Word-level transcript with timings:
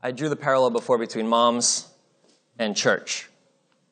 I 0.00 0.12
drew 0.12 0.28
the 0.28 0.36
parallel 0.36 0.70
before 0.70 0.96
between 0.96 1.26
moms 1.26 1.88
and 2.56 2.76
church. 2.76 3.28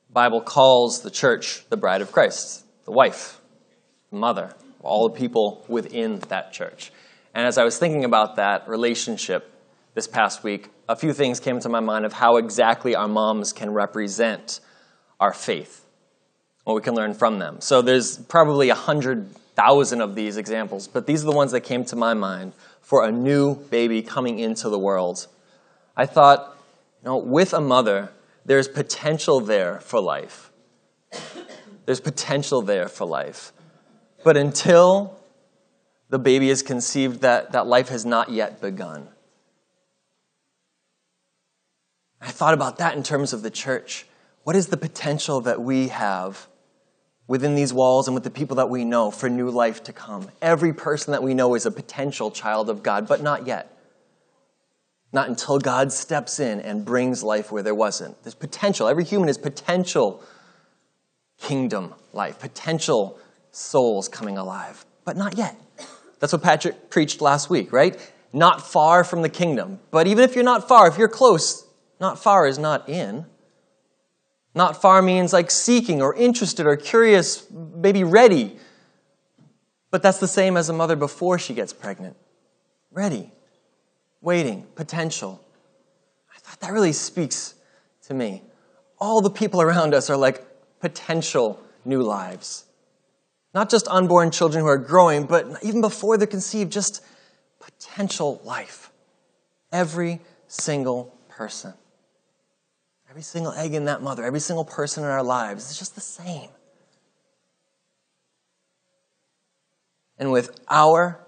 The 0.09 0.13
Bible 0.13 0.41
calls 0.41 1.03
the 1.03 1.11
church 1.11 1.69
the 1.69 1.77
bride 1.77 2.01
of 2.01 2.13
Christ, 2.13 2.65
the 2.85 2.93
wife, 2.93 3.41
the 4.11 4.17
mother, 4.17 4.55
all 4.83 5.09
the 5.09 5.19
people 5.19 5.65
within 5.67 6.21
that 6.29 6.53
church. 6.53 6.93
And 7.35 7.45
as 7.45 7.59
I 7.59 7.65
was 7.65 7.77
thinking 7.77 8.05
about 8.05 8.37
that 8.37 8.69
relationship 8.69 9.53
this 9.95 10.07
past 10.07 10.45
week, 10.45 10.69
a 10.89 10.95
few 10.95 11.13
things 11.13 11.41
came 11.41 11.59
to 11.59 11.69
my 11.69 11.81
mind 11.81 12.05
of 12.05 12.13
how 12.13 12.37
exactly 12.37 12.95
our 12.95 13.09
moms 13.09 13.53
can 13.53 13.73
represent 13.73 14.61
our 15.19 15.33
faith, 15.33 15.85
what 16.63 16.75
we 16.75 16.83
can 16.83 16.95
learn 16.95 17.15
from 17.15 17.41
them. 17.41 17.61
So 17.61 17.83
there's 17.83 18.17
probably 18.17 18.71
a 18.71 18.77
hundred 18.77 19.35
thousand 19.57 20.03
of 20.03 20.15
these 20.15 20.37
examples, 20.37 20.87
but 20.87 21.09
these 21.09 21.25
are 21.25 21.27
the 21.27 21.37
ones 21.37 21.51
that 21.51 21.63
came 21.63 21.85
to 21.87 21.97
my 21.97 22.15
mind 22.15 22.53
for 22.81 23.05
a 23.05 23.11
new 23.11 23.57
baby 23.57 24.03
coming 24.03 24.39
into 24.39 24.69
the 24.69 24.79
world. 24.79 25.27
I 25.97 26.07
thought, 26.07 26.57
you 27.03 27.09
know, 27.09 27.17
with 27.17 27.53
a 27.53 27.61
mother, 27.61 28.11
there's 28.45 28.69
potential 28.69 29.41
there 29.41 29.81
for 29.81 30.01
life. 30.01 30.51
There's 31.87 32.01
potential 32.01 32.63
there 32.63 32.89
for 32.89 33.07
life. 33.07 33.53
But 34.25 34.37
until 34.37 35.17
the 36.09 36.19
baby 36.19 36.51
is 36.51 36.63
conceived, 36.63 37.21
that, 37.23 37.53
that 37.53 37.67
life 37.67 37.89
has 37.89 38.05
not 38.05 38.31
yet 38.31 38.61
begun. 38.61 39.09
I 42.21 42.31
thought 42.31 42.55
about 42.55 42.79
that 42.79 42.97
in 42.97 43.03
terms 43.03 43.33
of 43.33 43.43
the 43.43 43.51
church. 43.51 44.07
What 44.43 44.57
is 44.57 44.69
the 44.69 44.77
potential 44.77 45.41
that 45.43 45.61
we 45.61 45.89
have 45.89 46.49
within 47.27 47.55
these 47.55 47.73
walls 47.73 48.07
and 48.07 48.15
with 48.15 48.25
the 48.25 48.31
people 48.31 48.57
that 48.57 48.71
we 48.71 48.85
know 48.85 49.11
for 49.11 49.29
new 49.29 49.51
life 49.51 49.83
to 49.85 49.93
come. 49.93 50.29
Every 50.41 50.73
person 50.73 51.13
that 51.13 51.23
we 51.23 51.35
know 51.35 51.55
is 51.55 51.67
a 51.67 51.71
potential 51.71 52.31
child 52.31 52.71
of 52.71 52.83
God, 52.83 53.09
but 53.09 53.23
not 53.23 53.47
yet. 53.47 53.76
Not 55.17 55.31
until 55.31 55.59
God 55.59 55.95
steps 55.95 56.41
in 56.41 56.61
and 56.61 56.85
brings 56.85 57.23
life 57.23 57.51
where 57.51 57.63
there 57.63 57.75
wasn't. 57.75 58.23
There's 58.23 58.35
potential. 58.35 58.87
Every 58.87 59.03
human 59.03 59.31
is 59.31 59.39
potential 59.39 60.23
kingdom 61.39 61.95
life, 62.13 62.39
potential 62.39 63.19
souls 63.51 64.09
coming 64.09 64.37
alive, 64.37 64.85
but 65.07 65.17
not 65.17 65.39
yet. 65.39 65.59
That's 66.21 66.35
what 66.35 66.43
Patrick 66.43 66.91
preached 66.91 67.23
last 67.23 67.49
week, 67.49 67.73
right? 67.73 67.99
Not 68.35 68.61
far 68.61 69.05
from 69.05 69.23
the 69.23 69.31
kingdom. 69.31 69.81
But 69.91 70.07
even 70.07 70.23
if 70.23 70.35
you're 70.35 70.45
not 70.45 70.69
far, 70.69 70.87
if 70.87 70.99
you're 70.99 71.09
close, 71.09 71.67
not 71.99 72.23
far 72.23 72.47
is 72.47 72.59
not 72.59 72.87
in. 72.87 73.25
Not 74.55 74.83
far 74.83 75.01
means 75.01 75.33
like 75.33 75.51
seeking 75.51 76.03
or 76.03 76.15
interested 76.15 76.67
or 76.67 76.77
curious, 76.77 77.51
maybe 77.51 78.05
ready. 78.05 78.59
But 79.91 80.03
that's 80.03 80.21
the 80.21 80.29
same 80.29 80.59
as 80.59 80.69
a 80.69 80.75
mother 80.75 80.95
before 80.95 81.39
she 81.39 81.55
gets 81.55 81.73
pregnant. 81.73 82.19
Ready, 82.91 83.33
waiting, 84.27 84.67
potential. 84.75 85.41
I 86.35 86.39
thought 86.41 86.59
that 86.59 86.73
really 86.73 86.93
speaks 86.93 87.55
to 88.09 88.13
me. 88.13 88.43
All 88.99 89.21
the 89.21 89.31
people 89.31 89.63
around 89.63 89.95
us 89.95 90.11
are 90.11 90.17
like 90.17 90.45
potential 90.81 91.63
new 91.85 92.03
lives. 92.03 92.65
Not 93.55 93.71
just 93.71 93.87
unborn 93.87 94.33
children 94.33 94.65
who 94.65 94.69
are 94.69 94.79
growing, 94.79 95.27
but 95.27 95.63
even 95.63 95.81
before 95.81 96.19
they're 96.19 96.27
conceived, 96.27 96.73
just 96.73 97.05
potential 97.61 98.41
life. 98.45 98.91
Every 99.71 100.21
single 100.49 101.17
person. 101.29 101.73
Every 103.09 103.23
single 103.23 103.53
egg 103.53 103.75
in 103.75 103.85
that 103.85 104.03
mother, 104.03 104.25
every 104.25 104.41
single 104.41 104.65
person 104.65 105.05
in 105.05 105.09
our 105.09 105.23
lives 105.23 105.71
is 105.71 105.79
just 105.79 105.95
the 105.95 106.01
same. 106.01 106.51
And 110.19 110.33
with 110.33 110.59
our 110.69 111.26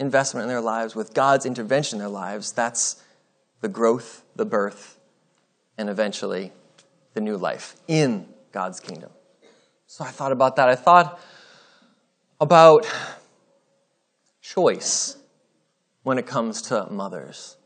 investment 0.00 0.42
in 0.42 0.48
their 0.48 0.60
lives, 0.60 0.96
with 0.96 1.14
God's 1.14 1.46
intervention 1.46 1.96
in 1.96 2.00
their 2.00 2.08
lives, 2.08 2.50
that's 2.50 3.00
the 3.60 3.68
growth, 3.68 4.24
the 4.34 4.46
birth, 4.46 4.98
and 5.78 5.88
eventually 5.88 6.52
the 7.14 7.20
new 7.20 7.36
life 7.36 7.76
in 7.86 8.26
God's 8.50 8.80
kingdom. 8.80 9.10
So 9.86 10.04
I 10.04 10.08
thought 10.08 10.32
about 10.32 10.56
that. 10.56 10.68
I 10.68 10.74
thought 10.74 11.20
about 12.40 12.86
choice 14.40 15.16
when 16.02 16.16
it 16.16 16.26
comes 16.26 16.62
to 16.62 16.86
mothers. 16.90 17.56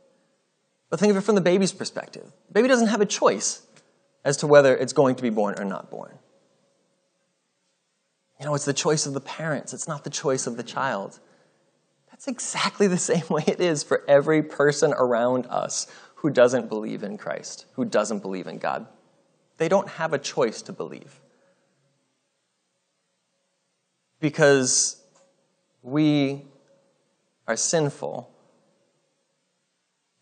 But 0.91 0.99
think 0.99 1.11
of 1.11 1.17
it 1.17 1.21
from 1.21 1.37
the 1.37 1.41
baby's 1.41 1.73
perspective. 1.73 2.25
The 2.49 2.53
baby 2.53 2.69
doesn't 2.69 2.89
have 2.89 3.01
a 3.01 3.07
choice 3.07 3.63
as 4.25 4.39
to 4.39 4.47
whether 4.47 4.77
it's 4.77 4.93
going 4.93 5.15
to 5.17 5.23
be 5.23 5.31
born 5.31 5.55
or 5.59 5.65
not 5.65 5.91
born. 5.91 6.19
You 8.41 8.47
know, 8.47 8.55
it's 8.55 8.65
the 8.65 8.73
choice 8.73 9.07
of 9.07 9.15
the 9.15 9.21
parents, 9.21 9.73
it's 9.73 9.87
not 9.87 10.03
the 10.03 10.11
choice 10.11 10.47
of 10.49 10.57
the 10.57 10.63
child. 10.63 11.21
That's 12.25 12.55
exactly 12.55 12.87
the 12.87 12.97
same 12.97 13.25
way 13.29 13.45
it 13.47 13.61
is 13.61 13.83
for 13.83 14.03
every 14.09 14.43
person 14.43 14.95
around 14.95 15.47
us 15.51 15.87
who 16.17 16.31
doesn't 16.31 16.71
believe 16.71 17.03
in 17.03 17.19
Christ, 17.19 17.67
who 17.75 17.85
doesn't 17.85 18.21
believe 18.21 18.47
in 18.47 18.57
God. 18.57 18.87
They 19.59 19.69
don't 19.69 19.89
have 19.89 20.15
a 20.15 20.19
choice 20.19 20.63
to 20.63 20.73
believe. 20.73 21.21
Because 24.21 25.03
we 25.83 26.47
are 27.47 27.57
sinful 27.57 28.31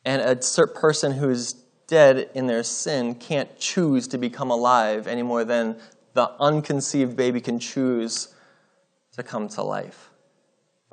and 0.04 0.20
a 0.22 0.42
certain 0.42 0.74
person 0.74 1.12
who's 1.12 1.52
dead 1.86 2.30
in 2.34 2.48
their 2.48 2.64
sin 2.64 3.14
can't 3.14 3.56
choose 3.60 4.08
to 4.08 4.18
become 4.18 4.50
alive 4.50 5.06
any 5.06 5.22
more 5.22 5.44
than 5.44 5.78
the 6.14 6.32
unconceived 6.40 7.16
baby 7.16 7.40
can 7.40 7.60
choose 7.60 8.34
to 9.12 9.22
come 9.22 9.46
to 9.50 9.62
life. 9.62 10.11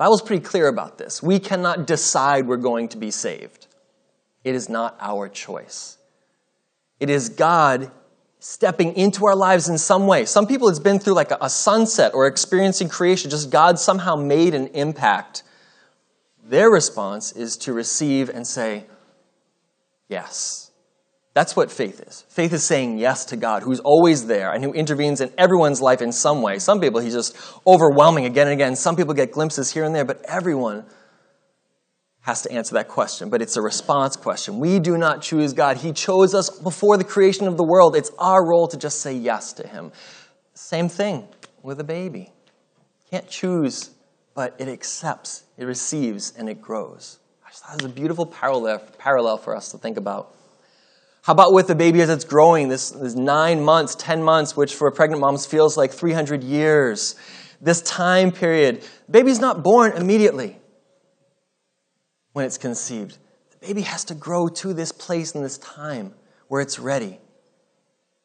Bible's 0.00 0.22
pretty 0.22 0.42
clear 0.42 0.66
about 0.66 0.96
this. 0.96 1.22
We 1.22 1.38
cannot 1.38 1.86
decide 1.86 2.46
we're 2.46 2.56
going 2.56 2.88
to 2.88 2.96
be 2.96 3.10
saved. 3.10 3.66
It 4.44 4.54
is 4.54 4.70
not 4.70 4.96
our 4.98 5.28
choice. 5.28 5.98
It 7.00 7.10
is 7.10 7.28
God 7.28 7.90
stepping 8.38 8.94
into 8.96 9.26
our 9.26 9.36
lives 9.36 9.68
in 9.68 9.76
some 9.76 10.06
way. 10.06 10.24
Some 10.24 10.46
people, 10.46 10.70
it's 10.70 10.78
been 10.78 10.98
through 10.98 11.12
like 11.12 11.30
a, 11.32 11.50
sunset 11.50 12.14
or 12.14 12.26
experiencing 12.26 12.88
creation, 12.88 13.28
just 13.28 13.50
God 13.50 13.78
somehow 13.78 14.16
made 14.16 14.54
an 14.54 14.68
impact. 14.68 15.42
Their 16.42 16.70
response 16.70 17.32
is 17.32 17.58
to 17.58 17.74
receive 17.74 18.30
and 18.30 18.46
say, 18.46 18.86
Yes. 20.08 20.69
That's 21.32 21.54
what 21.54 21.70
faith 21.70 22.00
is. 22.00 22.24
Faith 22.28 22.52
is 22.52 22.64
saying 22.64 22.98
yes 22.98 23.24
to 23.26 23.36
God, 23.36 23.62
who's 23.62 23.78
always 23.80 24.26
there 24.26 24.52
and 24.52 24.64
who 24.64 24.72
intervenes 24.72 25.20
in 25.20 25.32
everyone's 25.38 25.80
life 25.80 26.02
in 26.02 26.10
some 26.10 26.42
way. 26.42 26.58
Some 26.58 26.80
people, 26.80 27.00
he's 27.00 27.14
just 27.14 27.36
overwhelming 27.66 28.24
again 28.24 28.48
and 28.48 28.54
again. 28.54 28.74
Some 28.74 28.96
people 28.96 29.14
get 29.14 29.30
glimpses 29.30 29.70
here 29.70 29.84
and 29.84 29.94
there, 29.94 30.04
but 30.04 30.24
everyone 30.24 30.84
has 32.22 32.42
to 32.42 32.50
answer 32.50 32.74
that 32.74 32.88
question. 32.88 33.30
But 33.30 33.42
it's 33.42 33.56
a 33.56 33.62
response 33.62 34.16
question. 34.16 34.58
We 34.58 34.80
do 34.80 34.98
not 34.98 35.22
choose 35.22 35.52
God. 35.52 35.76
He 35.76 35.92
chose 35.92 36.34
us 36.34 36.50
before 36.50 36.96
the 36.96 37.04
creation 37.04 37.46
of 37.46 37.56
the 37.56 37.64
world. 37.64 37.94
It's 37.94 38.10
our 38.18 38.44
role 38.44 38.66
to 38.66 38.76
just 38.76 39.00
say 39.00 39.14
yes 39.14 39.52
to 39.54 39.66
Him. 39.66 39.92
Same 40.54 40.88
thing 40.88 41.28
with 41.62 41.78
a 41.78 41.84
baby. 41.84 42.32
Can't 43.08 43.28
choose, 43.28 43.90
but 44.34 44.56
it 44.58 44.68
accepts, 44.68 45.44
it 45.56 45.64
receives, 45.64 46.32
and 46.36 46.48
it 46.48 46.60
grows. 46.60 47.20
That's 47.44 47.84
a 47.84 47.88
beautiful 47.88 48.26
parallel 48.26 49.38
for 49.38 49.56
us 49.56 49.70
to 49.70 49.78
think 49.78 49.96
about. 49.96 50.34
How 51.30 51.34
about 51.34 51.52
with 51.52 51.68
the 51.68 51.76
baby 51.76 52.02
as 52.02 52.10
it's 52.10 52.24
growing, 52.24 52.68
this, 52.68 52.90
this 52.90 53.14
nine 53.14 53.62
months, 53.62 53.94
10 53.94 54.20
months, 54.20 54.56
which 54.56 54.74
for 54.74 54.90
pregnant 54.90 55.20
moms 55.20 55.46
feels 55.46 55.76
like 55.76 55.92
300 55.92 56.42
years. 56.42 57.14
This 57.60 57.82
time 57.82 58.32
period, 58.32 58.82
the 59.06 59.12
baby's 59.12 59.38
not 59.38 59.62
born 59.62 59.92
immediately 59.92 60.58
when 62.32 62.46
it's 62.46 62.58
conceived. 62.58 63.18
The 63.52 63.64
baby 63.64 63.82
has 63.82 64.02
to 64.06 64.14
grow 64.16 64.48
to 64.48 64.74
this 64.74 64.90
place 64.90 65.36
and 65.36 65.44
this 65.44 65.56
time 65.58 66.14
where 66.48 66.60
it's 66.60 66.80
ready. 66.80 67.20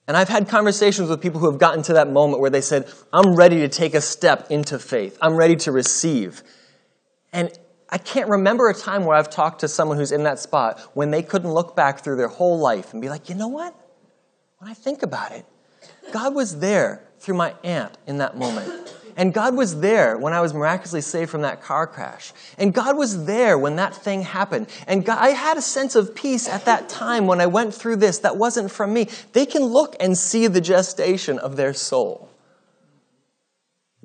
And 0.07 0.17
I've 0.17 0.29
had 0.29 0.49
conversations 0.49 1.07
with 1.07 1.21
people 1.21 1.39
who 1.39 1.51
have 1.51 1.59
gotten 1.59 1.83
to 1.83 1.93
that 1.93 2.09
moment 2.09 2.41
where 2.41 2.49
they 2.49 2.61
said, 2.61 2.91
I'm 3.13 3.35
ready 3.35 3.57
to 3.57 3.67
take 3.69 3.93
a 3.93 4.01
step 4.01 4.49
into 4.49 4.79
faith. 4.79 5.15
I'm 5.21 5.35
ready 5.35 5.57
to 5.57 5.71
receive. 5.71 6.41
And 7.31 7.51
I 7.95 7.97
can't 7.97 8.27
remember 8.27 8.67
a 8.67 8.73
time 8.73 9.05
where 9.05 9.15
I've 9.15 9.29
talked 9.29 9.61
to 9.61 9.69
someone 9.69 9.95
who's 9.95 10.11
in 10.11 10.23
that 10.23 10.37
spot 10.37 10.81
when 10.95 11.11
they 11.11 11.23
couldn't 11.23 11.53
look 11.53 11.77
back 11.77 12.03
through 12.03 12.17
their 12.17 12.27
whole 12.27 12.59
life 12.59 12.91
and 12.91 13.01
be 13.01 13.07
like, 13.07 13.29
you 13.29 13.35
know 13.35 13.47
what? 13.47 13.73
When 14.57 14.69
I 14.69 14.73
think 14.73 15.01
about 15.01 15.31
it, 15.31 15.45
God 16.11 16.35
was 16.35 16.59
there 16.59 17.07
through 17.19 17.35
my 17.35 17.55
aunt 17.63 17.97
in 18.05 18.17
that 18.17 18.35
moment. 18.35 18.93
And 19.15 19.33
God 19.33 19.55
was 19.55 19.79
there 19.79 20.17
when 20.17 20.33
I 20.33 20.41
was 20.41 20.53
miraculously 20.53 20.99
saved 20.99 21.31
from 21.31 21.43
that 21.43 21.61
car 21.61 21.87
crash. 21.87 22.33
And 22.57 22.73
God 22.73 22.97
was 22.97 23.27
there 23.27 23.57
when 23.57 23.77
that 23.77 23.95
thing 23.95 24.23
happened. 24.23 24.67
And 24.87 25.05
God, 25.05 25.17
I 25.17 25.29
had 25.29 25.55
a 25.55 25.61
sense 25.61 25.95
of 25.95 26.13
peace 26.13 26.49
at 26.49 26.65
that 26.65 26.89
time 26.89 27.27
when 27.27 27.39
I 27.39 27.45
went 27.45 27.73
through 27.73 27.95
this 27.95 28.19
that 28.19 28.35
wasn't 28.35 28.71
from 28.71 28.91
me. 28.91 29.07
They 29.31 29.45
can 29.45 29.63
look 29.63 29.95
and 30.01 30.17
see 30.17 30.47
the 30.47 30.59
gestation 30.59 31.39
of 31.39 31.55
their 31.55 31.73
soul 31.73 32.29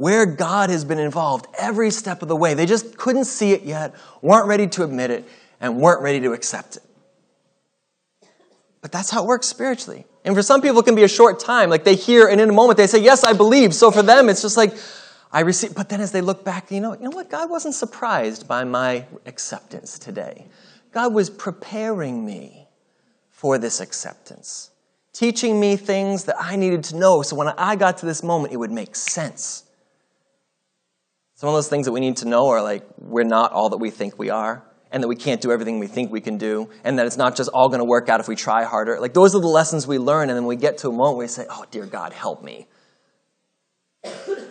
where 0.01 0.25
God 0.25 0.71
has 0.71 0.83
been 0.83 0.99
involved 0.99 1.47
every 1.59 1.91
step 1.91 2.23
of 2.23 2.29
the 2.29 2.35
way. 2.35 2.55
They 2.55 2.65
just 2.65 2.97
couldn't 2.97 3.27
see 3.27 3.53
it 3.53 3.65
yet, 3.65 3.95
weren't 4.23 4.47
ready 4.47 4.67
to 4.69 4.83
admit 4.83 5.11
it, 5.11 5.29
and 5.61 5.77
weren't 5.77 6.01
ready 6.01 6.21
to 6.21 6.33
accept 6.33 6.79
it. 6.79 6.83
But 8.81 8.93
that's 8.93 9.11
how 9.11 9.25
it 9.25 9.27
works 9.27 9.47
spiritually. 9.47 10.07
And 10.25 10.35
for 10.35 10.41
some 10.41 10.63
people, 10.63 10.81
it 10.81 10.87
can 10.87 10.95
be 10.95 11.03
a 11.03 11.09
short 11.09 11.39
time. 11.39 11.69
Like 11.69 11.85
they 11.85 11.97
hear, 11.97 12.29
and 12.29 12.41
in 12.41 12.49
a 12.49 12.53
moment, 12.55 12.79
they 12.79 12.87
say, 12.87 12.99
Yes, 12.99 13.25
I 13.25 13.35
believe. 13.35 13.75
So 13.75 13.91
for 13.91 14.01
them, 14.01 14.31
it's 14.31 14.41
just 14.41 14.57
like, 14.57 14.73
I 15.31 15.41
receive. 15.41 15.75
But 15.75 15.91
then 15.91 16.01
as 16.01 16.13
they 16.13 16.23
look 16.23 16.47
back, 16.47 16.71
you 16.71 16.81
know, 16.81 16.95
you 16.95 17.03
know 17.03 17.11
what? 17.11 17.29
God 17.29 17.51
wasn't 17.51 17.75
surprised 17.75 18.49
by 18.49 18.65
my 18.65 19.05
acceptance 19.27 19.99
today. 19.99 20.47
God 20.93 21.13
was 21.13 21.29
preparing 21.29 22.25
me 22.25 22.69
for 23.29 23.59
this 23.59 23.83
acceptance, 23.83 24.71
teaching 25.13 25.61
me 25.61 25.77
things 25.77 26.25
that 26.25 26.37
I 26.41 26.57
needed 26.57 26.85
to 26.85 26.97
know 26.97 27.21
so 27.21 27.37
when 27.37 27.49
I 27.49 27.77
got 27.77 27.99
to 27.99 28.07
this 28.07 28.23
moment, 28.23 28.55
it 28.55 28.57
would 28.57 28.73
make 28.73 28.97
sense. 28.97 29.65
Some 31.41 31.49
of 31.49 31.55
those 31.55 31.69
things 31.69 31.87
that 31.87 31.93
we 31.93 32.01
need 32.01 32.19
to 32.19 32.29
know 32.29 32.49
are 32.49 32.61
like, 32.61 32.87
we're 32.99 33.25
not 33.25 33.53
all 33.53 33.71
that 33.71 33.79
we 33.79 33.89
think 33.89 34.19
we 34.19 34.29
are, 34.29 34.63
and 34.91 35.03
that 35.03 35.09
we 35.09 35.17
can't 35.17 35.41
do 35.41 35.51
everything 35.51 35.79
we 35.79 35.87
think 35.87 36.13
we 36.13 36.21
can 36.21 36.37
do, 36.37 36.69
and 36.85 36.99
that 36.99 37.07
it's 37.07 37.17
not 37.17 37.35
just 37.35 37.49
all 37.55 37.71
going 37.71 37.79
to 37.79 37.85
work 37.87 38.11
out 38.11 38.21
if 38.21 38.29
we 38.29 38.37
try 38.37 38.63
harder. 38.63 39.01
Like, 39.01 39.15
those 39.15 39.35
are 39.35 39.41
the 39.41 39.47
lessons 39.47 39.87
we 39.87 39.97
learn, 39.97 40.29
and 40.29 40.37
then 40.37 40.45
we 40.45 40.57
get 40.57 40.77
to 40.79 40.89
a 40.89 40.93
moment 40.93 41.17
where 41.17 41.25
we 41.25 41.29
say, 41.29 41.47
Oh, 41.49 41.65
dear 41.71 41.87
God, 41.87 42.13
help 42.13 42.45
me. 42.45 42.67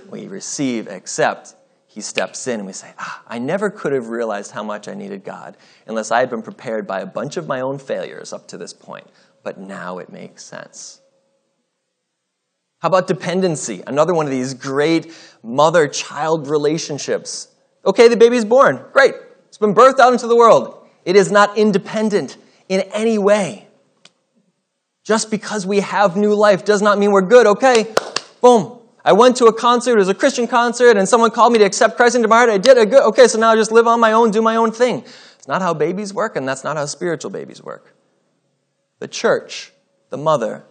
we 0.10 0.26
receive, 0.26 0.88
accept, 0.88 1.54
he 1.86 2.02
steps 2.02 2.48
in 2.48 2.60
and 2.60 2.66
we 2.66 2.74
say, 2.74 2.92
ah, 2.98 3.22
I 3.28 3.38
never 3.38 3.70
could 3.70 3.94
have 3.94 4.10
realized 4.10 4.50
how 4.50 4.64
much 4.64 4.88
I 4.88 4.96
needed 4.96 5.24
God 5.24 5.58
unless 5.86 6.10
I 6.10 6.22
had 6.22 6.32
been 6.32 6.42
prepared 6.42 6.88
by 6.88 7.02
a 7.02 7.06
bunch 7.06 7.38
of 7.38 7.46
my 7.48 7.62
own 7.62 7.78
failures 7.78 8.34
up 8.34 8.48
to 8.48 8.58
this 8.58 8.74
point. 8.74 9.06
But 9.44 9.60
now 9.60 10.00
it 10.00 10.12
makes 10.12 10.44
sense. 10.44 11.02
How 12.80 12.88
about 12.88 13.08
dependency? 13.08 13.84
Another 13.86 14.14
one 14.14 14.26
of 14.26 14.32
these 14.32 14.54
great 14.54 15.12
mother 15.44 15.88
child 15.88 16.48
relationships. 16.48 17.48
Okay, 17.86 18.08
the 18.08 18.18
baby's 18.18 18.46
born. 18.46 18.84
Great. 18.92 19.16
It's 19.48 19.58
been 19.58 19.74
birthed 19.74 20.00
out 20.00 20.14
into 20.14 20.28
the 20.28 20.36
world. 20.36 20.88
It 21.06 21.16
is 21.16 21.32
not 21.32 21.58
independent 21.58 22.38
in 22.68 22.82
any 22.94 23.18
way. 23.18 23.68
Just 25.04 25.32
because 25.32 25.66
we 25.66 25.80
have 25.80 26.16
new 26.16 26.36
life 26.36 26.66
does 26.66 26.82
not 26.82 27.00
mean 27.00 27.12
we're 27.12 27.22
good. 27.22 27.48
Okay, 27.48 27.94
boom, 28.42 28.80
I 29.04 29.14
went 29.14 29.38
to 29.38 29.46
a 29.46 29.54
concert, 29.54 29.94
it 29.94 29.98
was 29.98 30.10
a 30.10 30.14
Christian 30.14 30.48
concert, 30.48 30.98
and 30.98 31.08
someone 31.08 31.32
called 31.32 31.54
me 31.54 31.60
to 31.60 31.66
accept 31.66 31.96
Christ 31.96 32.16
into 32.16 32.28
my 32.28 32.38
heart. 32.38 32.50
I 32.50 32.58
did. 32.58 32.78
a 32.78 32.86
good. 32.86 33.04
Okay, 33.06 33.28
so 33.28 33.40
now 33.40 33.50
I 33.50 33.56
just 33.56 33.72
live 33.72 33.88
on 33.88 34.00
my 34.00 34.12
own, 34.12 34.32
do 34.32 34.42
my 34.42 34.56
own 34.56 34.72
thing. 34.72 35.04
It's 35.38 35.48
not 35.48 35.62
how 35.62 35.74
babies 35.74 36.14
work, 36.14 36.36
and 36.36 36.48
that's 36.48 36.64
not 36.64 36.78
how 36.78 36.86
spiritual 36.86 37.32
babies 37.32 37.64
work. 37.64 37.96
The 39.00 39.08
church, 39.08 39.72
the 40.10 40.18
mother, 40.18 40.66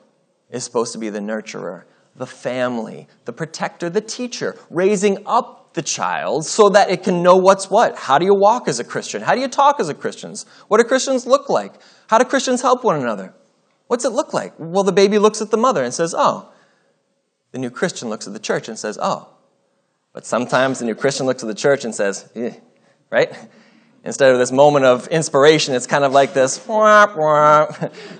is 0.50 0.62
supposed 0.62 0.92
to 0.92 0.98
be 0.98 1.08
the 1.08 1.20
nurturer, 1.20 1.84
the 2.18 2.26
family, 2.26 3.08
the 3.24 3.32
protector, 3.32 3.88
the 3.88 4.00
teacher, 4.00 4.56
raising 4.68 5.22
up 5.26 5.74
the 5.74 5.82
child 5.82 6.44
so 6.44 6.68
that 6.70 6.90
it 6.90 7.02
can 7.02 7.22
know 7.22 7.36
what's 7.36 7.70
what. 7.70 7.96
How 7.96 8.18
do 8.18 8.24
you 8.24 8.34
walk 8.34 8.68
as 8.68 8.80
a 8.80 8.84
Christian? 8.84 9.22
How 9.22 9.34
do 9.34 9.40
you 9.40 9.48
talk 9.48 9.80
as 9.80 9.88
a 9.88 9.94
Christian? 9.94 10.34
What 10.68 10.78
do 10.78 10.84
Christians 10.84 11.26
look 11.26 11.48
like? 11.48 11.72
How 12.08 12.18
do 12.18 12.24
Christians 12.24 12.62
help 12.62 12.84
one 12.84 13.00
another? 13.00 13.34
What's 13.86 14.04
it 14.04 14.10
look 14.10 14.34
like? 14.34 14.52
Well, 14.58 14.84
the 14.84 14.92
baby 14.92 15.18
looks 15.18 15.40
at 15.40 15.50
the 15.50 15.56
mother 15.56 15.82
and 15.82 15.94
says, 15.94 16.14
Oh, 16.16 16.52
the 17.52 17.58
new 17.58 17.70
Christian 17.70 18.08
looks 18.08 18.26
at 18.26 18.32
the 18.32 18.38
church 18.38 18.68
and 18.68 18.78
says, 18.78 18.98
oh. 19.00 19.28
But 20.12 20.26
sometimes 20.26 20.78
the 20.78 20.84
new 20.84 20.94
Christian 20.94 21.26
looks 21.26 21.42
at 21.42 21.46
the 21.46 21.54
church 21.54 21.84
and 21.84 21.94
says, 21.94 22.30
eh, 22.34 22.52
right? 23.10 23.32
Instead 24.04 24.32
of 24.32 24.38
this 24.38 24.52
moment 24.52 24.84
of 24.84 25.08
inspiration, 25.08 25.74
it's 25.74 25.86
kind 25.86 26.04
of 26.04 26.12
like 26.12 26.34
this, 26.34 26.64
wah, 26.68 27.12
wah, 27.16 27.66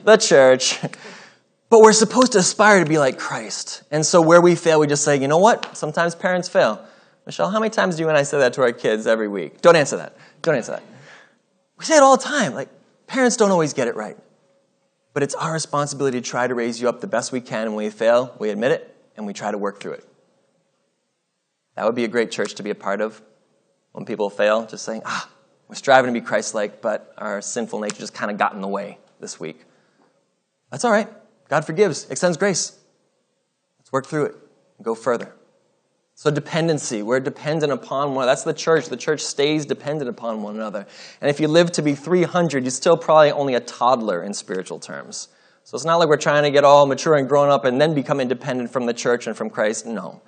the 0.04 0.16
church. 0.16 0.78
But 1.70 1.80
we're 1.80 1.92
supposed 1.92 2.32
to 2.32 2.38
aspire 2.38 2.82
to 2.82 2.88
be 2.88 2.98
like 2.98 3.18
Christ. 3.18 3.82
And 3.90 4.04
so 4.04 4.22
where 4.22 4.40
we 4.40 4.54
fail, 4.54 4.80
we 4.80 4.86
just 4.86 5.04
say, 5.04 5.20
you 5.20 5.28
know 5.28 5.38
what? 5.38 5.76
Sometimes 5.76 6.14
parents 6.14 6.48
fail. 6.48 6.82
Michelle, 7.26 7.50
how 7.50 7.60
many 7.60 7.68
times 7.70 7.96
do 7.96 8.02
you 8.02 8.08
and 8.08 8.16
I 8.16 8.22
say 8.22 8.38
that 8.38 8.54
to 8.54 8.62
our 8.62 8.72
kids 8.72 9.06
every 9.06 9.28
week? 9.28 9.60
Don't 9.60 9.76
answer 9.76 9.98
that. 9.98 10.16
Don't 10.40 10.54
answer 10.54 10.72
that. 10.72 10.82
We 11.78 11.84
say 11.84 11.96
it 11.96 12.02
all 12.02 12.16
the 12.16 12.24
time. 12.24 12.54
Like, 12.54 12.70
parents 13.06 13.36
don't 13.36 13.50
always 13.50 13.74
get 13.74 13.86
it 13.86 13.96
right. 13.96 14.16
But 15.12 15.22
it's 15.22 15.34
our 15.34 15.52
responsibility 15.52 16.20
to 16.20 16.26
try 16.26 16.46
to 16.46 16.54
raise 16.54 16.80
you 16.80 16.88
up 16.88 17.02
the 17.02 17.06
best 17.06 17.32
we 17.32 17.42
can. 17.42 17.66
And 17.66 17.76
when 17.76 17.84
we 17.84 17.90
fail, 17.90 18.34
we 18.38 18.48
admit 18.48 18.72
it, 18.72 18.96
and 19.16 19.26
we 19.26 19.34
try 19.34 19.50
to 19.50 19.58
work 19.58 19.80
through 19.80 19.92
it. 19.92 20.08
That 21.74 21.84
would 21.84 21.94
be 21.94 22.04
a 22.04 22.08
great 22.08 22.30
church 22.30 22.54
to 22.54 22.62
be 22.62 22.70
a 22.70 22.74
part 22.74 23.02
of 23.02 23.20
when 23.92 24.06
people 24.06 24.30
fail, 24.30 24.66
just 24.66 24.84
saying, 24.84 25.02
ah, 25.04 25.28
we're 25.68 25.74
striving 25.74 26.12
to 26.12 26.18
be 26.18 26.24
Christ 26.24 26.54
like, 26.54 26.80
but 26.80 27.12
our 27.18 27.42
sinful 27.42 27.80
nature 27.80 27.98
just 27.98 28.14
kind 28.14 28.30
of 28.30 28.38
got 28.38 28.54
in 28.54 28.62
the 28.62 28.68
way 28.68 28.98
this 29.20 29.38
week. 29.38 29.64
That's 30.70 30.84
all 30.84 30.90
right. 30.90 31.08
God 31.48 31.64
forgives, 31.64 32.08
extends 32.10 32.36
grace. 32.36 32.78
Let's 33.78 33.92
work 33.92 34.06
through 34.06 34.26
it 34.26 34.36
and 34.76 34.84
go 34.84 34.94
further. 34.94 35.34
So, 36.14 36.32
dependency, 36.32 37.02
we're 37.02 37.20
dependent 37.20 37.72
upon 37.72 38.14
one. 38.14 38.26
That's 38.26 38.42
the 38.42 38.52
church. 38.52 38.86
The 38.86 38.96
church 38.96 39.20
stays 39.20 39.64
dependent 39.64 40.10
upon 40.10 40.42
one 40.42 40.56
another. 40.56 40.84
And 41.20 41.30
if 41.30 41.38
you 41.38 41.46
live 41.46 41.70
to 41.72 41.82
be 41.82 41.94
300, 41.94 42.64
you're 42.64 42.70
still 42.72 42.96
probably 42.96 43.30
only 43.30 43.54
a 43.54 43.60
toddler 43.60 44.22
in 44.24 44.34
spiritual 44.34 44.80
terms. 44.80 45.28
So 45.62 45.76
it's 45.76 45.84
not 45.84 45.96
like 45.96 46.08
we're 46.08 46.16
trying 46.16 46.42
to 46.42 46.50
get 46.50 46.64
all 46.64 46.86
mature 46.86 47.14
and 47.14 47.28
grown 47.28 47.50
up 47.50 47.64
and 47.64 47.80
then 47.80 47.94
become 47.94 48.20
independent 48.20 48.72
from 48.72 48.86
the 48.86 48.94
church 48.94 49.28
and 49.28 49.36
from 49.36 49.48
Christ. 49.48 49.86
No. 49.86 50.20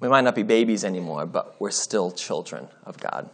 We 0.00 0.08
might 0.08 0.22
not 0.22 0.34
be 0.34 0.42
babies 0.42 0.84
anymore, 0.84 1.26
but 1.26 1.60
we're 1.60 1.70
still 1.70 2.10
children 2.10 2.68
of 2.84 2.98
God. 2.98 3.28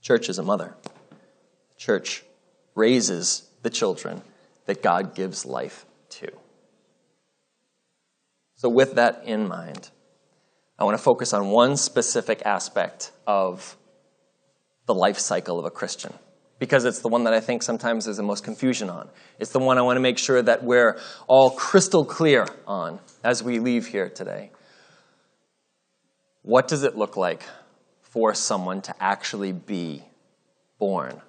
Church 0.00 0.28
is 0.28 0.38
a 0.38 0.42
mother. 0.42 0.74
Church 1.76 2.24
raises 2.74 3.48
the 3.62 3.70
children 3.70 4.22
that 4.66 4.82
God 4.82 5.14
gives 5.14 5.44
life 5.44 5.84
to. 6.10 6.30
So, 8.56 8.68
with 8.68 8.94
that 8.94 9.22
in 9.24 9.48
mind, 9.48 9.90
I 10.78 10.84
want 10.84 10.96
to 10.96 11.02
focus 11.02 11.32
on 11.32 11.48
one 11.48 11.76
specific 11.76 12.42
aspect 12.44 13.12
of 13.26 13.76
the 14.86 14.94
life 14.94 15.18
cycle 15.18 15.58
of 15.58 15.64
a 15.64 15.70
Christian 15.70 16.12
because 16.58 16.84
it's 16.84 17.00
the 17.00 17.08
one 17.08 17.24
that 17.24 17.32
I 17.32 17.40
think 17.40 17.62
sometimes 17.62 18.04
there's 18.04 18.18
the 18.18 18.22
most 18.22 18.44
confusion 18.44 18.90
on. 18.90 19.08
It's 19.38 19.50
the 19.50 19.58
one 19.58 19.78
I 19.78 19.82
want 19.82 19.96
to 19.96 20.00
make 20.00 20.18
sure 20.18 20.40
that 20.42 20.62
we're 20.62 20.98
all 21.26 21.50
crystal 21.50 22.04
clear 22.04 22.46
on 22.66 23.00
as 23.24 23.42
we 23.42 23.58
leave 23.58 23.86
here 23.86 24.10
today. 24.10 24.50
What 26.42 26.68
does 26.68 26.82
it 26.82 26.96
look 26.96 27.16
like 27.16 27.42
for 28.10 28.34
someone 28.34 28.82
to 28.82 28.94
actually 29.02 29.52
be 29.52 30.04
born 30.78 31.20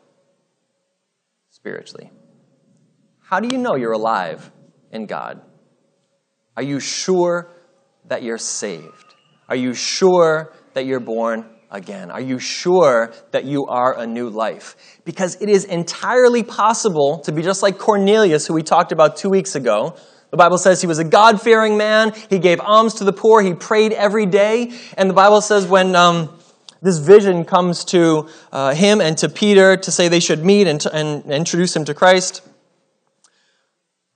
spiritually? 1.49 2.11
How 3.19 3.39
do 3.39 3.47
you 3.55 3.61
know 3.61 3.75
you're 3.75 3.93
alive 3.93 4.51
in 4.91 5.05
God? 5.05 5.41
Are 6.57 6.63
you 6.63 6.79
sure 6.79 7.49
that 8.07 8.23
you're 8.23 8.37
saved? 8.37 9.15
Are 9.47 9.55
you 9.55 9.73
sure 9.73 10.53
that 10.73 10.85
you're 10.85 10.99
born 10.99 11.45
again? 11.69 12.11
Are 12.11 12.19
you 12.19 12.39
sure 12.39 13.13
that 13.31 13.45
you 13.45 13.65
are 13.67 13.97
a 13.97 14.05
new 14.05 14.29
life? 14.29 14.75
Because 15.05 15.41
it 15.41 15.49
is 15.49 15.65
entirely 15.65 16.43
possible 16.43 17.19
to 17.19 17.31
be 17.31 17.41
just 17.41 17.63
like 17.63 17.77
Cornelius, 17.77 18.47
who 18.47 18.53
we 18.53 18.63
talked 18.63 18.91
about 18.91 19.15
two 19.15 19.29
weeks 19.29 19.55
ago. 19.55 19.95
The 20.31 20.37
Bible 20.37 20.57
says 20.57 20.81
he 20.81 20.87
was 20.87 20.99
a 20.99 21.03
God 21.03 21.41
fearing 21.41 21.77
man. 21.77 22.13
He 22.29 22.39
gave 22.39 22.59
alms 22.59 22.95
to 22.95 23.03
the 23.03 23.13
poor. 23.13 23.41
He 23.41 23.53
prayed 23.53 23.93
every 23.93 24.25
day. 24.25 24.71
And 24.97 25.09
the 25.09 25.13
Bible 25.13 25.41
says 25.41 25.67
when 25.67 25.95
um, 25.95 26.37
this 26.81 26.97
vision 26.97 27.45
comes 27.45 27.85
to 27.85 28.27
uh, 28.51 28.73
him 28.73 29.01
and 29.01 29.17
to 29.19 29.29
Peter 29.29 29.77
to 29.77 29.91
say 29.91 30.07
they 30.07 30.19
should 30.19 30.43
meet 30.43 30.67
and, 30.67 30.83
and 30.87 31.31
introduce 31.31 31.75
him 31.75 31.85
to 31.85 31.93
Christ, 31.93 32.41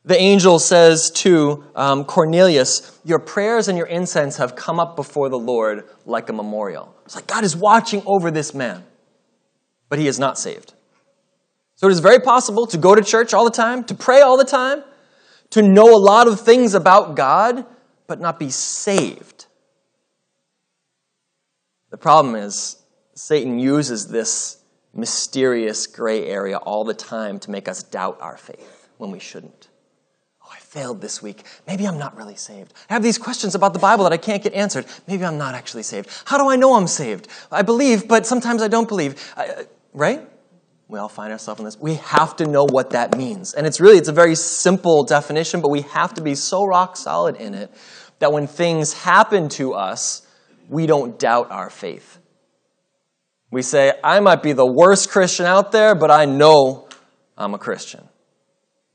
the 0.03 0.17
angel 0.19 0.59
says 0.59 1.09
to 1.11 1.63
um, 1.75 2.05
Cornelius, 2.05 2.99
Your 3.03 3.19
prayers 3.19 3.67
and 3.67 3.77
your 3.77 3.87
incense 3.87 4.37
have 4.37 4.55
come 4.55 4.79
up 4.79 4.95
before 4.95 5.29
the 5.29 5.37
Lord 5.37 5.83
like 6.05 6.29
a 6.29 6.33
memorial. 6.33 6.95
It's 7.05 7.15
like 7.15 7.27
God 7.27 7.43
is 7.43 7.55
watching 7.55 8.03
over 8.05 8.29
this 8.29 8.53
man, 8.53 8.83
but 9.89 9.97
he 9.97 10.07
is 10.07 10.19
not 10.19 10.37
saved. 10.37 10.73
So 11.75 11.87
it 11.87 11.91
is 11.91 11.99
very 11.99 12.19
possible 12.19 12.67
to 12.67 12.77
go 12.77 12.95
to 12.95 13.01
church 13.01 13.33
all 13.33 13.45
the 13.45 13.51
time, 13.51 13.83
to 13.85 13.95
pray 13.95 14.21
all 14.21 14.37
the 14.37 14.45
time, 14.45 14.83
to 15.51 15.61
know 15.61 15.93
a 15.95 15.99
lot 15.99 16.27
of 16.27 16.39
things 16.39 16.73
about 16.73 17.15
God, 17.15 17.65
but 18.07 18.19
not 18.19 18.39
be 18.39 18.49
saved. 18.49 19.34
The 21.95 21.99
problem 21.99 22.35
is, 22.35 22.75
Satan 23.13 23.57
uses 23.57 24.09
this 24.09 24.57
mysterious 24.93 25.87
gray 25.87 26.27
area 26.27 26.57
all 26.57 26.83
the 26.83 26.93
time 26.93 27.39
to 27.39 27.51
make 27.51 27.69
us 27.69 27.83
doubt 27.83 28.17
our 28.19 28.35
faith 28.35 28.89
when 28.97 29.11
we 29.11 29.19
shouldn't 29.19 29.69
Oh, 30.43 30.49
I 30.51 30.59
failed 30.59 30.99
this 30.99 31.23
week. 31.23 31.43
Maybe 31.65 31.87
I'm 31.87 31.97
not 31.97 32.17
really 32.17 32.35
saved. 32.35 32.73
I 32.89 32.93
have 32.95 33.01
these 33.01 33.17
questions 33.17 33.55
about 33.55 33.71
the 33.71 33.79
Bible 33.79 34.03
that 34.03 34.11
I 34.11 34.17
can't 34.17 34.43
get 34.43 34.51
answered. 34.51 34.87
Maybe 35.07 35.23
I'm 35.23 35.37
not 35.37 35.55
actually 35.55 35.83
saved. 35.83 36.09
How 36.25 36.37
do 36.37 36.49
I 36.49 36.57
know 36.57 36.75
I'm 36.75 36.87
saved? 36.87 37.29
I 37.49 37.61
believe, 37.61 38.09
but 38.09 38.25
sometimes 38.25 38.61
I 38.61 38.67
don't 38.67 38.89
believe. 38.89 39.33
I, 39.37 39.65
right? 39.93 40.19
We 40.89 40.99
all 40.99 41.07
find 41.07 41.31
ourselves 41.31 41.61
in 41.61 41.65
this. 41.65 41.79
We 41.79 41.93
have 41.95 42.35
to 42.35 42.45
know 42.45 42.65
what 42.65 42.89
that 42.89 43.17
means. 43.17 43.53
And 43.53 43.65
it's 43.65 43.79
really, 43.79 43.97
it's 43.97 44.09
a 44.09 44.11
very 44.11 44.35
simple 44.35 45.05
definition, 45.05 45.61
but 45.61 45.69
we 45.69 45.83
have 45.83 46.13
to 46.15 46.21
be 46.21 46.35
so 46.35 46.65
rock 46.65 46.97
solid 46.97 47.37
in 47.37 47.53
it 47.53 47.73
that 48.19 48.33
when 48.33 48.47
things 48.47 48.91
happen 48.91 49.47
to 49.49 49.75
us, 49.75 50.24
we 50.69 50.85
don't 50.85 51.17
doubt 51.19 51.51
our 51.51 51.69
faith. 51.69 52.19
We 53.51 53.61
say, 53.61 53.93
I 54.03 54.19
might 54.19 54.43
be 54.43 54.53
the 54.53 54.65
worst 54.65 55.09
Christian 55.09 55.45
out 55.45 55.71
there, 55.71 55.95
but 55.95 56.11
I 56.11 56.25
know 56.25 56.89
I'm 57.37 57.53
a 57.53 57.57
Christian. 57.57 58.07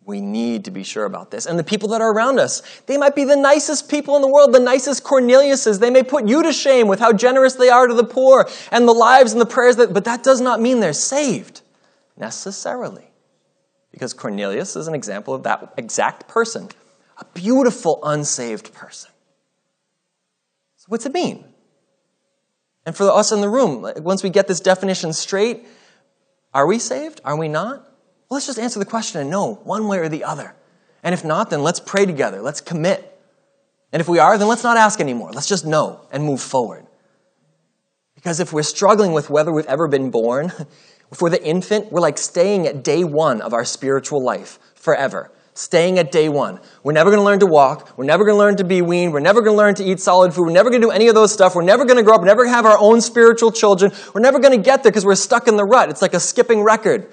We 0.05 0.21
need 0.21 0.65
to 0.65 0.71
be 0.71 0.83
sure 0.83 1.05
about 1.05 1.31
this. 1.31 1.47
And 1.47 1.59
the 1.59 1.65
people 1.65 1.91
that 1.91 2.01
are 2.01 2.13
around 2.13 2.41
us, 2.41 2.63
they 2.87 2.97
might 2.97 3.15
be 3.15 3.25
the 3.25 3.37
nicest 3.37 3.89
people 3.89 4.17
in 4.17 4.23
the 4.23 4.29
world, 4.29 4.53
the 4.53 4.59
nicest 4.59 5.05
Corneliuses. 5.05 5.79
They 5.79 5.91
may 5.91 6.03
put 6.03 6.27
you 6.27 6.43
to 6.43 6.53
shame 6.53 6.89
with 6.89 6.99
how 6.99 7.13
generous 7.13 7.55
they 7.55 7.69
are 7.69 7.87
to 7.87 7.95
the 7.95 8.05
poor 8.05 8.49
and 8.73 8.89
the 8.89 8.93
lives 8.93 9.33
and 9.33 9.41
the 9.41 9.47
prayers 9.47 9.77
that, 9.77 9.93
but 9.93 10.05
that 10.05 10.23
does 10.23 10.41
not 10.41 10.61
mean 10.61 10.81
they're 10.81 10.93
saved 10.93 11.63
necessarily. 12.17 13.11
Because 13.93 14.13
Cornelius 14.13 14.75
is 14.77 14.89
an 14.89 14.95
example 14.95 15.35
of 15.35 15.43
that 15.45 15.75
exact 15.77 16.29
person, 16.29 16.69
a 17.19 17.25
beautiful, 17.35 18.01
unsaved 18.03 18.73
person. 18.73 19.11
So, 20.77 20.87
what's 20.89 21.07
it 21.07 21.13
mean? 21.13 21.45
And 22.87 22.97
for 22.97 23.11
us 23.11 23.33
in 23.33 23.41
the 23.41 23.49
room, 23.49 23.87
once 23.99 24.23
we 24.23 24.31
get 24.31 24.49
this 24.49 24.61
definition 24.61 25.13
straight, 25.13 25.67
are 26.55 26.67
we 26.67 26.79
saved? 26.79 27.21
Are 27.25 27.37
we 27.37 27.49
not? 27.49 27.81
Well, 28.29 28.37
let's 28.37 28.47
just 28.47 28.59
answer 28.59 28.79
the 28.79 28.85
question 28.85 29.21
and 29.21 29.31
know 29.31 29.55
one 29.65 29.87
way 29.87 29.99
or 29.99 30.09
the 30.09 30.25
other. 30.25 30.55
And 31.03 31.13
if 31.13 31.25
not, 31.25 31.51
then 31.51 31.63
let's 31.63 31.81
pray 31.81 32.07
together. 32.07 32.41
Let's 32.41 32.61
commit. 32.61 33.07
And 33.93 34.01
if 34.01 34.09
we 34.09 34.19
are, 34.19 34.39
then 34.39 34.49
let's 34.49 34.63
not 34.63 34.77
ask 34.77 35.01
anymore. 35.01 35.33
Let's 35.33 35.49
just 35.49 35.67
know 35.67 36.01
and 36.13 36.25
move 36.25 36.41
forward. 36.41 36.87
Because 38.15 38.39
if 38.39 38.53
we're 38.53 38.63
struggling 38.63 39.13
with 39.13 39.31
whether 39.31 39.53
we've 39.53 39.67
ever 39.67 39.89
been 39.89 40.11
born, 40.11 40.53
if 41.11 41.21
we're 41.21 41.31
the 41.31 41.43
infant, 41.43 41.91
we're 41.91 42.01
like 42.01 42.19
staying 42.19 42.67
at 42.67 42.85
day 42.85 43.03
one 43.03 43.41
of 43.41 43.53
our 43.53 43.65
spiritual 43.65 44.23
life 44.23 44.59
forever. 44.75 45.33
Staying 45.61 45.99
at 45.99 46.11
day 46.11 46.31
one. 46.31 46.59
We're 46.83 46.95
never 46.95 47.11
going 47.11 47.21
to 47.21 47.23
learn 47.23 47.41
to 47.41 47.47
walk. 47.47 47.93
We're 47.99 48.07
never 48.07 48.25
going 48.25 48.35
to 48.35 48.39
learn 48.39 48.57
to 48.57 48.65
be 48.65 48.81
weaned. 48.81 49.13
We're 49.13 49.21
never 49.21 49.43
going 49.43 49.53
to 49.53 49.59
learn 49.59 49.75
to 49.75 49.85
eat 49.85 50.01
solid 50.01 50.33
food. 50.33 50.47
We're 50.47 50.53
never 50.53 50.71
going 50.71 50.81
to 50.81 50.87
do 50.87 50.91
any 50.91 51.09
of 51.09 51.15
those 51.15 51.35
stuff. 51.35 51.55
We're 51.55 51.61
never 51.61 51.85
going 51.85 51.99
to 51.99 52.03
grow 52.03 52.15
up. 52.15 52.23
We're 52.23 52.29
never 52.29 52.45
going 52.45 52.53
to 52.53 52.57
have 52.57 52.65
our 52.65 52.79
own 52.79 53.03
spiritual 53.03 53.53
children. 53.53 53.93
We're 54.15 54.23
never 54.23 54.39
going 54.39 54.57
to 54.57 54.65
get 54.65 54.83
there 54.83 54.91
because 54.91 55.05
we're 55.05 55.17
stuck 55.17 55.49
in 55.49 55.57
the 55.57 55.67
rut. 55.67 55.91
It's 55.91 56.01
like 56.01 56.15
a 56.15 56.19
skipping 56.19 56.63
record. 56.63 57.11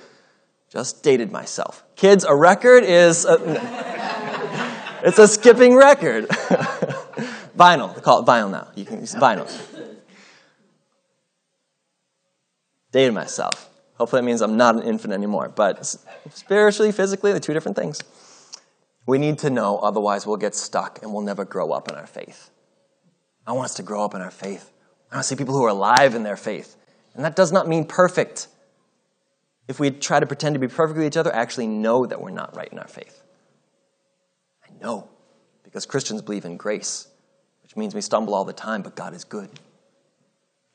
Just 0.70 1.04
dated 1.04 1.30
myself. 1.30 1.84
Kids, 1.98 2.24
a 2.24 2.34
record 2.34 2.86
is. 2.86 3.26
A, 3.26 3.36
it's 5.04 5.20
a 5.20 5.28
skipping 5.28 5.76
record. 5.76 6.30
vinyl. 7.58 7.94
They 7.96 8.00
call 8.00 8.24
it 8.24 8.26
vinyl 8.26 8.50
now. 8.50 8.70
You 8.76 8.86
can 8.86 9.02
use 9.02 9.14
vinyl. 9.14 9.52
Dated 12.94 13.14
myself. 13.14 13.70
Hopefully 13.98 14.22
that 14.22 14.26
means 14.26 14.42
I'm 14.42 14.56
not 14.56 14.76
an 14.76 14.84
infant 14.84 15.14
anymore. 15.14 15.52
But 15.54 15.86
spiritually, 16.30 16.94
physically, 16.94 17.32
they're 17.32 17.42
two 17.42 17.54
different 17.54 17.76
things. 17.76 18.02
We 19.08 19.18
need 19.18 19.40
to 19.40 19.50
know, 19.50 19.80
otherwise, 19.80 20.28
we'll 20.28 20.38
get 20.38 20.54
stuck 20.54 21.02
and 21.02 21.14
we'll 21.14 21.24
never 21.24 21.46
grow 21.46 21.72
up 21.72 21.90
in 21.90 21.96
our 21.96 22.06
faith. 22.06 22.52
I 23.48 23.54
want 23.54 23.66
us 23.66 23.76
to 23.76 23.84
grow 23.84 24.04
up 24.04 24.14
in 24.14 24.22
our 24.22 24.30
faith. 24.30 24.70
I 25.10 25.16
want 25.16 25.24
to 25.24 25.28
see 25.30 25.36
people 25.38 25.56
who 25.56 25.64
are 25.64 25.70
alive 25.70 26.14
in 26.14 26.24
their 26.24 26.36
faith. 26.36 26.76
And 27.16 27.24
that 27.24 27.36
does 27.36 27.52
not 27.52 27.68
mean 27.68 27.86
perfect. 27.86 28.50
If 29.70 29.80
we 29.80 29.92
try 29.92 30.20
to 30.20 30.26
pretend 30.26 30.56
to 30.56 30.60
be 30.60 30.68
perfect 30.68 30.98
with 30.98 31.08
each 31.08 31.18
other, 31.18 31.34
I 31.34 31.40
actually 31.40 31.68
know 31.68 32.06
that 32.06 32.22
we're 32.22 32.32
not 32.32 32.56
right 32.56 32.68
in 32.72 32.78
our 32.78 32.88
faith. 32.88 33.24
I 34.64 34.74
know. 34.84 35.10
Because 35.64 35.86
Christians 35.86 36.22
believe 36.22 36.44
in 36.44 36.58
grace, 36.58 37.08
which 37.64 37.76
means 37.78 37.96
we 37.96 38.02
stumble 38.02 38.36
all 38.36 38.46
the 38.46 38.54
time, 38.54 38.82
but 38.82 38.96
God 38.96 39.14
is 39.14 39.24
good. 39.24 39.50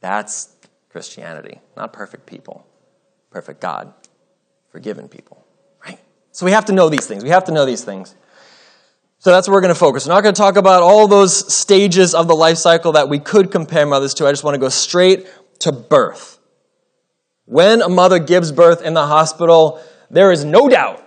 That's 0.01 0.55
Christianity. 0.91 1.61
Not 1.77 1.93
perfect 1.93 2.27
people, 2.27 2.67
perfect 3.31 3.61
God, 3.61 3.93
forgiven 4.71 5.09
people, 5.09 5.45
right? 5.85 5.99
So 6.31 6.47
we 6.47 6.53
have 6.53 6.67
to 6.67 6.73
know 6.73 6.89
these 6.89 7.07
things. 7.07 7.25
We 7.25 7.31
have 7.31 7.45
to 7.45 7.53
know 7.53 7.67
these 7.67 7.85
things. 7.85 8.15
So 9.23 9.31
that's 9.31 9.47
what 9.47 9.55
we're 9.55 9.61
going 9.61 9.73
to 9.73 9.79
focus. 9.79 10.05
We're 10.05 10.15
not 10.15 10.25
going 10.25 10.35
to 10.35 10.41
talk 10.41 10.57
about 10.57 10.83
all 10.83 11.07
those 11.07 11.55
stages 11.55 12.13
of 12.13 12.27
the 12.27 12.35
life 12.35 12.57
cycle 12.57 12.91
that 12.93 13.09
we 13.09 13.21
could 13.21 13.53
compare 13.53 13.87
mothers 13.87 14.15
to. 14.15 14.27
I 14.27 14.33
just 14.33 14.43
want 14.43 14.57
to 14.57 14.59
go 14.59 14.69
straight 14.69 15.29
to 15.61 15.71
birth. 15.71 16.41
When 17.45 17.83
a 17.83 17.89
mother 17.89 18.19
gives 18.19 18.51
birth 18.51 18.83
in 18.83 18.95
the 18.95 19.07
hospital, 19.07 19.81
there 20.11 20.33
is 20.33 20.45
no 20.45 20.69
doubt 20.69 21.07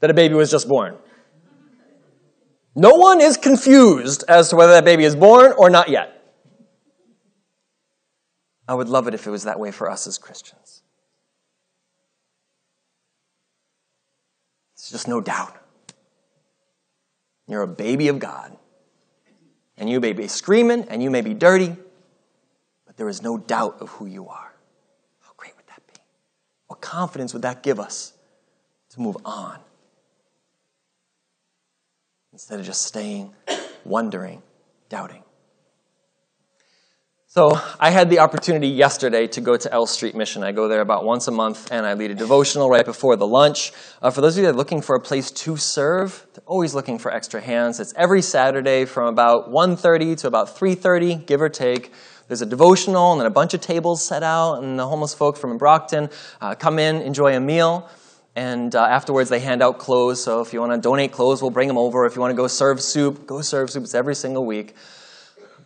that 0.00 0.10
a 0.10 0.14
baby 0.14 0.34
was 0.34 0.50
just 0.50 0.68
born. 0.68 0.96
No 2.74 2.96
one 2.96 3.20
is 3.20 3.36
confused 3.36 4.24
as 4.26 4.48
to 4.48 4.56
whether 4.56 4.72
that 4.72 4.84
baby 4.84 5.04
is 5.04 5.14
born 5.14 5.52
or 5.56 5.70
not 5.70 5.88
yet. 5.88 6.20
I 8.66 8.74
would 8.74 8.88
love 8.88 9.06
it 9.06 9.14
if 9.14 9.24
it 9.24 9.30
was 9.30 9.44
that 9.44 9.60
way 9.60 9.70
for 9.70 9.88
us 9.88 10.08
as 10.08 10.18
Christians. 10.18 10.82
There's 14.74 14.90
just 14.90 15.06
no 15.06 15.20
doubt. 15.20 15.56
You're 17.48 17.62
a 17.62 17.68
baby 17.68 18.08
of 18.08 18.18
God. 18.18 18.56
And 19.78 19.88
you 19.88 20.00
may 20.00 20.12
be 20.12 20.26
screaming 20.26 20.86
and 20.88 21.02
you 21.02 21.10
may 21.10 21.20
be 21.20 21.34
dirty, 21.34 21.76
but 22.86 22.96
there 22.96 23.08
is 23.08 23.22
no 23.22 23.36
doubt 23.36 23.76
of 23.80 23.90
who 23.90 24.06
you 24.06 24.28
are. 24.28 24.52
How 25.20 25.32
great 25.36 25.54
would 25.56 25.66
that 25.66 25.86
be? 25.86 26.00
What 26.66 26.80
confidence 26.80 27.32
would 27.32 27.42
that 27.42 27.62
give 27.62 27.78
us 27.78 28.14
to 28.90 29.00
move 29.00 29.16
on? 29.24 29.58
Instead 32.32 32.58
of 32.58 32.66
just 32.66 32.82
staying, 32.84 33.34
wondering, 33.84 34.42
doubting. 34.88 35.22
So 37.36 37.50
I 37.78 37.90
had 37.90 38.08
the 38.08 38.20
opportunity 38.20 38.68
yesterday 38.68 39.26
to 39.26 39.42
go 39.42 39.58
to 39.58 39.70
L 39.70 39.84
Street 39.84 40.14
Mission. 40.14 40.42
I 40.42 40.52
go 40.52 40.68
there 40.68 40.80
about 40.80 41.04
once 41.04 41.28
a 41.28 41.30
month, 41.30 41.70
and 41.70 41.84
I 41.84 41.92
lead 41.92 42.10
a 42.10 42.14
devotional 42.14 42.70
right 42.70 42.82
before 42.86 43.14
the 43.14 43.26
lunch. 43.26 43.74
Uh, 44.00 44.10
for 44.10 44.22
those 44.22 44.38
of 44.38 44.38
you 44.38 44.46
that 44.46 44.54
are 44.54 44.56
looking 44.56 44.80
for 44.80 44.96
a 44.96 45.00
place 45.00 45.30
to 45.30 45.58
serve, 45.58 46.26
they're 46.32 46.42
always 46.46 46.74
looking 46.74 46.98
for 46.98 47.12
extra 47.12 47.42
hands. 47.42 47.78
It's 47.78 47.92
every 47.94 48.22
Saturday 48.22 48.86
from 48.86 49.08
about 49.08 49.50
1.30 49.50 50.16
to 50.20 50.28
about 50.28 50.56
3.30, 50.56 51.26
give 51.26 51.42
or 51.42 51.50
take. 51.50 51.92
There's 52.26 52.40
a 52.40 52.46
devotional 52.46 53.12
and 53.12 53.20
then 53.20 53.26
a 53.26 53.30
bunch 53.30 53.52
of 53.52 53.60
tables 53.60 54.02
set 54.02 54.22
out, 54.22 54.62
and 54.62 54.78
the 54.78 54.88
homeless 54.88 55.12
folk 55.12 55.36
from 55.36 55.58
Brockton 55.58 56.08
uh, 56.40 56.54
come 56.54 56.78
in, 56.78 57.02
enjoy 57.02 57.36
a 57.36 57.40
meal. 57.40 57.86
And 58.34 58.74
uh, 58.74 58.82
afterwards, 58.82 59.28
they 59.28 59.40
hand 59.40 59.62
out 59.62 59.76
clothes. 59.76 60.24
So 60.24 60.40
if 60.40 60.54
you 60.54 60.60
want 60.60 60.72
to 60.72 60.78
donate 60.78 61.12
clothes, 61.12 61.42
we'll 61.42 61.50
bring 61.50 61.68
them 61.68 61.76
over. 61.76 62.06
If 62.06 62.14
you 62.14 62.22
want 62.22 62.30
to 62.30 62.36
go 62.36 62.46
serve 62.46 62.80
soup, 62.80 63.26
go 63.26 63.42
serve 63.42 63.68
soup. 63.68 63.82
It's 63.82 63.94
every 63.94 64.14
single 64.14 64.46
week. 64.46 64.74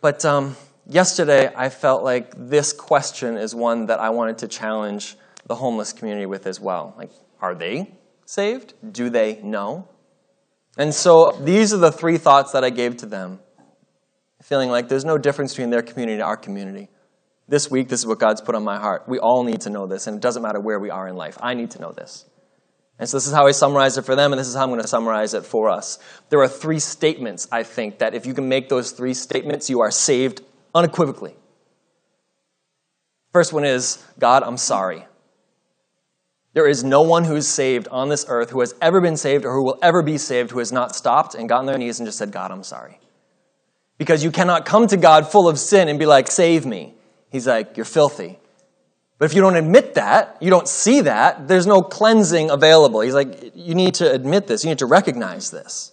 But 0.01 0.25
um, 0.25 0.57
yesterday 0.91 1.51
I 1.57 1.69
felt 1.69 2.03
like 2.03 2.35
this 2.37 2.73
question 2.73 3.37
is 3.37 3.55
one 3.55 3.87
that 3.87 4.01
I 4.01 4.11
wanted 4.11 4.39
to 4.39 4.49
challenge 4.49 5.17
the 5.47 5.55
homeless 5.55 5.93
community 5.93 6.27
with 6.27 6.47
as 6.47 6.61
well. 6.61 6.95
Like, 6.99 7.11
are 7.41 7.55
they 7.55 7.95
saved? 8.27 8.75
Do 8.93 9.09
they 9.09 9.41
know? 9.43 9.89
And 10.77 10.95
so 10.95 11.37
these 11.41 11.73
are 11.73 11.79
the 11.79 11.93
three 11.93 12.19
thoughts 12.19 12.53
that 12.53 12.65
I 12.65 12.71
gave 12.71 12.97
to 12.99 13.07
them, 13.07 13.41
feeling 14.43 14.71
like 14.71 14.89
there's 14.89 15.05
no 15.05 15.19
difference 15.19 15.53
between 15.53 15.71
their 15.71 15.83
community 15.83 16.15
and 16.15 16.23
our 16.23 16.37
community. 16.37 16.89
This 17.49 17.71
week, 17.71 17.89
this 17.89 18.01
is 18.01 18.07
what 18.07 18.21
God's 18.21 18.41
put 18.41 18.55
on 18.55 18.63
my 18.63 18.79
heart. 18.79 19.09
We 19.09 19.19
all 19.19 19.43
need 19.43 19.63
to 19.63 19.71
know 19.71 19.87
this, 19.87 20.07
and 20.07 20.17
it 20.17 20.23
doesn't 20.23 20.43
matter 20.43 20.61
where 20.61 20.79
we 20.79 20.91
are 20.91 21.09
in 21.09 21.17
life. 21.17 21.37
I 21.41 21.55
need 21.55 21.73
to 21.73 21.81
know 21.81 21.91
this. 21.91 22.25
And 23.01 23.09
so 23.09 23.17
this 23.17 23.27
is 23.27 23.33
how 23.33 23.47
I 23.47 23.51
summarize 23.51 23.99
it 23.99 24.05
for 24.05 24.15
them, 24.15 24.33
and 24.33 24.39
this 24.39 24.47
is 24.47 24.55
how 24.55 24.63
I'm 24.63 24.69
going 24.69 24.81
to 24.81 24.87
summarize 24.87 25.35
it 25.35 25.45
for 25.45 25.69
us. 25.69 25.99
There 26.29 26.41
are 26.41 26.49
three 26.49 26.79
statements, 26.79 27.49
I 27.51 27.65
think, 27.65 27.99
that 27.99 28.15
if 28.15 28.27
you 28.27 28.35
can 28.35 28.49
make 28.49 28.69
those 28.69 28.93
three 28.93 29.15
statements, 29.15 29.69
you 29.69 29.81
are 29.81 29.91
saved 29.91 30.43
unequivocally. 30.75 31.35
First 33.33 33.53
one 33.53 33.65
is 33.65 34.05
God, 34.19 34.43
I'm 34.43 34.57
sorry. 34.57 35.07
There 36.53 36.67
is 36.67 36.83
no 36.83 37.03
one 37.03 37.25
who's 37.25 37.47
saved 37.47 37.87
on 37.89 38.09
this 38.09 38.25
earth 38.29 38.51
who 38.51 38.61
has 38.61 38.75
ever 38.83 39.01
been 39.01 39.17
saved 39.17 39.45
or 39.45 39.53
who 39.53 39.65
will 39.65 39.79
ever 39.83 40.03
be 40.03 40.19
saved 40.19 40.51
who 40.51 40.59
has 40.59 40.73
not 40.73 40.97
stopped 40.97 41.37
and 41.37 41.49
gotten 41.49 41.67
their 41.67 41.79
knees 41.79 42.01
and 42.01 42.07
just 42.09 42.19
said, 42.19 42.33
God, 42.33 42.51
I'm 42.51 42.65
sorry. 42.65 42.99
Because 43.99 44.25
you 44.25 44.33
cannot 44.33 44.65
come 44.65 44.89
to 44.89 44.97
God 44.97 45.31
full 45.31 45.49
of 45.49 45.59
sin 45.59 45.89
and 45.89 45.99
be 45.99 46.07
like, 46.07 46.29
save 46.29 46.67
me. 46.67 46.95
He's 47.31 47.47
like, 47.47 47.77
you're 47.77 47.85
filthy. 47.85 48.39
But 49.19 49.27
if 49.27 49.35
you 49.35 49.43
don't 49.43 49.57
admit 49.57 49.95
that, 49.95 50.39
you 50.41 50.51
don't 50.51 50.67
see 50.67 51.03
that, 51.03 51.47
there's 51.47 51.67
no 51.67 51.83
cleansing 51.83 52.51
available. 52.51 53.03
He's 53.03 53.15
like, 53.15 53.53
you 53.55 53.75
need 53.75 53.95
to 53.97 54.11
admit 54.11 54.47
this, 54.47 54.65
you 54.65 54.71
need 54.71 54.79
to 54.79 54.87
recognize 54.87 55.51
this. 55.51 55.93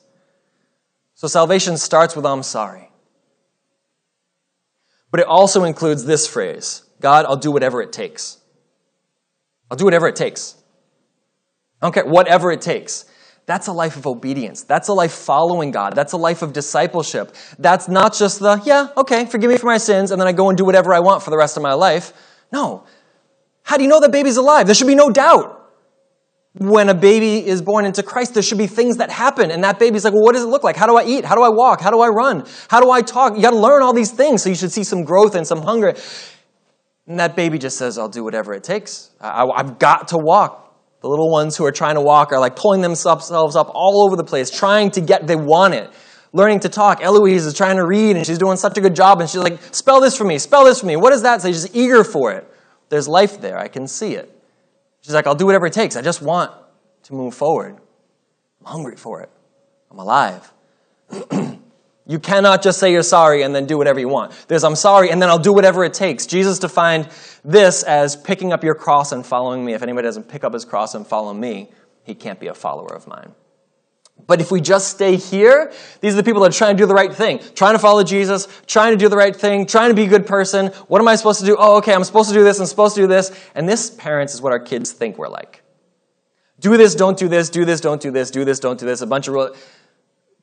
So 1.14 1.28
salvation 1.28 1.78
starts 1.78 2.16
with, 2.16 2.26
I'm 2.26 2.42
sorry. 2.42 2.87
But 5.18 5.24
it 5.24 5.30
also 5.30 5.64
includes 5.64 6.06
this 6.06 6.28
phrase 6.28 6.84
God, 7.02 7.26
I'll 7.26 7.38
do 7.38 7.50
whatever 7.50 7.82
it 7.82 7.92
takes. 7.92 8.38
I'll 9.72 9.76
do 9.76 9.86
whatever 9.86 10.08
it 10.08 10.16
takes. 10.16 10.56
I 11.82 11.88
don't 11.88 11.92
care, 11.92 12.06
whatever 12.06 12.52
it 12.52 12.62
takes. 12.62 13.06
That's 13.48 13.66
a 13.66 13.74
life 13.74 13.98
of 13.98 14.06
obedience. 14.06 14.62
That's 14.62 14.90
a 14.90 14.94
life 14.94 15.12
following 15.12 15.72
God. 15.72 15.96
That's 15.96 16.14
a 16.14 16.18
life 16.18 16.44
of 16.44 16.54
discipleship. 16.54 17.34
That's 17.58 17.88
not 17.88 18.14
just 18.14 18.42
the, 18.42 18.62
yeah, 18.64 18.90
okay, 18.96 19.26
forgive 19.26 19.50
me 19.50 19.58
for 19.58 19.66
my 19.66 19.80
sins, 19.80 20.12
and 20.12 20.22
then 20.22 20.28
I 20.28 20.34
go 20.34 20.50
and 20.50 20.58
do 20.58 20.66
whatever 20.66 20.94
I 20.94 21.00
want 21.00 21.24
for 21.24 21.32
the 21.32 21.38
rest 21.38 21.58
of 21.58 21.64
my 21.64 21.74
life. 21.74 22.14
No. 22.52 22.84
How 23.64 23.78
do 23.78 23.82
you 23.82 23.90
know 23.90 24.02
that 24.02 24.12
baby's 24.12 24.38
alive? 24.38 24.68
There 24.68 24.76
should 24.76 24.86
be 24.86 24.94
no 24.94 25.10
doubt 25.10 25.57
when 26.60 26.90
a 26.90 26.94
baby 26.94 27.46
is 27.46 27.62
born 27.62 27.86
into 27.86 28.02
Christ, 28.02 28.34
there 28.34 28.44
should 28.44 28.58
be 28.58 28.68
things 28.68 28.98
that 28.98 29.12
happen. 29.12 29.52
And 29.52 29.64
that 29.64 29.80
baby's 29.80 30.04
like, 30.04 30.14
well, 30.14 30.24
what 30.24 30.34
does 30.34 30.44
it 30.44 30.48
look 30.48 30.64
like? 30.64 30.76
How 30.76 30.88
do 30.88 30.98
I 30.98 31.04
eat? 31.06 31.26
How 31.26 31.36
do 31.36 31.44
I 31.44 31.50
walk? 31.50 31.82
How 31.82 31.92
do 31.92 32.00
I 32.00 32.08
run? 32.08 32.46
How 32.70 32.80
do 32.80 32.92
I 32.92 33.02
talk? 33.02 33.36
You 33.36 33.42
got 33.42 33.52
to 33.52 33.58
learn 33.58 33.84
all 33.84 33.94
these 33.94 34.12
things. 34.12 34.44
So 34.44 34.50
you 34.50 34.56
should 34.56 34.72
see 34.72 34.84
some 34.84 35.04
growth 35.04 35.36
and 35.36 35.46
some 35.46 35.62
hunger. 35.62 35.94
And 37.08 37.20
that 37.20 37.36
baby 37.36 37.58
just 37.58 37.78
says, 37.78 37.98
I'll 37.98 38.10
do 38.10 38.24
whatever 38.24 38.54
it 38.54 38.64
takes. 38.64 39.12
I, 39.22 39.46
have 39.58 39.80
got 39.80 40.10
to 40.10 40.18
walk. 40.18 40.64
The 41.02 41.08
little 41.08 41.32
ones 41.32 41.56
who 41.56 41.66
are 41.66 41.72
trying 41.72 41.96
to 41.96 42.02
walk 42.02 42.32
are 42.32 42.40
like 42.40 42.56
pulling 42.56 42.82
themselves 42.82 43.32
up 43.32 43.72
all 43.74 44.06
over 44.06 44.16
the 44.16 44.24
place, 44.24 44.50
trying 44.50 44.92
to 44.92 45.02
get, 45.02 45.28
they 45.28 45.36
want 45.36 45.74
it. 45.74 45.92
Learning 46.34 46.60
to 46.62 46.70
talk. 46.70 47.02
Eloise 47.02 47.46
is 47.46 47.54
trying 47.54 47.78
to 47.78 47.86
read 47.86 48.16
and 48.16 48.26
she's 48.26 48.38
doing 48.38 48.58
such 48.58 48.78
a 48.78 48.82
good 48.82 48.96
job. 48.96 49.22
And 49.22 49.30
she's 49.30 49.42
like, 49.42 49.60
spell 49.74 50.02
this 50.02 50.18
for 50.18 50.26
me, 50.26 50.38
spell 50.38 50.66
this 50.66 50.82
for 50.82 50.88
me. 50.88 50.96
What 50.96 51.12
does 51.12 51.22
that 51.22 51.42
say? 51.42 51.52
She's 51.52 51.74
eager 51.76 52.04
for 52.04 52.32
it. 52.34 52.52
There's 52.90 53.08
life 53.08 53.40
there. 53.40 53.58
I 53.58 53.68
can 53.68 53.88
see 53.88 54.16
it. 54.16 54.37
She's 55.08 55.14
like, 55.14 55.26
I'll 55.26 55.36
do 55.36 55.46
whatever 55.46 55.66
it 55.66 55.72
takes. 55.72 55.96
I 55.96 56.02
just 56.02 56.22
want 56.22 56.52
to 57.04 57.14
move 57.14 57.34
forward. 57.34 57.78
I'm 58.60 58.66
hungry 58.66 58.98
for 58.98 59.22
it. 59.22 59.30
I'm 59.90 60.00
alive. 60.00 60.52
you 62.06 62.20
cannot 62.20 62.62
just 62.62 62.78
say 62.78 62.92
you're 62.92 63.04
sorry 63.04 63.44
and 63.44 63.56
then 63.56 63.68
do 63.68 63.78
whatever 63.78 64.02
you 64.02 64.10
want. 64.10 64.34
There's, 64.50 64.66
I'm 64.66 64.76
sorry, 64.76 65.10
and 65.10 65.22
then 65.22 65.30
I'll 65.30 65.40
do 65.40 65.54
whatever 65.54 65.86
it 65.86 65.94
takes. 65.94 66.26
Jesus 66.26 66.60
defined 66.60 67.08
this 67.46 67.84
as 67.84 68.18
picking 68.18 68.52
up 68.52 68.66
your 68.66 68.76
cross 68.76 69.14
and 69.14 69.26
following 69.26 69.64
me. 69.64 69.74
If 69.74 69.82
anybody 69.82 70.06
doesn't 70.06 70.28
pick 70.28 70.44
up 70.44 70.52
his 70.54 70.66
cross 70.66 70.94
and 70.94 71.08
follow 71.08 71.34
me, 71.34 71.72
he 72.04 72.14
can't 72.14 72.38
be 72.38 72.48
a 72.48 72.54
follower 72.54 72.94
of 72.94 73.08
mine. 73.08 73.34
But 74.26 74.42
if 74.42 74.52
we 74.52 74.60
just 74.60 74.90
stay 74.90 75.16
here, 75.16 75.72
these 76.02 76.14
are 76.14 76.18
the 76.18 76.24
people 76.24 76.42
that 76.42 76.50
are 76.50 76.58
trying 76.58 76.76
to 76.76 76.84
do 76.84 76.86
the 76.86 76.94
right 76.94 77.14
thing, 77.14 77.40
trying 77.56 77.76
to 77.76 77.80
follow 77.80 78.04
Jesus, 78.04 78.48
trying 78.66 78.92
to 78.92 78.98
do 78.98 79.08
the 79.08 79.16
right 79.16 79.36
thing, 79.36 79.66
trying 79.66 79.90
to 79.90 79.96
be 79.96 80.04
a 80.04 80.08
good 80.08 80.28
person. 80.28 80.68
What 80.88 81.00
am 81.00 81.08
I 81.08 81.16
supposed 81.16 81.40
to 81.40 81.46
do? 81.46 81.56
Oh, 81.58 81.78
okay, 81.78 81.94
I'm 81.94 82.04
supposed 82.04 82.28
to 82.30 82.36
do 82.36 82.44
this, 82.44 82.60
I'm 82.60 82.66
supposed 82.66 82.96
to 82.96 83.02
do 83.02 83.08
this. 83.08 83.32
And 83.56 83.70
this, 83.70 83.90
parents, 83.90 84.34
is 84.34 84.42
what 84.42 84.52
our 84.52 84.60
kids 84.60 84.92
think 84.92 85.18
we're 85.18 85.30
like. 85.30 85.64
Do 86.60 86.76
this, 86.76 86.94
don't 86.94 87.18
do 87.18 87.30
this, 87.30 87.50
do 87.50 87.64
this, 87.64 87.80
don't 87.80 88.02
do 88.02 88.12
this, 88.12 88.30
do 88.32 88.44
this, 88.44 88.60
don't 88.60 88.80
do 88.80 88.86
this, 88.86 89.02
a 89.02 89.08
bunch 89.08 89.28
of 89.30 89.34
rules. 89.34 89.56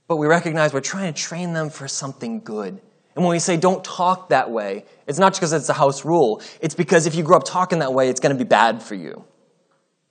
But 0.08 0.16
we 0.16 0.26
recognize 0.26 0.72
we're 0.72 0.80
trying 0.80 1.12
to 1.12 1.20
train 1.20 1.52
them 1.52 1.68
for 1.68 1.88
something 1.88 2.40
good. 2.40 2.80
And 3.16 3.24
when 3.24 3.32
we 3.32 3.38
say 3.38 3.56
don't 3.56 3.84
talk 3.84 4.30
that 4.30 4.50
way, 4.50 4.86
it's 5.06 5.18
not 5.18 5.32
just 5.32 5.40
because 5.40 5.52
it's 5.52 5.68
a 5.68 5.74
house 5.74 6.04
rule. 6.04 6.40
It's 6.60 6.74
because 6.74 7.06
if 7.06 7.14
you 7.14 7.22
grow 7.22 7.36
up 7.36 7.44
talking 7.44 7.80
that 7.80 7.92
way, 7.92 8.08
it's 8.08 8.20
going 8.20 8.36
to 8.36 8.42
be 8.42 8.48
bad 8.48 8.82
for 8.82 8.94
you 8.94 9.24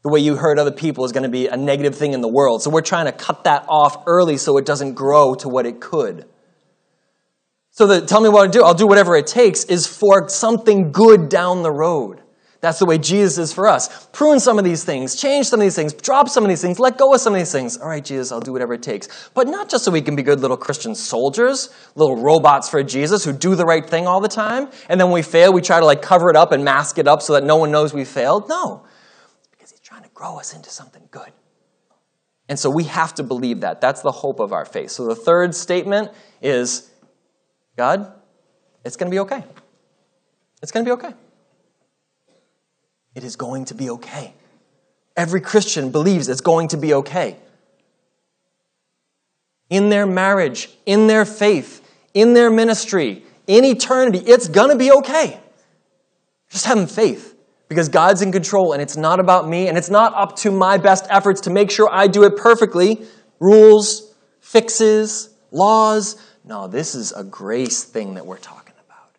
the 0.04 0.10
way 0.10 0.20
you 0.20 0.36
hurt 0.36 0.60
other 0.60 0.72
people 0.72 1.06
is 1.06 1.14
going 1.14 1.24
to 1.24 1.30
be 1.30 1.48
a 1.48 1.56
negative 1.56 1.96
thing 1.96 2.14
in 2.14 2.22
the 2.22 2.28
world. 2.28 2.62
So 2.62 2.70
we're 2.70 2.82
trying 2.82 3.06
to 3.06 3.14
cut 3.14 3.46
that 3.46 3.66
off 3.70 4.04
early 4.06 4.38
so 4.38 4.58
it 4.58 4.66
doesn't 4.66 4.94
grow 4.94 5.34
to 5.36 5.50
what 5.50 5.66
it 5.66 5.80
could. 5.80 6.26
So 7.72 7.88
the 7.88 8.06
tell 8.06 8.22
me 8.22 8.30
what 8.30 8.46
to 8.46 8.52
do, 8.52 8.64
I'll 8.64 8.74
do 8.74 8.86
whatever 8.86 9.16
it 9.16 9.26
takes 9.26 9.64
is 9.64 9.88
for 9.88 10.28
something 10.30 10.92
good 10.92 11.30
down 11.30 11.64
the 11.64 11.72
road. 11.72 12.20
That's 12.60 12.80
the 12.80 12.86
way 12.86 12.98
Jesus 12.98 13.38
is 13.38 13.54
for 13.54 13.68
us. 13.68 14.08
Prune 14.08 14.40
some 14.40 14.58
of 14.58 14.64
these 14.64 14.86
things, 14.86 15.16
change 15.16 15.48
some 15.48 15.60
of 15.60 15.66
these 15.66 15.76
things, 15.76 15.92
drop 15.92 16.30
some 16.30 16.46
of 16.46 16.50
these 16.50 16.62
things, 16.62 16.80
let 16.80 16.98
go 16.98 17.14
of 17.14 17.20
some 17.20 17.34
of 17.34 17.40
these 17.40 17.52
things. 17.52 17.78
All 17.78 17.90
right, 17.90 18.04
Jesus, 18.04 18.32
I'll 18.32 18.40
do 18.40 18.54
whatever 18.54 18.74
it 18.74 18.84
takes. 18.84 19.30
But 19.34 19.48
not 19.48 19.70
just 19.70 19.84
so 19.84 19.92
we 19.92 20.02
can 20.02 20.16
be 20.16 20.24
good 20.24 20.40
little 20.40 20.56
Christian 20.56 20.96
soldiers, 20.96 21.70
little 21.96 22.16
robots 22.16 22.70
for 22.70 22.82
Jesus 22.84 23.26
who 23.26 23.34
do 23.34 23.56
the 23.56 23.66
right 23.66 23.86
thing 23.86 24.08
all 24.08 24.22
the 24.22 24.30
time, 24.30 24.70
and 24.88 25.00
then 25.00 25.08
when 25.08 25.16
we 25.16 25.24
fail, 25.24 25.52
we 25.52 25.62
try 25.62 25.80
to 25.80 25.86
like 25.86 26.02
cover 26.02 26.30
it 26.30 26.38
up 26.38 26.52
and 26.52 26.64
mask 26.64 27.00
it 27.00 27.08
up 27.08 27.22
so 27.22 27.34
that 27.34 27.44
no 27.44 27.58
one 27.58 27.72
knows 27.72 27.94
we 27.94 28.06
failed. 28.06 28.48
No 28.48 28.84
grow 30.24 30.40
us 30.40 30.54
into 30.54 30.70
something 30.70 31.04
good. 31.12 31.34
And 32.48 32.58
so 32.58 32.70
we 32.70 32.86
have 32.86 33.14
to 33.16 33.24
believe 33.24 33.60
that. 33.60 33.82
That's 33.82 34.02
the 34.02 34.12
hope 34.12 34.40
of 34.40 34.54
our 34.54 34.64
faith. 34.64 34.92
So 34.92 35.06
the 35.06 35.16
third 35.16 35.54
statement 35.54 36.12
is 36.42 36.90
God, 37.76 38.10
it's 38.86 38.96
going 38.96 39.12
to 39.12 39.14
be 39.14 39.20
okay. 39.20 39.44
It's 40.62 40.72
going 40.72 40.86
to 40.86 40.90
be 40.90 40.94
okay. 40.94 41.14
It 43.16 43.26
is 43.26 43.36
going 43.36 43.66
to 43.66 43.74
be 43.74 43.90
okay. 43.90 44.34
Every 45.18 45.42
Christian 45.42 45.92
believes 45.92 46.30
it's 46.30 46.42
going 46.42 46.70
to 46.70 46.78
be 46.78 46.94
okay. 46.94 47.36
In 49.70 49.90
their 49.90 50.06
marriage, 50.06 50.70
in 50.86 51.08
their 51.08 51.26
faith, 51.26 51.86
in 52.14 52.34
their 52.34 52.50
ministry, 52.50 53.24
in 53.46 53.66
eternity, 53.66 54.20
it's 54.20 54.48
going 54.48 54.70
to 54.70 54.78
be 54.78 54.90
okay. 54.90 55.38
Just 56.50 56.66
having 56.66 56.88
faith 56.88 57.33
because 57.70 57.90
God's 57.90 58.22
in 58.22 58.32
control 58.32 58.74
and 58.74 58.82
it's 58.82 58.98
not 58.98 59.20
about 59.20 59.48
me 59.48 59.68
and 59.68 59.78
it's 59.78 59.90
not 59.90 60.14
up 60.16 60.36
to 60.38 60.52
my 60.52 60.78
best 60.78 61.06
efforts 61.10 61.42
to 61.42 61.50
make 61.50 61.72
sure 61.72 61.90
I 61.92 62.08
do 62.08 62.24
it 62.24 62.38
perfectly. 62.38 63.02
Rules, 63.40 64.14
fixes, 64.42 65.30
laws. 65.52 66.18
No, 66.44 66.68
this 66.68 66.96
is 66.96 67.12
a 67.14 67.24
grace 67.24 67.84
thing 67.84 68.16
that 68.16 68.26
we're 68.26 68.38
talking 68.38 68.74
about. 68.86 69.16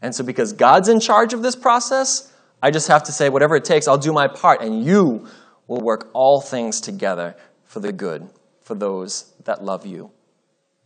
And 0.00 0.14
so, 0.14 0.24
because 0.24 0.52
God's 0.52 0.88
in 0.88 1.00
charge 1.00 1.32
of 1.32 1.42
this 1.42 1.54
process, 1.54 2.32
I 2.62 2.70
just 2.70 2.88
have 2.88 3.04
to 3.04 3.12
say, 3.12 3.28
whatever 3.28 3.56
it 3.56 3.64
takes, 3.64 3.88
I'll 3.88 3.98
do 3.98 4.12
my 4.12 4.28
part, 4.28 4.62
and 4.62 4.84
you 4.84 5.26
will 5.66 5.80
work 5.80 6.10
all 6.12 6.40
things 6.40 6.80
together 6.80 7.36
for 7.64 7.80
the 7.80 7.92
good, 7.92 8.28
for 8.62 8.74
those 8.74 9.32
that 9.44 9.62
love 9.62 9.86
you 9.86 10.10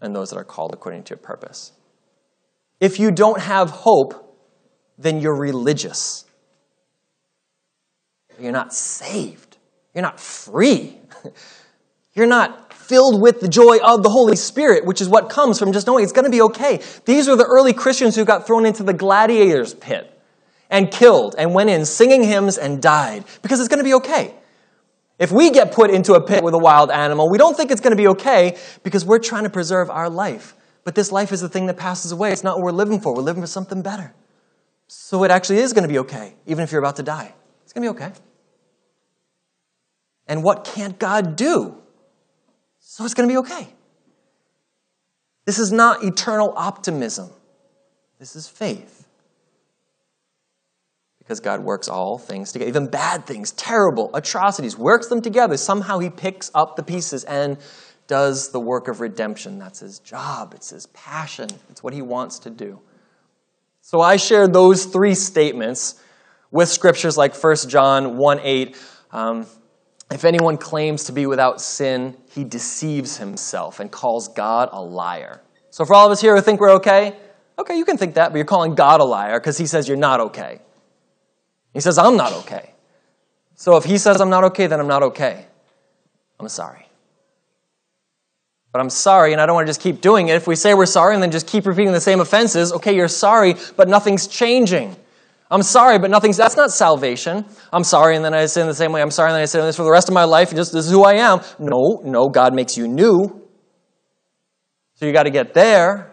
and 0.01 0.15
those 0.15 0.31
that 0.31 0.37
are 0.37 0.45
called 0.45 0.73
according 0.75 1.03
to 1.05 1.11
your 1.11 1.19
purpose. 1.19 1.73
If 2.81 3.01
you 3.01 3.11
don't 3.11 3.41
have 3.41 3.71
hope, 3.71 4.39
then 4.99 5.21
you're 5.21 5.39
religious. 5.39 6.26
You're 8.39 8.53
not 8.53 8.73
saved. 8.73 9.57
You're 9.95 10.03
not 10.03 10.21
free. 10.21 10.99
You're 12.15 12.27
not 12.27 12.73
filled 12.73 13.21
with 13.21 13.41
the 13.41 13.49
joy 13.49 13.79
of 13.83 14.03
the 14.03 14.09
Holy 14.09 14.37
Spirit, 14.37 14.85
which 14.85 15.01
is 15.01 15.09
what 15.09 15.29
comes 15.29 15.59
from 15.59 15.73
just 15.73 15.87
knowing 15.87 16.05
it's 16.05 16.13
going 16.13 16.25
to 16.25 16.31
be 16.31 16.43
okay. 16.43 16.81
These 17.05 17.29
were 17.29 17.37
the 17.37 17.45
early 17.45 17.73
Christians 17.73 18.17
who 18.17 18.25
got 18.25 18.47
thrown 18.47 18.65
into 18.65 18.83
the 18.83 18.93
gladiators 18.93 19.75
pit 19.75 20.13
and 20.71 20.91
killed 20.91 21.35
and 21.37 21.53
went 21.53 21.71
in 21.71 21.85
singing 21.85 22.23
hymns 22.23 22.59
and 22.59 22.81
died 22.81 23.25
because 23.43 23.61
it's 23.61 23.69
going 23.69 23.81
to 23.81 23.85
be 23.85 23.95
okay. 23.95 24.35
If 25.19 25.33
we 25.33 25.51
get 25.51 25.73
put 25.73 25.91
into 25.91 26.15
a 26.15 26.21
pit 26.21 26.43
with 26.45 26.55
a 26.55 26.59
wild 26.59 26.91
animal, 26.91 27.31
we 27.31 27.39
don't 27.39 27.57
think 27.57 27.71
it's 27.71 27.81
going 27.81 27.97
to 27.97 28.03
be 28.03 28.09
okay 28.09 28.57
because 28.83 29.05
we're 29.05 29.19
trying 29.19 29.45
to 29.45 29.51
preserve 29.51 29.91
our 29.91 30.11
life. 30.11 30.55
But 30.85 30.95
this 30.95 31.11
life 31.11 31.33
is 31.33 31.41
the 31.41 31.49
thing 31.49 31.67
that 31.67 31.77
passes 31.77 32.13
away. 32.13 32.33
It's 32.33 32.45
not 32.45 32.57
what 32.57 32.65
we're 32.65 32.73
living 32.73 33.01
for. 33.01 33.15
We're 33.15 33.23
living 33.23 33.43
for 33.43 33.49
something 33.49 33.83
better. 33.83 34.15
So 34.89 35.25
it 35.25 35.31
actually 35.31 35.59
is 35.59 35.73
going 35.73 35.83
to 35.83 35.89
be 35.89 35.99
okay, 36.01 36.35
even 36.47 36.63
if 36.63 36.71
you're 36.71 36.81
about 36.81 36.97
to 36.97 37.03
die. 37.03 37.35
It's 37.65 37.73
going 37.73 37.87
to 37.87 37.93
be 37.93 38.05
okay. 38.05 38.13
And 40.27 40.43
what 40.43 40.65
can't 40.65 40.99
God 40.99 41.37
do? 41.37 41.77
So 42.81 43.05
it's 43.05 43.15
going 43.15 43.29
to 43.29 43.33
be 43.33 43.39
okay. 43.39 43.69
This 45.45 45.59
is 45.59 45.71
not 45.71 46.03
eternal 46.03 46.53
optimism. 46.57 47.31
This 48.19 48.35
is 48.35 48.49
faith. 48.49 49.07
Because 51.19 51.41
God 51.41 51.63
works 51.63 51.89
all 51.89 52.19
things 52.19 52.53
together, 52.53 52.69
even 52.69 52.87
bad 52.87 53.27
things, 53.27 53.53
terrible 53.53 54.11
atrocities, 54.15 54.79
works 54.79 55.09
them 55.09 55.21
together. 55.21 55.57
Somehow 55.57 55.99
He 55.99 56.11
picks 56.11 56.51
up 56.55 56.77
the 56.77 56.83
pieces 56.83 57.25
and 57.25 57.59
does 58.07 58.51
the 58.51 58.61
work 58.61 58.89
of 58.89 59.01
redemption. 59.01 59.59
That's 59.59 59.81
His 59.81 59.99
job, 59.99 60.53
it's 60.55 60.71
His 60.71 60.87
passion, 60.87 61.49
it's 61.71 61.83
what 61.83 61.93
He 61.93 62.03
wants 62.03 62.39
to 62.41 62.51
do. 62.51 62.81
So 63.81 64.01
I 64.01 64.17
shared 64.17 64.53
those 64.53 64.85
three 64.87 65.15
statements 65.15 66.01
with 66.51 66.69
scriptures 66.69 67.17
like 67.17 67.37
1 67.37 67.57
John 67.69 68.17
1 68.17 68.41
8. 68.43 68.77
Um, 69.13 69.47
if 70.11 70.25
anyone 70.25 70.57
claims 70.57 71.05
to 71.05 71.13
be 71.13 71.27
without 71.27 71.61
sin, 71.61 72.17
he 72.31 72.45
deceives 72.45 73.17
himself 73.17 73.81
and 73.81 73.91
calls 73.91 74.29
God 74.29 74.69
a 74.73 74.81
liar. 74.81 75.41
So, 75.71 75.85
for 75.85 75.95
all 75.95 76.07
of 76.07 76.13
us 76.13 76.21
here 76.21 76.35
who 76.35 76.43
think 76.43 76.61
we're 76.61 76.75
okay, 76.75 77.17
okay, 77.59 77.77
you 77.77 77.85
can 77.85 77.97
think 77.97 78.15
that, 78.15 78.31
but 78.31 78.37
you're 78.37 78.45
calling 78.45 78.75
God 78.75 79.01
a 79.01 79.05
liar 79.05 79.41
because 79.41 79.59
he 79.59 79.67
says 79.67 79.89
you're 79.89 79.97
not 79.97 80.21
okay. 80.21 80.61
He 81.75 81.81
says, 81.81 81.99
I'm 81.99 82.17
not 82.17 82.33
okay. 82.33 82.73
So, 83.57 83.77
if 83.77 83.85
he 83.85 83.99
says 83.99 84.21
I'm 84.21 84.31
not 84.31 84.45
okay, 84.45 84.69
then 84.69 84.79
I'm 84.79 84.87
not 84.87 85.03
okay. 85.03 85.47
I'm 86.39 86.49
sorry. 86.49 86.87
But 88.73 88.81
I'm 88.81 88.91
sorry, 88.91 89.33
and 89.33 89.41
I 89.41 89.47
don't 89.47 89.55
want 89.55 89.67
to 89.67 89.71
just 89.71 89.81
keep 89.81 90.01
doing 90.01 90.29
it. 90.29 90.37
If 90.37 90.47
we 90.47 90.55
say 90.55 90.75
we're 90.75 90.87
sorry 90.87 91.15
and 91.15 91.23
then 91.23 91.31
just 91.31 91.47
keep 91.47 91.67
repeating 91.67 91.93
the 91.93 92.01
same 92.01 92.21
offenses, 92.21 92.73
okay, 92.75 92.95
you're 92.95 93.09
sorry, 93.09 93.57
but 93.77 93.89
nothing's 93.89 94.27
changing. 94.27 94.95
I'm 95.51 95.63
sorry, 95.63 95.99
but 95.99 96.11
nothing's, 96.11 96.37
that's 96.37 96.57
not 96.57 96.73
salvation. 96.73 97.45
I'm 97.73 97.85
sorry, 97.85 98.17
and 98.17 98.25
then 98.25 98.35
I 98.35 98.47
sin 98.47 98.67
the 98.67 98.75
same 98.75 98.93
way. 98.93 99.01
I'm 99.01 99.13
sorry, 99.13 99.31
and 99.31 99.37
then 99.37 99.43
I 99.43 99.47
sin 99.47 99.61
this 99.61 99.77
for 99.77 99.85
the 99.85 99.91
rest 99.91 100.09
of 100.09 100.15
my 100.15 100.25
life, 100.25 100.53
just 100.55 100.73
this 100.73 100.87
is 100.87 100.91
who 100.91 101.05
I 101.05 101.15
am. 101.15 101.41
No, 101.59 102.01
no, 102.05 102.29
God 102.29 102.53
makes 102.53 102.77
you 102.77 102.89
new. 102.89 103.43
So 104.95 105.07
you 105.07 105.13
got 105.13 105.25
to 105.25 105.31
get 105.31 105.55
there. 105.55 106.13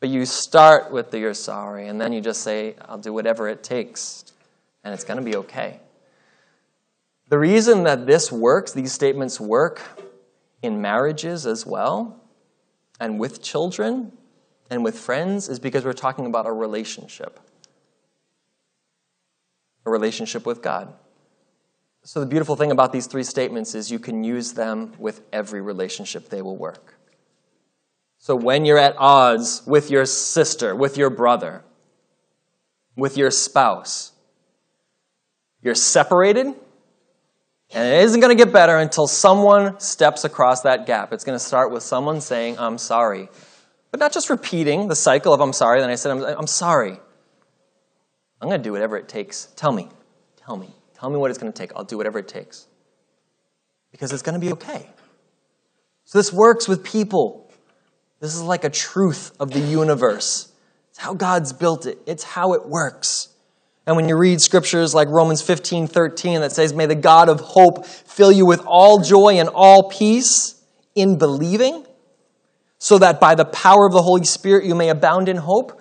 But 0.00 0.08
you 0.10 0.24
start 0.24 0.92
with 0.92 1.10
the 1.10 1.18
you're 1.18 1.34
sorry, 1.34 1.88
and 1.88 2.00
then 2.00 2.12
you 2.12 2.20
just 2.20 2.42
say, 2.42 2.76
I'll 2.82 2.98
do 2.98 3.12
whatever 3.12 3.48
it 3.48 3.62
takes, 3.62 4.24
and 4.84 4.94
it's 4.94 5.04
going 5.04 5.18
to 5.18 5.24
be 5.24 5.36
okay. 5.36 5.80
The 7.28 7.38
reason 7.38 7.84
that 7.84 8.06
this 8.06 8.30
works, 8.30 8.72
these 8.72 8.92
statements 8.92 9.40
work 9.40 9.82
in 10.62 10.80
marriages 10.80 11.46
as 11.46 11.66
well, 11.66 12.22
and 13.00 13.18
with 13.18 13.42
children, 13.42 14.12
and 14.70 14.82
with 14.84 14.98
friends 14.98 15.48
is 15.48 15.58
because 15.58 15.84
we're 15.84 15.92
talking 15.92 16.26
about 16.26 16.46
a 16.46 16.52
relationship, 16.52 17.40
a 19.84 19.90
relationship 19.90 20.46
with 20.46 20.62
God. 20.62 20.92
So, 22.02 22.20
the 22.20 22.26
beautiful 22.26 22.54
thing 22.54 22.70
about 22.70 22.92
these 22.92 23.06
three 23.06 23.24
statements 23.24 23.74
is 23.74 23.90
you 23.90 23.98
can 23.98 24.22
use 24.22 24.52
them 24.52 24.92
with 24.98 25.22
every 25.32 25.60
relationship, 25.60 26.28
they 26.28 26.40
will 26.40 26.56
work. 26.56 26.94
So, 28.18 28.36
when 28.36 28.64
you're 28.64 28.78
at 28.78 28.94
odds 28.96 29.62
with 29.66 29.90
your 29.90 30.06
sister, 30.06 30.74
with 30.74 30.96
your 30.96 31.10
brother, 31.10 31.64
with 32.96 33.16
your 33.16 33.30
spouse, 33.30 34.12
you're 35.62 35.74
separated, 35.74 36.46
and 37.72 37.94
it 37.94 38.02
isn't 38.04 38.20
going 38.20 38.36
to 38.36 38.44
get 38.44 38.52
better 38.52 38.78
until 38.78 39.08
someone 39.08 39.80
steps 39.80 40.24
across 40.24 40.60
that 40.62 40.86
gap. 40.86 41.12
It's 41.12 41.24
going 41.24 41.36
to 41.38 41.44
start 41.44 41.72
with 41.72 41.82
someone 41.82 42.20
saying, 42.20 42.56
I'm 42.58 42.78
sorry. 42.78 43.28
But 43.96 44.04
not 44.04 44.12
just 44.12 44.28
repeating 44.28 44.88
the 44.88 44.94
cycle 44.94 45.32
of 45.32 45.40
I'm 45.40 45.54
sorry, 45.54 45.80
then 45.80 45.88
I 45.88 45.94
said, 45.94 46.10
I'm, 46.10 46.22
I'm 46.22 46.46
sorry. 46.46 47.00
I'm 48.42 48.46
going 48.46 48.60
to 48.60 48.62
do 48.62 48.70
whatever 48.70 48.98
it 48.98 49.08
takes. 49.08 49.46
Tell 49.56 49.72
me. 49.72 49.88
Tell 50.36 50.54
me. 50.54 50.68
Tell 50.92 51.08
me 51.08 51.16
what 51.16 51.30
it's 51.30 51.38
going 51.38 51.50
to 51.50 51.58
take. 51.58 51.72
I'll 51.74 51.82
do 51.82 51.96
whatever 51.96 52.18
it 52.18 52.28
takes. 52.28 52.66
Because 53.92 54.12
it's 54.12 54.20
going 54.20 54.38
to 54.38 54.46
be 54.46 54.52
okay. 54.52 54.86
So 56.04 56.18
this 56.18 56.30
works 56.30 56.68
with 56.68 56.84
people. 56.84 57.50
This 58.20 58.34
is 58.34 58.42
like 58.42 58.64
a 58.64 58.68
truth 58.68 59.34
of 59.40 59.50
the 59.50 59.60
universe. 59.60 60.52
It's 60.90 60.98
how 60.98 61.14
God's 61.14 61.54
built 61.54 61.86
it, 61.86 61.96
it's 62.04 62.22
how 62.22 62.52
it 62.52 62.68
works. 62.68 63.30
And 63.86 63.96
when 63.96 64.10
you 64.10 64.18
read 64.18 64.42
scriptures 64.42 64.94
like 64.94 65.08
Romans 65.08 65.40
15 65.40 65.86
13 65.86 66.42
that 66.42 66.52
says, 66.52 66.74
May 66.74 66.84
the 66.84 66.94
God 66.94 67.30
of 67.30 67.40
hope 67.40 67.86
fill 67.86 68.30
you 68.30 68.44
with 68.44 68.60
all 68.66 68.98
joy 68.98 69.38
and 69.38 69.48
all 69.48 69.88
peace 69.88 70.62
in 70.94 71.16
believing, 71.16 71.86
so 72.86 72.98
that 72.98 73.18
by 73.18 73.34
the 73.34 73.44
power 73.44 73.84
of 73.84 73.92
the 73.92 74.00
Holy 74.00 74.24
Spirit 74.24 74.64
you 74.64 74.72
may 74.72 74.90
abound 74.90 75.28
in 75.28 75.36
hope, 75.36 75.80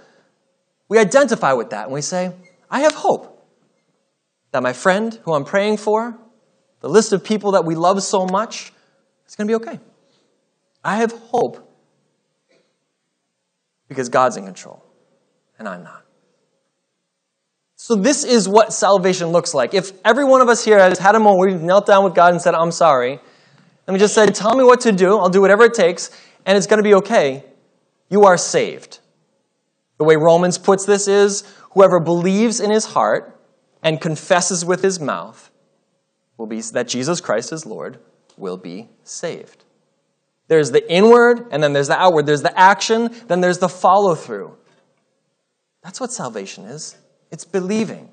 we 0.89 0.97
identify 0.97 1.53
with 1.53 1.69
that 1.69 1.83
and 1.83 1.93
we 1.93 2.01
say, 2.01 2.33
I 2.67 2.79
have 2.79 2.95
hope 2.95 3.47
that 4.49 4.63
my 4.63 4.73
friend 4.73 5.13
who 5.23 5.35
I'm 5.35 5.45
praying 5.45 5.77
for, 5.77 6.17
the 6.79 6.89
list 6.89 7.13
of 7.13 7.23
people 7.23 7.51
that 7.51 7.63
we 7.63 7.75
love 7.75 8.01
so 8.01 8.25
much, 8.25 8.73
It's 9.25 9.35
going 9.35 9.47
to 9.47 9.51
be 9.51 9.63
okay. 9.63 9.79
I 10.83 10.95
have 10.95 11.11
hope 11.11 11.71
because 13.87 14.09
God's 14.09 14.35
in 14.37 14.45
control 14.45 14.83
and 15.59 15.67
I'm 15.67 15.83
not. 15.83 16.03
So, 17.75 17.93
this 17.93 18.23
is 18.23 18.49
what 18.49 18.73
salvation 18.73 19.27
looks 19.27 19.53
like. 19.53 19.75
If 19.75 19.91
every 20.03 20.25
one 20.25 20.41
of 20.41 20.49
us 20.49 20.65
here 20.65 20.79
has 20.79 20.97
had 20.97 21.13
a 21.13 21.19
moment 21.19 21.37
where 21.37 21.55
we 21.55 21.63
knelt 21.63 21.85
down 21.85 22.03
with 22.03 22.15
God 22.15 22.33
and 22.33 22.41
said, 22.41 22.55
I'm 22.55 22.71
sorry, 22.71 23.19
and 23.85 23.93
we 23.93 23.99
just 23.99 24.15
said, 24.15 24.33
Tell 24.33 24.55
me 24.55 24.63
what 24.63 24.81
to 24.81 24.91
do, 24.91 25.19
I'll 25.19 25.29
do 25.29 25.41
whatever 25.41 25.65
it 25.65 25.75
takes, 25.75 26.09
and 26.45 26.57
it's 26.57 26.67
going 26.67 26.77
to 26.77 26.83
be 26.83 26.93
okay, 26.95 27.43
you 28.09 28.23
are 28.23 28.37
saved. 28.37 28.99
The 29.97 30.03
way 30.03 30.15
Romans 30.15 30.57
puts 30.57 30.85
this 30.85 31.07
is 31.07 31.43
whoever 31.71 31.99
believes 31.99 32.59
in 32.59 32.69
his 32.69 32.85
heart 32.85 33.39
and 33.81 34.01
confesses 34.01 34.65
with 34.65 34.81
his 34.81 34.99
mouth 34.99 35.51
will 36.37 36.47
be 36.47 36.61
that 36.61 36.87
Jesus 36.87 37.21
Christ 37.21 37.53
is 37.53 37.65
Lord 37.65 37.99
will 38.37 38.57
be 38.57 38.89
saved. 39.03 39.63
There's 40.47 40.71
the 40.71 40.91
inward 40.91 41.47
and 41.51 41.63
then 41.63 41.73
there's 41.73 41.87
the 41.87 41.97
outward. 41.97 42.25
There's 42.25 42.41
the 42.41 42.57
action, 42.59 43.15
then 43.27 43.41
there's 43.41 43.59
the 43.59 43.69
follow 43.69 44.15
through. 44.15 44.57
That's 45.83 45.99
what 45.99 46.11
salvation 46.11 46.65
is. 46.65 46.95
It's 47.31 47.45
believing. 47.45 48.09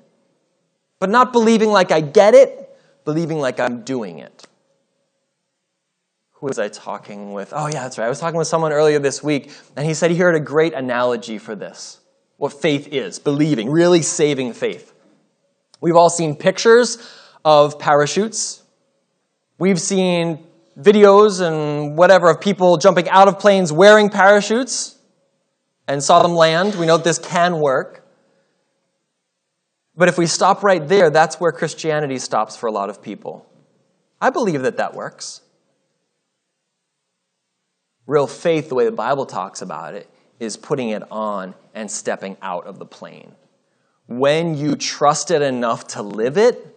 But 0.99 1.09
not 1.09 1.33
believing 1.33 1.69
like 1.69 1.91
I 1.91 2.01
get 2.01 2.33
it, 2.33 2.69
believing 3.03 3.39
like 3.39 3.59
I'm 3.59 3.83
doing 3.83 4.19
it. 4.19 4.47
Who 6.43 6.47
was 6.47 6.59
I 6.59 6.67
talking 6.67 7.31
with? 7.31 7.53
Oh, 7.55 7.67
yeah, 7.67 7.83
that's 7.83 7.97
right. 7.97 8.03
I 8.03 8.09
was 8.09 8.19
talking 8.19 8.37
with 8.37 8.49
someone 8.49 8.73
earlier 8.73 8.99
this 8.99 9.23
week, 9.23 9.49
and 9.77 9.85
he 9.85 9.93
said 9.93 10.11
he 10.11 10.17
heard 10.17 10.35
a 10.35 10.41
great 10.41 10.73
analogy 10.73 11.37
for 11.37 11.55
this 11.55 12.01
what 12.35 12.51
faith 12.51 12.89
is 12.89 13.17
believing, 13.17 13.69
really 13.69 14.01
saving 14.01 14.51
faith. 14.51 14.93
We've 15.79 15.95
all 15.95 16.09
seen 16.09 16.35
pictures 16.35 16.97
of 17.45 17.79
parachutes. 17.79 18.61
We've 19.57 19.79
seen 19.79 20.45
videos 20.77 21.39
and 21.39 21.97
whatever 21.97 22.29
of 22.29 22.41
people 22.41 22.75
jumping 22.75 23.07
out 23.07 23.29
of 23.29 23.39
planes 23.39 23.71
wearing 23.71 24.09
parachutes 24.09 24.97
and 25.87 26.03
saw 26.03 26.21
them 26.21 26.33
land. 26.33 26.75
We 26.75 26.85
know 26.85 26.97
this 26.97 27.19
can 27.19 27.61
work. 27.61 28.05
But 29.95 30.09
if 30.09 30.17
we 30.17 30.25
stop 30.25 30.61
right 30.61 30.85
there, 30.85 31.09
that's 31.09 31.39
where 31.39 31.53
Christianity 31.53 32.17
stops 32.17 32.57
for 32.57 32.67
a 32.67 32.71
lot 32.73 32.89
of 32.89 33.01
people. 33.01 33.49
I 34.19 34.29
believe 34.29 34.63
that 34.63 34.75
that 34.75 34.93
works. 34.93 35.39
Real 38.05 38.27
faith, 38.27 38.69
the 38.69 38.75
way 38.75 38.85
the 38.85 38.91
Bible 38.91 39.25
talks 39.25 39.61
about 39.61 39.93
it, 39.93 40.09
is 40.39 40.57
putting 40.57 40.89
it 40.89 41.03
on 41.11 41.55
and 41.73 41.89
stepping 41.89 42.37
out 42.41 42.65
of 42.65 42.79
the 42.79 42.85
plane. 42.85 43.33
When 44.07 44.57
you 44.57 44.75
trust 44.75 45.31
it 45.31 45.41
enough 45.41 45.87
to 45.89 46.01
live 46.01 46.37
it, 46.37 46.67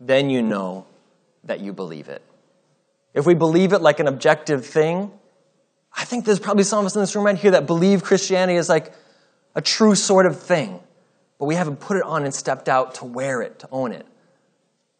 then 0.00 0.30
you 0.30 0.42
know 0.42 0.86
that 1.44 1.60
you 1.60 1.72
believe 1.72 2.08
it. 2.08 2.22
If 3.14 3.26
we 3.26 3.34
believe 3.34 3.72
it 3.72 3.80
like 3.80 3.98
an 3.98 4.06
objective 4.06 4.64
thing, 4.64 5.10
I 5.96 6.04
think 6.04 6.24
there's 6.24 6.38
probably 6.38 6.64
some 6.64 6.80
of 6.80 6.86
us 6.86 6.94
in 6.94 7.00
this 7.00 7.16
room 7.16 7.24
right 7.24 7.36
here 7.36 7.52
that 7.52 7.66
believe 7.66 8.04
Christianity 8.04 8.58
is 8.58 8.68
like 8.68 8.92
a 9.54 9.62
true 9.62 9.94
sort 9.94 10.26
of 10.26 10.38
thing, 10.38 10.78
but 11.38 11.46
we 11.46 11.54
haven't 11.54 11.80
put 11.80 11.96
it 11.96 12.02
on 12.02 12.24
and 12.24 12.34
stepped 12.34 12.68
out 12.68 12.96
to 12.96 13.06
wear 13.06 13.40
it, 13.40 13.58
to 13.60 13.68
own 13.72 13.92
it. 13.92 14.06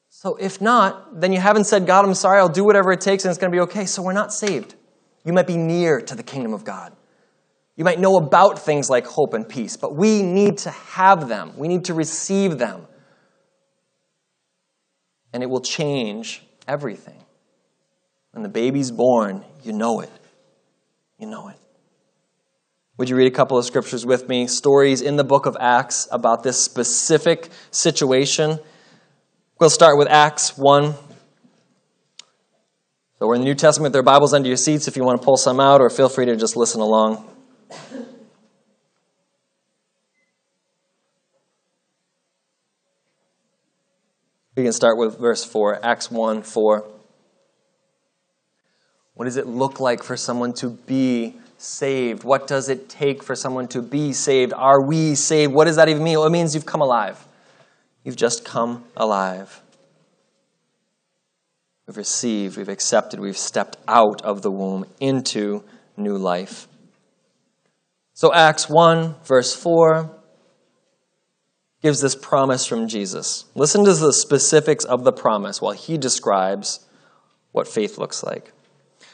So 0.09 0.37
if 0.37 0.62
not, 0.62 1.20
then 1.20 1.33
you 1.33 1.40
haven't 1.40 1.64
said, 1.64 1.87
God, 1.87 2.07
I'm 2.07 2.14
sorry, 2.14 2.38
I'll 2.38 2.49
do 2.49 2.64
whatever 2.64 2.90
it 2.90 3.03
takes 3.03 3.25
and 3.25 3.31
it's 3.31 3.38
going 3.38 3.53
to 3.53 3.55
be 3.55 3.61
okay. 3.61 3.85
So 3.85 4.01
we're 4.01 4.14
not 4.14 4.33
saved. 4.33 4.75
You 5.27 5.35
might 5.35 5.47
be 5.47 5.59
near 5.59 6.01
to 6.01 6.15
the 6.15 6.23
kingdom 6.23 6.55
of 6.55 6.65
God. 6.65 6.97
You 7.77 7.85
might 7.85 8.01
know 8.01 8.17
about 8.17 8.59
things 8.59 8.89
like 8.89 9.07
hope 9.07 9.35
and 9.35 9.47
peace, 9.47 9.77
but 9.77 9.95
we 9.95 10.23
need 10.23 10.59
to 10.59 10.71
have 10.71 11.29
them. 11.29 11.53
We 11.59 11.69
need 11.69 11.85
to 11.87 11.95
receive 11.95 12.57
them 12.57 12.87
and 15.37 15.43
it 15.43 15.51
will 15.51 15.61
change 15.61 16.43
everything. 16.67 17.23
When 18.31 18.43
the 18.43 18.49
baby's 18.49 18.91
born, 18.91 19.45
you 19.62 19.75
know 19.75 20.01
it. 20.01 20.11
You 21.19 21.27
know 21.27 21.49
it. 21.49 21.57
Would 22.97 23.11
you 23.11 23.17
read 23.17 23.27
a 23.27 23.35
couple 23.35 23.59
of 23.59 23.67
scriptures 23.67 24.07
with 24.07 24.31
me? 24.31 24.47
Stories 24.47 25.03
in 25.03 25.17
the 25.17 25.25
book 25.25 25.45
of 25.45 25.55
Acts 25.61 26.09
about 26.11 26.43
this 26.43 26.65
specific 26.65 27.51
situation. 27.71 28.59
We'll 29.61 29.69
start 29.69 29.99
with 29.99 30.09
Acts 30.09 30.57
1. 30.57 30.95
So 33.18 33.26
we're 33.26 33.37
in 33.37 33.40
the 33.40 33.46
New 33.46 33.55
Testament. 33.55 33.94
There 33.94 34.00
are 34.00 34.02
Bibles 34.02 34.35
under 34.35 34.46
your 34.46 34.59
seats 34.59 34.88
if 34.88 34.96
you 34.96 35.02
want 35.02 35.22
to 35.22 35.24
pull 35.24 35.38
some 35.38 35.59
out, 35.59 35.81
or 35.81 35.88
feel 35.88 36.11
free 36.11 36.26
to 36.26 36.37
just 36.37 36.55
listen 36.55 36.83
along. 36.83 37.26
We 44.55 44.64
can 44.64 44.72
start 44.72 44.98
with 44.98 45.18
verse 45.18 45.46
4, 45.46 45.83
Acts 45.83 46.11
1 46.11 46.42
4. 46.42 46.87
What 49.14 49.24
does 49.24 49.38
it 49.38 49.46
look 49.46 49.81
like 49.81 50.02
for 50.02 50.18
someone 50.18 50.52
to 50.55 50.68
be 50.68 51.37
saved? 51.57 52.22
What 52.22 52.46
does 52.46 52.68
it 52.68 52.90
take 52.90 53.22
for 53.22 53.35
someone 53.35 53.66
to 53.68 53.81
be 53.81 54.12
saved? 54.12 54.52
Are 54.52 54.83
we 54.83 55.14
saved? 55.14 55.55
What 55.55 55.64
does 55.64 55.76
that 55.76 55.88
even 55.88 56.05
mean? 56.05 56.18
Well, 56.18 56.26
it 56.26 56.33
means 56.33 56.55
you've 56.55 56.66
come 56.66 56.83
alive. 56.83 57.26
You've 58.05 58.16
just 58.16 58.44
come 58.44 58.85
alive. 58.94 59.62
We've 61.87 61.96
received, 61.96 62.57
we've 62.57 62.68
accepted, 62.68 63.20
we've 63.20 63.37
stepped 63.37 63.77
out 63.87 64.22
of 64.22 64.42
the 64.42 64.51
womb 64.51 64.87
into 65.01 65.62
new 65.96 66.16
life. 66.16 66.66
So, 68.12 68.33
Acts 68.33 68.68
1, 68.68 69.14
verse 69.25 69.55
4 69.55 70.11
gives 71.83 72.01
this 72.01 72.16
promise 72.16 72.66
from 72.66 72.88
Jesus. 72.88 73.44
Listen 73.55 73.85
to 73.85 73.94
the 73.94 74.12
specifics 74.12 74.85
of 74.85 75.05
the 75.05 75.12
promise 75.12 75.62
while 75.62 75.72
he 75.72 75.96
describes 75.96 76.81
what 77.53 77.68
faith 77.68 77.99
looks 77.99 78.25
like. 78.25 78.53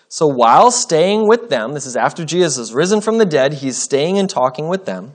So 0.08 0.26
while 0.26 0.70
staying 0.70 1.26
with 1.26 1.48
them, 1.48 1.72
this 1.72 1.86
is 1.86 1.96
after 1.96 2.24
Jesus 2.24 2.58
is 2.58 2.74
risen 2.74 3.00
from 3.00 3.18
the 3.18 3.24
dead, 3.24 3.54
he's 3.54 3.78
staying 3.78 4.18
and 4.18 4.28
talking 4.28 4.68
with 4.68 4.84
them. 4.84 5.12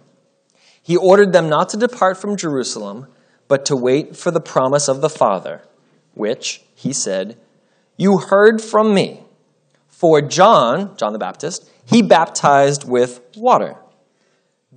He 0.81 0.97
ordered 0.97 1.33
them 1.33 1.49
not 1.49 1.69
to 1.69 1.77
depart 1.77 2.17
from 2.17 2.35
Jerusalem, 2.35 3.07
but 3.47 3.65
to 3.65 3.75
wait 3.75 4.15
for 4.15 4.31
the 4.31 4.39
promise 4.39 4.87
of 4.87 5.01
the 5.01 5.09
Father, 5.09 5.61
which, 6.13 6.63
he 6.73 6.93
said, 6.93 7.37
you 7.97 8.19
heard 8.19 8.61
from 8.61 8.93
me. 8.93 9.23
For 9.89 10.21
John, 10.21 10.95
John 10.95 11.11
the 11.11 11.19
Baptist, 11.19 11.69
he 11.85 12.03
baptized 12.03 12.87
with 12.87 13.19
water 13.35 13.77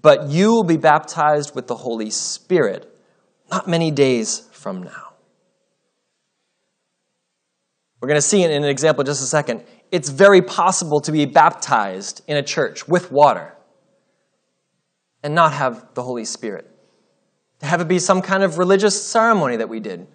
but 0.03 0.29
you 0.29 0.51
will 0.51 0.65
be 0.65 0.77
baptized 0.77 1.55
with 1.55 1.67
the 1.67 1.77
Holy 1.77 2.11
Spirit 2.11 2.87
not 3.51 3.69
many 3.69 3.91
days 3.91 4.49
from 4.53 4.83
now. 4.83 5.09
We're 8.01 8.09
going 8.09 8.17
to 8.19 8.23
see 8.23 8.43
in 8.43 8.51
an 8.51 8.65
example 8.65 9.03
in 9.03 9.07
just 9.07 9.23
a 9.23 9.27
second. 9.27 9.65
It's 9.91 10.09
very 10.09 10.41
possible 10.41 11.01
to 11.01 11.13
be 11.13 11.27
baptized 11.27 12.23
in 12.27 12.37
a 12.37 12.43
church 12.43 12.87
with 12.87 13.11
water 13.11 13.55
and 15.23 15.35
not 15.35 15.53
have 15.53 15.95
the 15.95 16.03
Holy 16.03 16.25
Spirit. 16.25 16.71
To 17.59 17.67
have 17.67 17.81
it 17.81 17.89
be 17.89 17.99
some 17.99 18.23
kind 18.23 18.43
of 18.43 18.57
religious 18.57 19.01
ceremony 19.05 19.57
that 19.57 19.69
we 19.69 19.81
did 19.81 20.07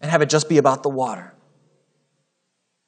and 0.00 0.10
have 0.10 0.22
it 0.22 0.30
just 0.30 0.48
be 0.48 0.58
about 0.58 0.82
the 0.82 0.88
water. 0.88 1.32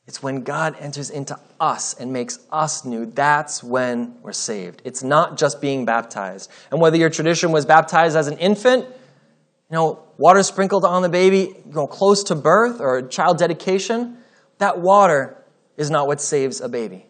It's 0.07 0.23
when 0.23 0.43
God 0.43 0.75
enters 0.81 1.11
into 1.11 1.39
us 1.61 1.95
and 1.95 2.13
makes 2.13 2.41
us 2.51 2.85
new. 2.85 3.07
That's 3.07 3.63
when 3.63 4.17
we're 4.21 4.33
saved. 4.33 4.83
It's 4.85 5.03
not 5.03 5.39
just 5.39 5.61
being 5.61 5.85
baptized. 5.85 6.51
And 6.71 6.81
whether 6.81 6.97
your 6.97 7.11
tradition 7.11 7.53
was 7.53 7.65
baptized 7.65 8.17
as 8.17 8.27
an 8.27 8.39
infant, 8.39 8.85
you 8.85 9.79
know, 9.79 10.03
water 10.19 10.43
sprinkled 10.43 10.85
on 10.85 11.03
the 11.03 11.09
baby, 11.09 11.55
you 11.67 11.73
know, 11.73 11.87
close 11.87 12.25
to 12.25 12.35
birth 12.35 12.81
or 12.81 13.03
child 13.03 13.39
dedication, 13.39 14.19
that 14.59 14.81
water 14.81 15.45
is 15.77 15.89
not 15.89 16.09
what 16.09 16.21
saves 16.21 16.61
a 16.61 16.69
baby. 16.69 17.07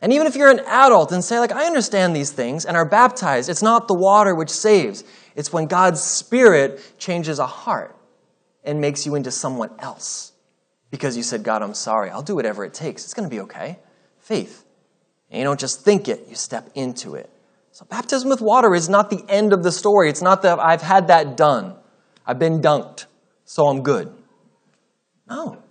And 0.00 0.12
even 0.12 0.26
if 0.26 0.36
you're 0.36 0.50
an 0.50 0.60
adult 0.60 1.12
and 1.12 1.22
say, 1.22 1.38
like, 1.40 1.52
I 1.52 1.66
understand 1.66 2.16
these 2.16 2.30
things 2.30 2.64
and 2.64 2.76
are 2.76 2.86
baptized, 2.86 3.50
it's 3.50 3.62
not 3.62 3.86
the 3.86 3.94
water 3.94 4.34
which 4.34 4.50
saves. 4.50 5.04
It's 5.34 5.52
when 5.52 5.66
God's 5.66 6.00
Spirit 6.00 6.80
changes 6.96 7.38
a 7.38 7.46
heart 7.46 7.96
and 8.64 8.80
makes 8.80 9.04
you 9.04 9.14
into 9.14 9.30
someone 9.30 9.70
else 9.78 10.29
because 10.90 11.16
you 11.16 11.22
said, 11.22 11.42
God, 11.42 11.62
I'm 11.62 11.74
sorry. 11.74 12.10
I'll 12.10 12.22
do 12.22 12.34
whatever 12.34 12.64
it 12.64 12.74
takes. 12.74 13.04
It's 13.04 13.14
going 13.14 13.28
to 13.28 13.34
be 13.34 13.40
okay. 13.42 13.78
Faith. 14.18 14.64
And 15.30 15.38
you 15.38 15.44
don't 15.44 15.60
just 15.60 15.84
think 15.84 16.08
it, 16.08 16.26
you 16.28 16.34
step 16.34 16.70
into 16.74 17.14
it. 17.14 17.30
So, 17.72 17.86
baptism 17.88 18.28
with 18.28 18.40
water 18.40 18.74
is 18.74 18.88
not 18.88 19.10
the 19.10 19.24
end 19.28 19.52
of 19.52 19.62
the 19.62 19.70
story. 19.70 20.08
It's 20.08 20.22
not 20.22 20.42
that 20.42 20.58
I've 20.58 20.82
had 20.82 21.06
that 21.06 21.36
done. 21.36 21.76
I've 22.26 22.38
been 22.38 22.60
dunked, 22.60 23.06
so 23.44 23.68
I'm 23.68 23.82
good. 23.82 24.12
No. 25.28 25.62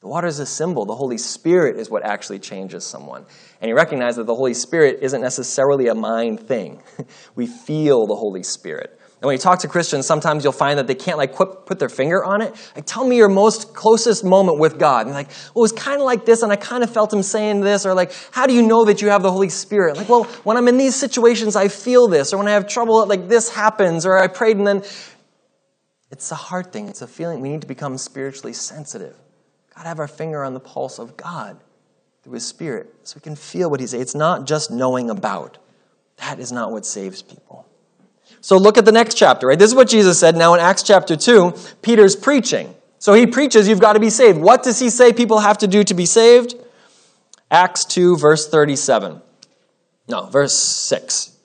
The 0.00 0.08
water 0.08 0.26
is 0.26 0.38
a 0.40 0.46
symbol. 0.46 0.86
The 0.86 0.94
Holy 0.94 1.18
Spirit 1.18 1.76
is 1.76 1.90
what 1.90 2.04
actually 2.04 2.40
changes 2.40 2.84
someone. 2.84 3.24
And 3.60 3.68
you 3.68 3.76
recognize 3.76 4.16
that 4.16 4.26
the 4.26 4.34
Holy 4.34 4.54
Spirit 4.54 4.98
isn't 5.02 5.20
necessarily 5.20 5.88
a 5.88 5.94
mind 5.94 6.40
thing. 6.40 6.82
we 7.34 7.46
feel 7.46 8.06
the 8.06 8.14
Holy 8.14 8.42
Spirit. 8.42 8.97
And 9.20 9.26
when 9.26 9.34
you 9.34 9.38
talk 9.38 9.58
to 9.60 9.68
Christians, 9.68 10.06
sometimes 10.06 10.44
you'll 10.44 10.52
find 10.52 10.78
that 10.78 10.86
they 10.86 10.94
can't 10.94 11.18
like 11.18 11.34
put, 11.34 11.78
their 11.80 11.88
finger 11.88 12.24
on 12.24 12.40
it. 12.40 12.54
Like, 12.76 12.86
tell 12.86 13.04
me 13.04 13.16
your 13.16 13.28
most 13.28 13.74
closest 13.74 14.24
moment 14.24 14.58
with 14.58 14.78
God. 14.78 15.06
And 15.06 15.14
like, 15.14 15.28
well, 15.54 15.64
it 15.64 15.72
was 15.72 15.72
kind 15.72 16.00
of 16.00 16.06
like 16.06 16.24
this, 16.24 16.42
and 16.42 16.52
I 16.52 16.56
kind 16.56 16.84
of 16.84 16.90
felt 16.90 17.12
him 17.12 17.24
saying 17.24 17.60
this, 17.60 17.84
or 17.84 17.94
like, 17.94 18.12
how 18.30 18.46
do 18.46 18.54
you 18.54 18.62
know 18.62 18.84
that 18.84 19.02
you 19.02 19.08
have 19.08 19.22
the 19.22 19.32
Holy 19.32 19.48
Spirit? 19.48 19.96
Like, 19.96 20.08
well, 20.08 20.24
when 20.44 20.56
I'm 20.56 20.68
in 20.68 20.78
these 20.78 20.94
situations, 20.94 21.56
I 21.56 21.66
feel 21.66 22.06
this, 22.06 22.32
or 22.32 22.38
when 22.38 22.46
I 22.46 22.52
have 22.52 22.68
trouble, 22.68 23.04
like 23.06 23.28
this 23.28 23.48
happens, 23.48 24.06
or 24.06 24.16
I 24.16 24.28
prayed 24.28 24.56
and 24.56 24.66
then 24.66 24.82
it's 26.10 26.32
a 26.32 26.36
hard 26.36 26.72
thing. 26.72 26.88
It's 26.88 27.02
a 27.02 27.06
feeling. 27.06 27.40
We 27.40 27.50
need 27.50 27.60
to 27.60 27.66
become 27.66 27.98
spiritually 27.98 28.52
sensitive. 28.52 29.16
to 29.76 29.84
have 29.84 29.98
our 29.98 30.08
finger 30.08 30.42
on 30.42 30.54
the 30.54 30.60
pulse 30.60 30.98
of 30.98 31.16
God 31.16 31.58
through 32.22 32.34
His 32.34 32.46
Spirit 32.46 32.94
so 33.02 33.16
we 33.16 33.20
can 33.20 33.36
feel 33.36 33.70
what 33.70 33.80
He's 33.80 33.90
saying. 33.90 34.02
It's 34.02 34.14
not 34.14 34.46
just 34.46 34.70
knowing 34.70 35.10
about. 35.10 35.58
That 36.16 36.40
is 36.40 36.50
not 36.50 36.72
what 36.72 36.86
saves 36.86 37.22
people. 37.22 37.67
So 38.40 38.56
look 38.56 38.78
at 38.78 38.84
the 38.84 38.92
next 38.92 39.14
chapter, 39.14 39.48
right? 39.48 39.58
This 39.58 39.70
is 39.70 39.74
what 39.74 39.88
Jesus 39.88 40.18
said. 40.18 40.36
Now 40.36 40.54
in 40.54 40.60
Acts 40.60 40.82
chapter 40.82 41.16
2, 41.16 41.54
Peter's 41.82 42.16
preaching. 42.16 42.74
So 42.98 43.14
he 43.14 43.26
preaches, 43.26 43.68
you've 43.68 43.80
got 43.80 43.92
to 43.92 44.00
be 44.00 44.10
saved. 44.10 44.38
What 44.38 44.62
does 44.62 44.78
he 44.78 44.90
say 44.90 45.12
people 45.12 45.38
have 45.40 45.58
to 45.58 45.66
do 45.66 45.84
to 45.84 45.94
be 45.94 46.06
saved? 46.06 46.54
Acts 47.50 47.84
2, 47.84 48.16
verse 48.16 48.48
37. 48.48 49.20
No, 50.08 50.26
verse 50.26 50.58
6. 50.58 51.36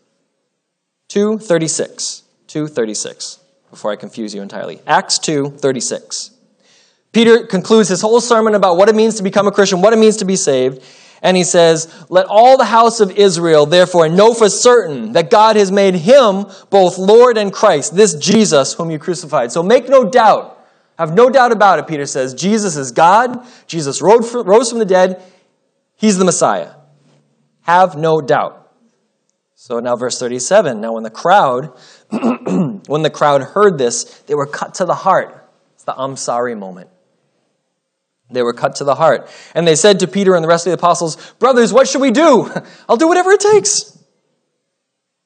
236. 1.10 2.24
236. 2.48 3.40
Before 3.70 3.92
I 3.92 3.96
confuse 3.96 4.34
you 4.34 4.42
entirely. 4.42 4.82
Acts 4.86 5.20
2, 5.20 5.52
36. 5.52 6.32
Peter 7.12 7.46
concludes 7.46 7.90
his 7.90 8.02
whole 8.02 8.20
sermon 8.20 8.56
about 8.56 8.78
what 8.78 8.90
it 8.90 8.96
means 8.96 9.16
to 9.16 9.24
become 9.24 9.48
a 9.48 9.52
Christian, 9.52 9.82
what 9.82 9.94
it 9.94 10.00
means 10.00 10.18
to 10.18 10.26
be 10.26 10.36
saved. 10.36 10.84
And 11.24 11.38
he 11.38 11.46
says, 11.46 11.92
Let 12.10 12.26
all 12.28 12.58
the 12.58 12.66
house 12.66 13.00
of 13.00 13.12
Israel 13.12 13.66
therefore 13.66 14.10
know 14.10 14.34
for 14.34 14.50
certain 14.50 15.14
that 15.14 15.32
God 15.32 15.56
has 15.56 15.72
made 15.72 15.96
him 15.96 16.46
both 16.70 16.98
Lord 16.98 17.38
and 17.38 17.52
Christ, 17.52 17.96
this 17.96 18.14
Jesus 18.16 18.74
whom 18.74 18.92
you 18.92 19.00
crucified. 19.00 19.52
So 19.52 19.64
make 19.64 19.88
no 19.88 20.04
doubt, 20.04 20.60
have 21.00 21.16
no 21.16 21.30
doubt 21.30 21.54
about 21.54 21.80
it, 21.80 21.88
Peter 21.88 22.06
says. 22.06 22.34
Jesus 22.34 22.76
is 22.76 22.92
God. 22.92 23.48
Jesus 23.66 24.02
rose 24.02 24.70
from 24.70 24.80
the 24.80 24.86
dead. 24.86 25.24
He's 25.96 26.18
the 26.18 26.26
Messiah. 26.26 26.74
Have 27.62 27.96
no 27.96 28.20
doubt. 28.20 28.60
So 29.56 29.80
now, 29.80 29.96
verse 29.96 30.20
37. 30.20 30.82
Now, 30.82 30.92
when 30.92 31.04
the 31.04 31.10
crowd, 31.10 31.72
when 32.12 33.02
the 33.02 33.10
crowd 33.10 33.44
heard 33.44 33.78
this, 33.78 34.04
they 34.28 34.36
were 34.36 34.46
cut 34.46 34.74
to 34.76 34.86
the 34.86 34.94
heart. 34.94 35.50
It's 35.76 35.86
the 35.86 35.96
I'm 35.98 36.18
sorry 36.18 36.54
moment. 36.54 36.90
They 38.32 38.42
were 38.42 38.54
cut 38.54 38.76
to 38.76 38.84
the 38.84 38.96
heart. 38.96 39.30
And 39.54 39.68
they 39.68 39.76
said 39.76 40.00
to 40.00 40.08
Peter 40.08 40.36
and 40.36 40.44
the 40.44 40.48
rest 40.48 40.66
of 40.66 40.72
the 40.72 40.76
apostles, 40.76 41.34
Brothers, 41.34 41.74
what 41.74 41.88
should 41.88 42.02
we 42.02 42.12
do? 42.12 42.52
I'll 42.90 42.98
do 42.98 43.08
whatever 43.08 43.32
it 43.32 43.42
takes. 43.42 43.98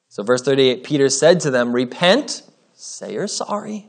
So, 0.08 0.22
verse 0.22 0.42
38 0.42 0.84
Peter 0.84 1.08
said 1.08 1.40
to 1.40 1.50
them, 1.50 1.72
Repent, 1.72 2.42
say 2.74 3.12
you're 3.12 3.28
sorry. 3.28 3.88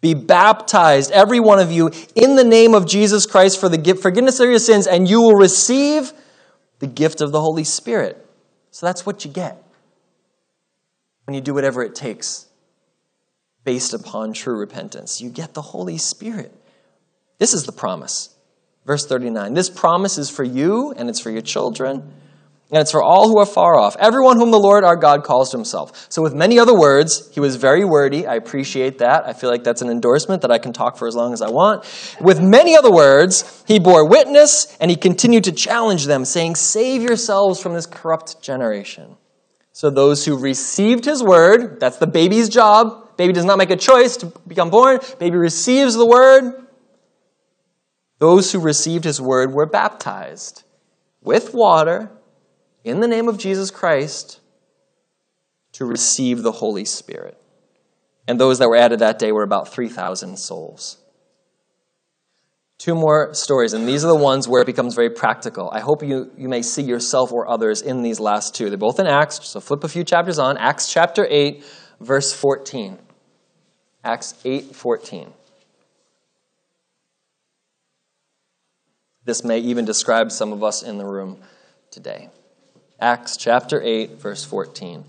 Be 0.00 0.14
baptized, 0.14 1.10
every 1.12 1.40
one 1.40 1.58
of 1.58 1.72
you, 1.72 1.90
in 2.14 2.36
the 2.36 2.44
name 2.44 2.74
of 2.74 2.86
Jesus 2.86 3.24
Christ 3.24 3.58
for 3.58 3.70
the 3.70 3.94
forgiveness 3.94 4.38
of 4.38 4.50
your 4.50 4.58
sins, 4.58 4.86
and 4.86 5.08
you 5.08 5.22
will 5.22 5.34
receive 5.34 6.12
the 6.78 6.86
gift 6.86 7.22
of 7.22 7.32
the 7.32 7.40
Holy 7.40 7.64
Spirit. 7.64 8.24
So 8.70 8.84
that's 8.86 9.06
what 9.06 9.24
you 9.24 9.30
get 9.30 9.62
when 11.24 11.34
you 11.34 11.40
do 11.40 11.54
whatever 11.54 11.82
it 11.82 11.94
takes 11.94 12.46
based 13.64 13.94
upon 13.94 14.32
true 14.34 14.58
repentance. 14.58 15.20
You 15.20 15.30
get 15.30 15.54
the 15.54 15.62
Holy 15.62 15.96
Spirit. 15.96 16.52
This 17.38 17.54
is 17.54 17.64
the 17.64 17.72
promise. 17.72 18.34
Verse 18.86 19.06
39 19.06 19.54
This 19.54 19.70
promise 19.70 20.18
is 20.18 20.30
for 20.30 20.44
you, 20.44 20.92
and 20.96 21.08
it's 21.08 21.20
for 21.20 21.30
your 21.30 21.42
children, 21.42 22.12
and 22.70 22.80
it's 22.80 22.90
for 22.90 23.02
all 23.02 23.28
who 23.28 23.38
are 23.38 23.46
far 23.46 23.78
off, 23.78 23.96
everyone 23.98 24.36
whom 24.36 24.50
the 24.50 24.58
Lord 24.58 24.84
our 24.84 24.96
God 24.96 25.22
calls 25.22 25.50
to 25.50 25.56
himself. 25.56 26.06
So, 26.10 26.22
with 26.22 26.34
many 26.34 26.58
other 26.58 26.76
words, 26.76 27.30
he 27.32 27.40
was 27.40 27.56
very 27.56 27.84
wordy. 27.84 28.26
I 28.26 28.34
appreciate 28.34 28.98
that. 28.98 29.26
I 29.26 29.32
feel 29.32 29.50
like 29.50 29.64
that's 29.64 29.82
an 29.82 29.90
endorsement 29.90 30.42
that 30.42 30.50
I 30.50 30.58
can 30.58 30.72
talk 30.72 30.96
for 30.96 31.08
as 31.08 31.14
long 31.14 31.32
as 31.32 31.40
I 31.40 31.50
want. 31.50 31.84
With 32.20 32.40
many 32.40 32.76
other 32.76 32.90
words, 32.90 33.64
he 33.66 33.78
bore 33.78 34.08
witness, 34.08 34.76
and 34.80 34.90
he 34.90 34.96
continued 34.96 35.44
to 35.44 35.52
challenge 35.52 36.06
them, 36.06 36.24
saying, 36.24 36.56
Save 36.56 37.02
yourselves 37.02 37.60
from 37.60 37.74
this 37.74 37.86
corrupt 37.86 38.42
generation. 38.42 39.16
So, 39.72 39.90
those 39.90 40.24
who 40.24 40.36
received 40.36 41.04
his 41.04 41.22
word, 41.22 41.80
that's 41.80 41.98
the 41.98 42.06
baby's 42.06 42.48
job. 42.48 43.16
Baby 43.16 43.32
does 43.32 43.44
not 43.44 43.58
make 43.58 43.70
a 43.70 43.76
choice 43.76 44.16
to 44.18 44.26
become 44.46 44.70
born, 44.70 44.98
baby 45.18 45.36
receives 45.36 45.94
the 45.94 46.06
word. 46.06 46.63
Those 48.24 48.52
who 48.52 48.58
received 48.58 49.04
his 49.04 49.20
word 49.20 49.52
were 49.52 49.66
baptized 49.66 50.62
with 51.22 51.52
water 51.52 52.10
in 52.82 53.00
the 53.00 53.06
name 53.06 53.28
of 53.28 53.36
Jesus 53.36 53.70
Christ 53.70 54.40
to 55.72 55.84
receive 55.84 56.42
the 56.42 56.52
Holy 56.52 56.86
Spirit. 56.86 57.38
And 58.26 58.40
those 58.40 58.60
that 58.60 58.70
were 58.70 58.78
added 58.78 59.00
that 59.00 59.18
day 59.18 59.30
were 59.30 59.42
about 59.42 59.68
3,000 59.68 60.38
souls. 60.38 60.96
Two 62.78 62.94
more 62.94 63.34
stories, 63.34 63.74
and 63.74 63.86
these 63.86 64.06
are 64.06 64.08
the 64.16 64.24
ones 64.24 64.48
where 64.48 64.62
it 64.62 64.66
becomes 64.66 64.94
very 64.94 65.10
practical. 65.10 65.68
I 65.70 65.80
hope 65.80 66.02
you, 66.02 66.30
you 66.38 66.48
may 66.48 66.62
see 66.62 66.82
yourself 66.82 67.30
or 67.30 67.46
others 67.46 67.82
in 67.82 68.00
these 68.00 68.20
last 68.20 68.54
two. 68.54 68.70
They're 68.70 68.78
both 68.78 68.98
in 68.98 69.06
Acts, 69.06 69.46
so 69.46 69.60
flip 69.60 69.84
a 69.84 69.88
few 69.88 70.02
chapters 70.02 70.38
on. 70.38 70.56
Acts 70.56 70.90
chapter 70.90 71.26
8, 71.28 71.62
verse 72.00 72.32
14. 72.32 72.98
Acts 74.02 74.34
8, 74.46 74.74
14. 74.74 75.34
This 79.24 79.44
may 79.44 79.58
even 79.58 79.84
describe 79.84 80.30
some 80.30 80.52
of 80.52 80.62
us 80.62 80.82
in 80.82 80.98
the 80.98 81.06
room 81.06 81.38
today. 81.90 82.28
Acts 83.00 83.36
chapter 83.36 83.80
8, 83.82 84.18
verse 84.18 84.44
14. 84.44 85.04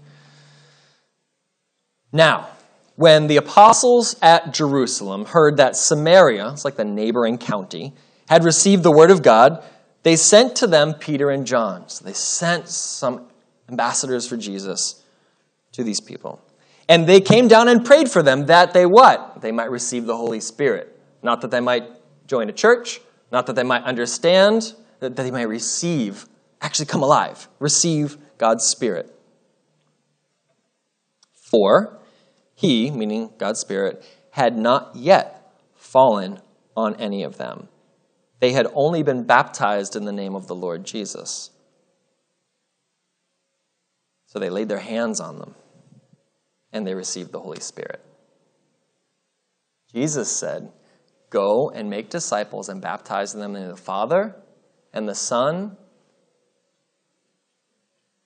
Now, 2.11 2.47
when 2.95 3.27
the 3.27 3.37
apostles 3.37 4.15
at 4.21 4.53
Jerusalem 4.53 5.25
heard 5.25 5.57
that 5.57 5.75
Samaria, 5.75 6.51
it's 6.51 6.63
like 6.63 6.77
the 6.77 6.85
neighboring 6.85 7.37
county, 7.37 7.93
had 8.29 8.43
received 8.43 8.83
the 8.83 8.91
word 8.91 9.11
of 9.11 9.21
God, 9.21 9.63
they 10.03 10.15
sent 10.15 10.55
to 10.57 10.67
them 10.67 10.93
Peter 10.93 11.29
and 11.29 11.45
John. 11.45 11.89
So 11.89 12.05
they 12.05 12.13
sent 12.13 12.69
some 12.69 13.27
ambassadors 13.67 14.27
for 14.27 14.37
Jesus 14.37 15.03
to 15.73 15.83
these 15.83 15.99
people. 15.99 16.41
And 16.87 17.07
they 17.07 17.19
came 17.19 17.47
down 17.47 17.67
and 17.67 17.83
prayed 17.83 18.09
for 18.09 18.23
them 18.23 18.45
that 18.45 18.73
they 18.73 18.85
what? 18.85 19.41
They 19.41 19.51
might 19.51 19.71
receive 19.71 20.05
the 20.05 20.15
Holy 20.15 20.39
Spirit. 20.39 20.97
Not 21.21 21.41
that 21.41 21.51
they 21.51 21.59
might 21.59 21.89
join 22.27 22.47
a 22.49 22.53
church, 22.53 23.01
not 23.35 23.47
that 23.47 23.57
they 23.57 23.63
might 23.63 23.83
understand, 23.83 24.73
that 25.01 25.17
they 25.17 25.29
might 25.29 25.49
receive, 25.49 26.25
actually 26.61 26.85
come 26.85 27.03
alive, 27.03 27.49
receive 27.59 28.17
God's 28.37 28.63
Spirit. 28.63 29.13
For 31.33 31.99
he, 32.53 32.89
meaning 32.89 33.33
God's 33.37 33.59
Spirit, 33.59 34.01
had 34.31 34.57
not 34.57 34.95
yet 34.95 35.51
fallen 35.75 36.39
on 36.77 36.95
any 36.95 37.23
of 37.23 37.37
them. 37.37 37.67
They 38.39 38.53
had 38.53 38.67
only 38.73 39.03
been 39.03 39.25
baptized 39.25 39.97
in 39.97 40.05
the 40.05 40.13
name 40.13 40.33
of 40.33 40.47
the 40.47 40.55
Lord 40.55 40.85
Jesus. 40.85 41.49
So 44.27 44.39
they 44.39 44.49
laid 44.49 44.69
their 44.69 44.79
hands 44.79 45.19
on 45.19 45.39
them 45.39 45.55
and 46.71 46.87
they 46.87 46.93
received 46.93 47.33
the 47.33 47.41
Holy 47.41 47.59
Spirit. 47.59 47.99
Jesus 49.91 50.31
said, 50.31 50.71
Go 51.35 51.69
and 51.69 51.89
make 51.89 52.09
disciples 52.09 52.69
and 52.69 52.81
baptize 52.81 53.33
them 53.33 53.57
in 53.57 53.67
the 53.67 53.75
Father 53.75 54.33
and 54.93 55.05
the 55.05 55.13
Son 55.13 55.75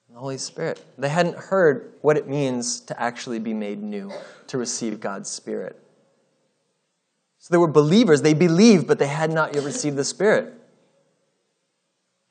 and 0.08 0.16
the 0.16 0.20
Holy 0.20 0.38
Spirit. 0.38 0.80
They 0.96 1.10
hadn't 1.10 1.36
heard 1.36 1.96
what 2.02 2.18
it 2.18 2.28
means 2.28 2.82
to 2.82 3.02
actually 3.02 3.40
be 3.40 3.56
made 3.56 3.82
new, 3.82 4.12
to 4.46 4.60
receive 4.60 5.00
God's 5.00 5.28
Spirit. 5.28 5.82
So 7.40 7.52
they 7.52 7.58
were 7.58 7.72
believers. 7.72 8.22
They 8.22 8.36
believed, 8.36 8.86
but 8.86 9.00
they 9.00 9.08
had 9.08 9.34
not 9.34 9.56
yet 9.56 9.64
received 9.64 9.96
the 9.96 10.04
Spirit. 10.04 10.54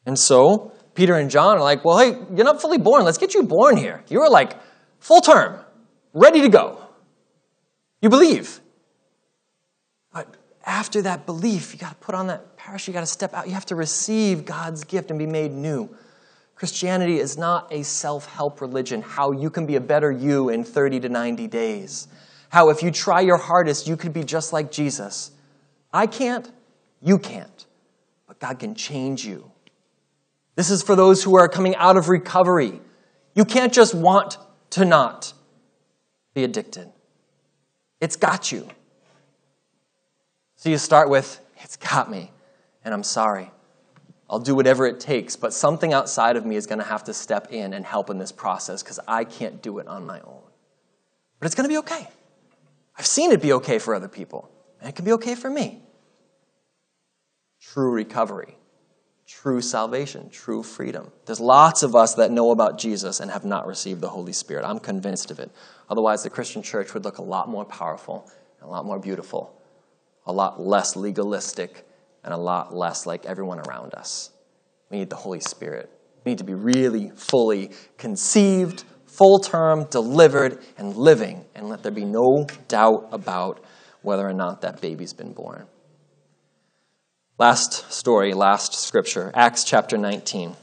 And 0.06 0.16
so 0.16 0.70
Peter 0.94 1.16
and 1.16 1.28
John 1.28 1.56
are 1.56 1.62
like, 1.64 1.84
well, 1.84 1.98
hey, 1.98 2.16
you're 2.36 2.44
not 2.44 2.60
fully 2.60 2.78
born. 2.78 3.04
Let's 3.04 3.18
get 3.18 3.34
you 3.34 3.42
born 3.42 3.76
here. 3.78 4.04
You 4.06 4.20
are 4.20 4.30
like 4.30 4.52
full 5.00 5.22
term, 5.22 5.58
ready 6.12 6.40
to 6.42 6.48
go. 6.48 6.80
You 8.00 8.10
believe 8.10 8.60
after 10.68 11.00
that 11.02 11.24
belief, 11.24 11.72
you 11.72 11.78
got 11.78 11.90
to 11.90 11.94
put 11.96 12.14
on 12.14 12.26
that 12.26 12.56
parachute, 12.58 12.88
you 12.88 12.92
got 12.92 13.00
to 13.00 13.06
step 13.06 13.32
out. 13.32 13.48
You 13.48 13.54
have 13.54 13.66
to 13.66 13.74
receive 13.74 14.44
God's 14.44 14.84
gift 14.84 15.10
and 15.10 15.18
be 15.18 15.26
made 15.26 15.50
new. 15.50 15.88
Christianity 16.54 17.18
is 17.18 17.38
not 17.38 17.72
a 17.72 17.82
self 17.82 18.26
help 18.26 18.60
religion, 18.60 19.00
how 19.00 19.32
you 19.32 19.48
can 19.48 19.64
be 19.64 19.76
a 19.76 19.80
better 19.80 20.12
you 20.12 20.50
in 20.50 20.64
30 20.64 21.00
to 21.00 21.08
90 21.08 21.46
days. 21.46 22.06
How 22.50 22.68
if 22.68 22.82
you 22.82 22.90
try 22.90 23.20
your 23.20 23.38
hardest, 23.38 23.86
you 23.86 23.96
could 23.96 24.12
be 24.12 24.24
just 24.24 24.52
like 24.52 24.70
Jesus. 24.70 25.30
I 25.92 26.06
can't, 26.06 26.50
you 27.00 27.18
can't, 27.18 27.66
but 28.26 28.38
God 28.38 28.58
can 28.58 28.74
change 28.74 29.24
you. 29.24 29.50
This 30.54 30.70
is 30.70 30.82
for 30.82 30.96
those 30.96 31.22
who 31.22 31.36
are 31.36 31.48
coming 31.48 31.76
out 31.76 31.96
of 31.96 32.08
recovery. 32.08 32.80
You 33.34 33.44
can't 33.44 33.72
just 33.72 33.94
want 33.94 34.36
to 34.70 34.84
not 34.84 35.32
be 36.34 36.44
addicted, 36.44 36.92
it's 38.00 38.16
got 38.16 38.52
you. 38.52 38.68
So 40.58 40.70
you 40.70 40.76
start 40.78 41.08
with, 41.08 41.40
It's 41.58 41.76
got 41.76 42.10
me, 42.10 42.32
and 42.84 42.92
I'm 42.92 43.04
sorry. 43.04 43.52
I'll 44.28 44.40
do 44.40 44.56
whatever 44.56 44.86
it 44.86 44.98
takes, 44.98 45.36
but 45.36 45.54
something 45.54 45.92
outside 45.92 46.36
of 46.36 46.44
me 46.44 46.56
is 46.56 46.66
going 46.66 46.80
to 46.80 46.84
have 46.84 47.04
to 47.04 47.14
step 47.14 47.52
in 47.52 47.72
and 47.72 47.86
help 47.86 48.10
in 48.10 48.18
this 48.18 48.32
process 48.32 48.82
because 48.82 48.98
I 49.06 49.22
can't 49.22 49.62
do 49.62 49.78
it 49.78 49.86
on 49.86 50.04
my 50.04 50.20
own. 50.20 50.42
But 51.38 51.46
it's 51.46 51.54
going 51.54 51.68
to 51.68 51.72
be 51.72 51.78
okay. 51.78 52.08
I've 52.98 53.06
seen 53.06 53.30
it 53.30 53.40
be 53.40 53.52
okay 53.54 53.78
for 53.78 53.94
other 53.94 54.08
people, 54.08 54.50
and 54.80 54.88
it 54.88 54.96
can 54.96 55.04
be 55.04 55.12
okay 55.12 55.36
for 55.36 55.48
me. 55.48 55.80
True 57.60 57.92
recovery, 57.92 58.56
true 59.28 59.60
salvation, 59.60 60.28
true 60.28 60.64
freedom. 60.64 61.12
There's 61.26 61.40
lots 61.40 61.84
of 61.84 61.94
us 61.94 62.14
that 62.14 62.32
know 62.32 62.50
about 62.50 62.78
Jesus 62.78 63.20
and 63.20 63.30
have 63.30 63.44
not 63.44 63.68
received 63.68 64.00
the 64.00 64.08
Holy 64.08 64.32
Spirit. 64.32 64.64
I'm 64.64 64.80
convinced 64.80 65.30
of 65.30 65.38
it. 65.38 65.52
Otherwise, 65.88 66.24
the 66.24 66.30
Christian 66.30 66.62
church 66.64 66.94
would 66.94 67.04
look 67.04 67.18
a 67.18 67.22
lot 67.22 67.48
more 67.48 67.64
powerful 67.64 68.28
and 68.60 68.68
a 68.68 68.72
lot 68.72 68.84
more 68.84 68.98
beautiful 68.98 69.54
a 70.28 70.32
lot 70.32 70.60
less 70.60 70.94
legalistic 70.94 71.86
and 72.22 72.34
a 72.34 72.36
lot 72.36 72.74
less 72.74 73.06
like 73.06 73.24
everyone 73.24 73.58
around 73.60 73.94
us. 73.94 74.30
We 74.90 74.98
need 74.98 75.10
the 75.10 75.16
Holy 75.16 75.40
Spirit. 75.40 75.90
We 76.24 76.32
need 76.32 76.38
to 76.38 76.44
be 76.44 76.54
really 76.54 77.10
fully 77.16 77.70
conceived, 77.96 78.84
full 79.06 79.38
term, 79.38 79.84
delivered, 79.84 80.62
and 80.76 80.94
living, 80.94 81.46
and 81.54 81.68
let 81.68 81.82
there 81.82 81.92
be 81.92 82.04
no 82.04 82.46
doubt 82.68 83.08
about 83.10 83.64
whether 84.02 84.28
or 84.28 84.34
not 84.34 84.60
that 84.60 84.80
baby's 84.80 85.14
been 85.14 85.32
born. 85.32 85.66
Last 87.38 87.90
story, 87.90 88.34
last 88.34 88.74
scripture, 88.74 89.30
Acts 89.34 89.64
chapter 89.64 89.96
19. 89.96 90.56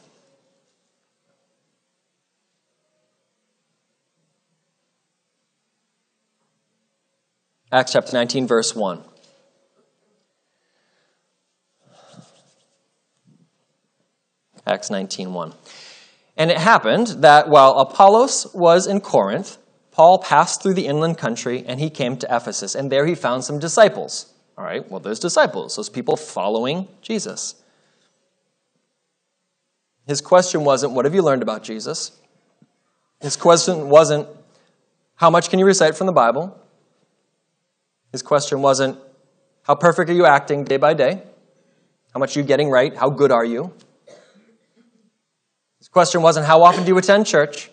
Acts 7.71 7.93
chapter 7.93 8.13
19, 8.13 8.47
verse 8.47 8.75
1. 8.75 9.03
Acts 14.65 14.89
19, 14.89 15.33
1. 15.33 15.53
And 16.37 16.51
it 16.51 16.57
happened 16.57 17.07
that 17.19 17.49
while 17.49 17.79
Apollos 17.79 18.53
was 18.53 18.87
in 18.87 18.99
Corinth, 18.99 19.57
Paul 19.91 20.19
passed 20.19 20.61
through 20.61 20.73
the 20.73 20.87
inland 20.87 21.17
country 21.17 21.63
and 21.65 21.79
he 21.79 21.89
came 21.89 22.17
to 22.17 22.35
Ephesus, 22.35 22.75
and 22.75 22.91
there 22.91 23.05
he 23.05 23.15
found 23.15 23.43
some 23.43 23.59
disciples. 23.59 24.33
All 24.57 24.63
right, 24.63 24.89
well, 24.89 24.99
those 24.99 25.19
disciples, 25.19 25.75
those 25.75 25.89
people 25.89 26.17
following 26.17 26.87
Jesus. 27.01 27.55
His 30.07 30.21
question 30.21 30.63
wasn't, 30.63 30.93
What 30.93 31.05
have 31.05 31.15
you 31.15 31.21
learned 31.21 31.41
about 31.41 31.63
Jesus? 31.63 32.11
His 33.21 33.35
question 33.35 33.89
wasn't, 33.89 34.27
How 35.15 35.29
much 35.29 35.49
can 35.49 35.59
you 35.59 35.65
recite 35.65 35.95
from 35.95 36.07
the 36.07 36.13
Bible? 36.13 36.57
His 38.11 38.21
question 38.21 38.61
wasn't, 38.61 38.97
How 39.63 39.75
perfect 39.75 40.09
are 40.09 40.13
you 40.13 40.25
acting 40.25 40.63
day 40.63 40.77
by 40.77 40.93
day? 40.93 41.23
How 42.13 42.19
much 42.19 42.35
are 42.35 42.39
you 42.39 42.45
getting 42.45 42.69
right? 42.69 42.95
How 42.95 43.09
good 43.09 43.31
are 43.31 43.45
you? 43.45 43.73
Question 45.95 46.21
wasn't, 46.21 46.45
How 46.45 46.61
often 46.63 46.83
do 46.83 46.89
you 46.89 46.97
attend 46.97 47.25
church? 47.25 47.71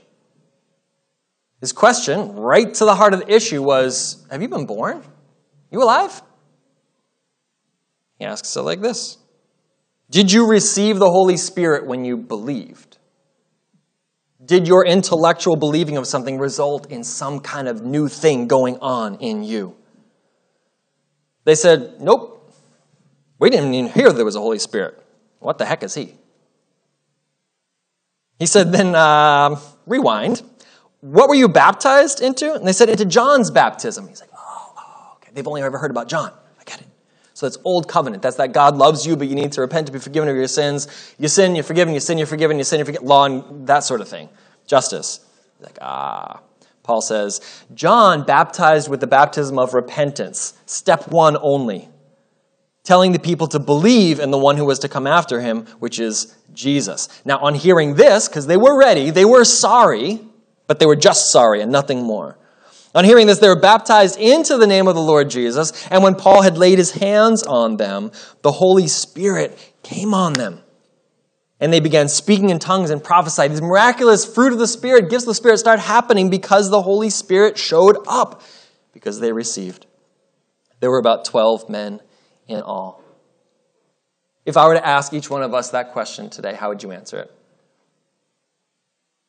His 1.61 1.73
question, 1.73 2.37
right 2.37 2.73
to 2.73 2.85
the 2.85 2.95
heart 2.95 3.15
of 3.15 3.21
the 3.27 3.35
issue, 3.35 3.61
was, 3.61 4.25
Have 4.31 4.41
you 4.41 4.49
been 4.49 4.65
born? 4.65 5.03
You 5.73 5.83
alive? 5.83 6.23
He 8.21 8.25
asks 8.25 8.55
it 8.55 8.61
like 8.61 8.81
this 8.81 9.19
Did 10.09 10.31
you 10.31 10.49
receive 10.49 11.01
the 11.01 11.11
Holy 11.11 11.37
Spirit 11.37 11.85
when 11.85 12.05
you 12.05 12.17
believed? 12.17 12.99
Did 14.45 14.69
your 14.69 14.87
intellectual 14.87 15.57
believing 15.57 15.97
of 15.97 16.07
something 16.07 16.39
result 16.39 16.93
in 16.93 17.03
some 17.03 17.41
kind 17.41 17.67
of 17.67 17.83
new 17.83 18.07
thing 18.07 18.47
going 18.47 18.79
on 18.79 19.17
in 19.17 19.43
you? 19.43 19.75
They 21.43 21.57
said, 21.57 22.01
Nope. 22.01 22.55
We 23.41 23.51
didn't 23.51 23.75
even 23.75 23.91
hear 23.91 24.13
there 24.13 24.25
was 24.25 24.37
a 24.37 24.41
Holy 24.41 24.61
Spirit. 24.61 25.05
What 25.41 25.59
the 25.59 25.65
heck 25.65 25.83
is 25.83 25.95
he? 25.97 26.15
He 28.43 28.47
said, 28.47 28.73
Then 28.73 28.97
uh, 28.97 29.55
rewind. 29.87 30.43
What 31.01 31.29
were 31.29 31.37
you 31.37 31.49
baptized 31.49 32.21
into? 32.21 32.53
And 32.53 32.67
they 32.67 32.73
said, 32.73 32.89
Into 32.89 33.05
John's 33.05 33.53
baptism. 33.53 34.09
He's 34.09 34.21
like, 34.21 34.31
Oh, 34.37 34.75
oh 34.77 35.13
okay. 35.19 35.31
They've 35.33 35.47
only 35.47 35.63
ever 35.63 35.79
heard 35.79 35.93
about 35.93 36.09
John. 36.09 36.33
I 36.59 36.65
get 36.65 36.81
it. 36.81 36.89
So 37.35 37.47
that's 37.47 37.57
old 37.63 37.87
covenant. 37.87 38.21
That's 38.21 38.39
that 38.39 38.53
God 38.53 38.77
loves 38.77 39.07
you, 39.07 39.17
but 39.17 39.29
you 39.29 39.37
need 39.37 39.53
to 39.53 39.61
repent 39.61 39.87
to 39.87 39.93
be 39.93 40.01
forgiven 40.01 40.29
of 40.29 40.35
your 40.35 40.49
sins. 40.49 41.15
You 41.21 41.29
sin, 41.29 41.55
you're 41.55 41.63
forgiven. 41.63 41.95
You 41.95 42.01
sin, 42.01 42.19
you're 42.19 42.27
forgiven. 42.27 42.59
You 42.59 42.65
sin, 42.65 42.81
you 42.81 42.85
forget 42.85 43.05
law 43.05 43.27
and 43.27 43.69
that 43.69 43.85
sort 43.85 44.01
of 44.01 44.09
thing. 44.09 44.29
Justice. 44.67 45.25
He's 45.59 45.67
like, 45.67 45.79
ah. 45.81 46.41
Paul 46.83 47.01
says, 47.01 47.41
John 47.77 48.25
baptized 48.25 48.91
with 48.91 48.99
the 48.99 49.07
baptism 49.07 49.57
of 49.57 49.73
repentance, 49.73 50.55
step 50.67 51.13
one 51.13 51.37
only, 51.41 51.89
telling 52.85 53.13
the 53.13 53.19
people 53.19 53.47
to 53.49 53.59
believe 53.59 54.19
in 54.19 54.31
the 54.31 54.39
one 54.39 54.57
who 54.57 54.65
was 54.65 54.81
to 54.81 54.89
come 54.89 55.07
after 55.07 55.41
him, 55.41 55.67
which 55.79 56.01
is 56.01 56.35
Jesus. 56.53 57.09
Now, 57.25 57.39
on 57.39 57.55
hearing 57.55 57.95
this, 57.95 58.29
because 58.29 58.47
they 58.47 58.57
were 58.57 58.79
ready, 58.79 59.11
they 59.11 59.25
were 59.25 59.45
sorry, 59.45 60.21
but 60.67 60.79
they 60.79 60.87
were 60.87 60.97
just 60.97 61.31
sorry 61.31 61.61
and 61.61 61.71
nothing 61.71 62.03
more. 62.03 62.39
On 62.95 63.05
hearing 63.05 63.27
this, 63.27 63.39
they 63.39 63.49
were 63.49 63.59
baptized 63.59 64.19
into 64.19 64.59
the 64.59 64.67
name 64.67 64.87
of 64.89 64.95
the 64.95 65.01
Lord 65.01 65.31
Jesus, 65.31 65.87
and 65.89 66.03
when 66.03 66.15
Paul 66.15 66.43
had 66.43 66.59
laid 66.59 66.79
his 66.79 66.91
hands 66.93 67.43
on 67.43 67.77
them, 67.77 68.11
the 68.43 68.53
Holy 68.53 68.89
Spirit 68.89 69.57
came 69.83 70.13
on 70.13 70.35
them 70.35 70.63
and 71.63 71.73
they 71.73 71.79
began 71.79 72.09
speaking 72.09 72.51
in 72.51 72.59
tongues 72.59 72.91
and 72.91 73.05
prophesied. 73.05 73.53
These 73.53 73.63
miraculous 73.63 74.27
fruit 74.27 74.53
of 74.53 74.59
the 74.59 74.67
Spirit, 74.67 75.09
gifts 75.09 75.23
of 75.23 75.29
the 75.29 75.35
Spirit, 75.35 75.59
start 75.59 75.79
happening 75.79 76.29
because 76.29 76.71
the 76.71 76.83
Holy 76.83 77.09
Spirit 77.09 77.57
showed 77.57 77.97
up, 78.09 78.43
because 78.93 79.21
they 79.21 79.31
received. 79.31 79.87
There 80.81 80.91
were 80.91 80.99
about 80.99 81.25
12 81.25 81.69
men 81.69 82.01
in 82.49 82.61
all. 82.61 83.03
If 84.45 84.57
I 84.57 84.67
were 84.67 84.75
to 84.75 84.87
ask 84.87 85.13
each 85.13 85.31
one 85.31 85.43
of 85.43 85.55
us 85.55 85.71
that 85.71 85.93
question 85.93 86.29
today, 86.31 86.55
how 86.55 86.69
would 86.69 86.83
you 86.83 86.91
answer 86.91 87.19
it? 87.19 87.33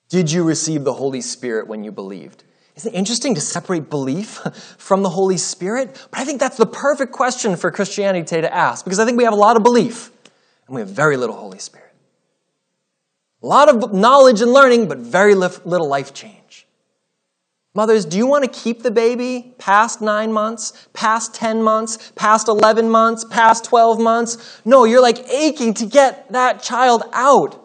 Did 0.10 0.32
you 0.32 0.44
receive 0.44 0.84
the 0.84 0.94
Holy 0.94 1.22
Spirit 1.22 1.68
when 1.68 1.84
you 1.84 1.92
believed? 1.92 2.44
Isn't 2.76 2.94
it 2.94 2.98
interesting 2.98 3.36
to 3.36 3.42
separate 3.42 3.90
belief 3.90 4.28
from 4.78 5.04
the 5.04 5.10
Holy 5.10 5.38
Spirit? 5.38 6.08
But 6.12 6.20
I 6.20 6.26
think 6.26 6.40
that's 6.40 6.58
the 6.58 6.66
perfect 6.66 7.12
question 7.12 7.56
for 7.56 7.72
Christianity 7.72 8.26
today 8.26 8.42
to 8.42 8.54
ask 8.54 8.84
because 8.84 9.00
I 9.00 9.06
think 9.06 9.18
we 9.18 9.24
have 9.26 9.34
a 9.34 9.38
lot 9.38 9.58
of 9.58 9.64
belief 9.64 10.12
and 10.68 10.76
we 10.76 10.82
have 10.82 10.90
very 10.90 11.18
little 11.18 11.36
Holy 11.36 11.60
Spirit. 11.60 11.94
A 13.42 13.48
lot 13.48 13.70
of 13.70 13.94
knowledge 13.94 14.42
and 14.42 14.52
learning, 14.52 14.88
but 14.88 14.98
very 14.98 15.36
little 15.36 15.88
life 15.88 16.14
change. 16.14 16.63
Mothers, 17.76 18.06
do 18.06 18.18
you 18.18 18.28
want 18.28 18.44
to 18.44 18.50
keep 18.50 18.84
the 18.84 18.92
baby 18.92 19.56
past 19.58 20.00
nine 20.00 20.32
months, 20.32 20.88
past 20.94 21.34
10 21.34 21.64
months, 21.64 22.12
past 22.16 22.48
11 22.48 22.90
months, 22.90 23.26
past 23.26 23.66
12 23.66 24.00
months? 24.00 24.62
No, 24.64 24.84
you're 24.84 25.02
like 25.02 25.28
aching 25.30 25.74
to 25.76 25.86
get 25.88 26.32
that 26.32 26.62
child 26.62 27.04
out. 27.14 27.60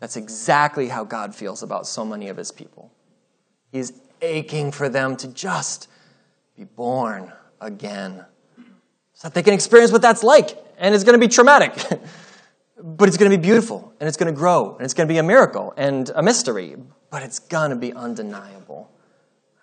That's 0.00 0.16
exactly 0.16 0.88
how 0.88 1.04
God 1.04 1.34
feels 1.34 1.62
about 1.62 1.86
so 1.86 2.04
many 2.04 2.28
of 2.28 2.36
his 2.36 2.50
people. 2.50 2.90
He's 3.70 3.92
aching 4.22 4.72
for 4.72 4.88
them 4.88 5.16
to 5.18 5.28
just 5.28 5.88
be 6.56 6.64
born 6.64 7.32
again 7.60 8.24
so 9.14 9.28
that 9.28 9.34
they 9.34 9.42
can 9.42 9.54
experience 9.54 9.92
what 9.92 10.02
that's 10.02 10.24
like. 10.24 10.56
And 10.78 10.94
it's 10.94 11.04
going 11.04 11.18
to 11.18 11.24
be 11.24 11.30
traumatic. 11.30 11.74
But 12.80 13.08
it's 13.08 13.16
going 13.16 13.30
to 13.30 13.36
be 13.36 13.42
beautiful, 13.42 13.92
and 13.98 14.06
it's 14.06 14.16
going 14.16 14.32
to 14.32 14.38
grow, 14.38 14.76
and 14.76 14.84
it's 14.84 14.94
going 14.94 15.08
to 15.08 15.12
be 15.12 15.18
a 15.18 15.22
miracle 15.22 15.74
and 15.76 16.10
a 16.14 16.22
mystery, 16.22 16.76
but 17.10 17.22
it's 17.22 17.40
going 17.40 17.70
to 17.70 17.76
be 17.76 17.92
undeniable. 17.92 18.90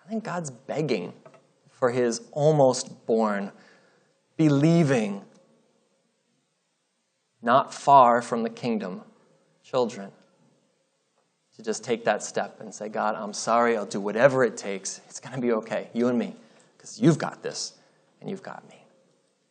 I 0.04 0.08
think 0.08 0.22
God's 0.24 0.50
begging 0.50 1.14
for 1.70 1.90
his 1.90 2.20
almost 2.32 3.06
born, 3.06 3.52
believing, 4.36 5.24
not 7.40 7.72
far 7.72 8.20
from 8.20 8.42
the 8.42 8.50
kingdom, 8.50 9.02
children, 9.62 10.10
to 11.54 11.62
just 11.62 11.82
take 11.82 12.04
that 12.04 12.22
step 12.22 12.60
and 12.60 12.74
say, 12.74 12.90
God, 12.90 13.14
I'm 13.14 13.32
sorry, 13.32 13.78
I'll 13.78 13.86
do 13.86 14.00
whatever 14.00 14.44
it 14.44 14.58
takes. 14.58 15.00
It's 15.08 15.20
going 15.20 15.34
to 15.34 15.40
be 15.40 15.52
okay, 15.52 15.88
you 15.94 16.08
and 16.08 16.18
me, 16.18 16.36
because 16.76 17.00
you've 17.00 17.18
got 17.18 17.42
this, 17.42 17.72
and 18.20 18.28
you've 18.28 18.42
got 18.42 18.68
me. 18.68 18.84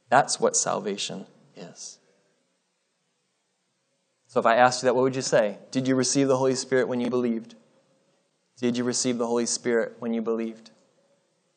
That's 0.10 0.40
what 0.40 0.56
salvation 0.56 1.26
is. 1.56 1.98
So 4.36 4.42
if 4.42 4.46
I 4.46 4.58
asked 4.58 4.84
you 4.84 4.88
that, 4.88 4.96
what 4.96 5.04
would 5.04 5.16
you 5.16 5.22
say? 5.22 5.60
Did 5.72 5.88
you 5.88 5.96
receive 5.96 6.28
the 6.28 6.36
Holy 6.36 6.56
Spirit 6.56 6.90
when 6.90 7.00
you 7.00 7.10
believed? 7.10 7.56
Did 8.60 8.76
you 8.76 8.84
receive 8.84 9.18
the 9.18 9.26
Holy 9.26 9.46
Spirit 9.46 9.96
when 10.00 10.14
you 10.14 10.22
believed? 10.22 10.72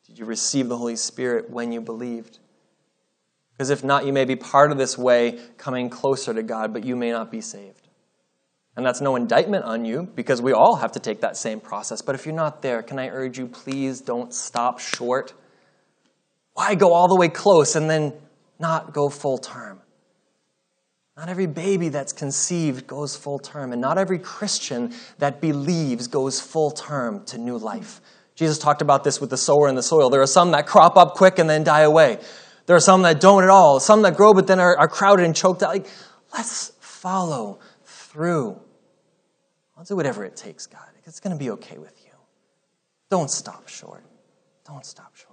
Did 0.06 0.16
you 0.16 0.24
receive 0.24 0.68
the 0.68 0.76
Holy 0.76 0.94
Spirit 0.94 1.50
when 1.50 1.72
you 1.72 1.80
believed? 1.80 2.38
Because 3.50 3.70
if 3.70 3.82
not, 3.82 4.06
you 4.06 4.12
may 4.12 4.24
be 4.24 4.36
part 4.36 4.70
of 4.70 4.78
this 4.78 4.96
way 4.96 5.40
coming 5.56 5.90
closer 5.90 6.32
to 6.32 6.44
God, 6.44 6.72
but 6.72 6.84
you 6.84 6.94
may 6.94 7.10
not 7.10 7.32
be 7.32 7.40
saved. 7.40 7.88
And 8.76 8.86
that's 8.86 9.00
no 9.00 9.16
indictment 9.16 9.64
on 9.64 9.84
you 9.84 10.04
because 10.14 10.40
we 10.40 10.52
all 10.52 10.76
have 10.76 10.92
to 10.92 11.00
take 11.00 11.22
that 11.22 11.36
same 11.36 11.58
process. 11.58 12.00
But 12.00 12.14
if 12.14 12.26
you're 12.26 12.32
not 12.36 12.62
there, 12.62 12.84
can 12.84 13.00
I 13.00 13.08
urge 13.08 13.40
you, 13.40 13.48
please 13.48 14.00
don't 14.00 14.32
stop 14.32 14.78
short? 14.78 15.34
Why 16.52 16.76
go 16.76 16.92
all 16.92 17.08
the 17.08 17.16
way 17.16 17.28
close 17.28 17.74
and 17.74 17.90
then 17.90 18.12
not 18.60 18.92
go 18.92 19.08
full 19.08 19.38
term? 19.38 19.80
Not 21.18 21.28
every 21.28 21.46
baby 21.46 21.88
that's 21.88 22.12
conceived 22.12 22.86
goes 22.86 23.16
full 23.16 23.40
term, 23.40 23.72
and 23.72 23.82
not 23.82 23.98
every 23.98 24.20
Christian 24.20 24.94
that 25.18 25.40
believes 25.40 26.06
goes 26.06 26.40
full 26.40 26.70
term 26.70 27.24
to 27.24 27.38
new 27.38 27.58
life. 27.58 28.00
Jesus 28.36 28.56
talked 28.56 28.82
about 28.82 29.02
this 29.02 29.20
with 29.20 29.28
the 29.28 29.36
sower 29.36 29.66
and 29.66 29.76
the 29.76 29.82
soil. 29.82 30.10
There 30.10 30.22
are 30.22 30.28
some 30.28 30.52
that 30.52 30.68
crop 30.68 30.96
up 30.96 31.14
quick 31.14 31.40
and 31.40 31.50
then 31.50 31.64
die 31.64 31.80
away. 31.80 32.20
There 32.66 32.76
are 32.76 32.80
some 32.80 33.02
that 33.02 33.20
don't 33.20 33.42
at 33.42 33.50
all. 33.50 33.80
Some 33.80 34.02
that 34.02 34.16
grow 34.16 34.32
but 34.32 34.46
then 34.46 34.60
are, 34.60 34.78
are 34.78 34.86
crowded 34.86 35.26
and 35.26 35.34
choked 35.34 35.64
out. 35.64 35.70
Like, 35.70 35.88
let's 36.32 36.68
follow 36.78 37.58
through. 37.82 38.60
I'll 39.76 39.82
do 39.82 39.96
whatever 39.96 40.24
it 40.24 40.36
takes, 40.36 40.66
God. 40.66 40.86
It's 41.04 41.18
going 41.18 41.36
to 41.36 41.38
be 41.38 41.50
okay 41.50 41.78
with 41.78 42.00
you. 42.04 42.12
Don't 43.10 43.28
stop 43.28 43.66
short. 43.66 44.04
Don't 44.64 44.86
stop 44.86 45.16
short. 45.16 45.28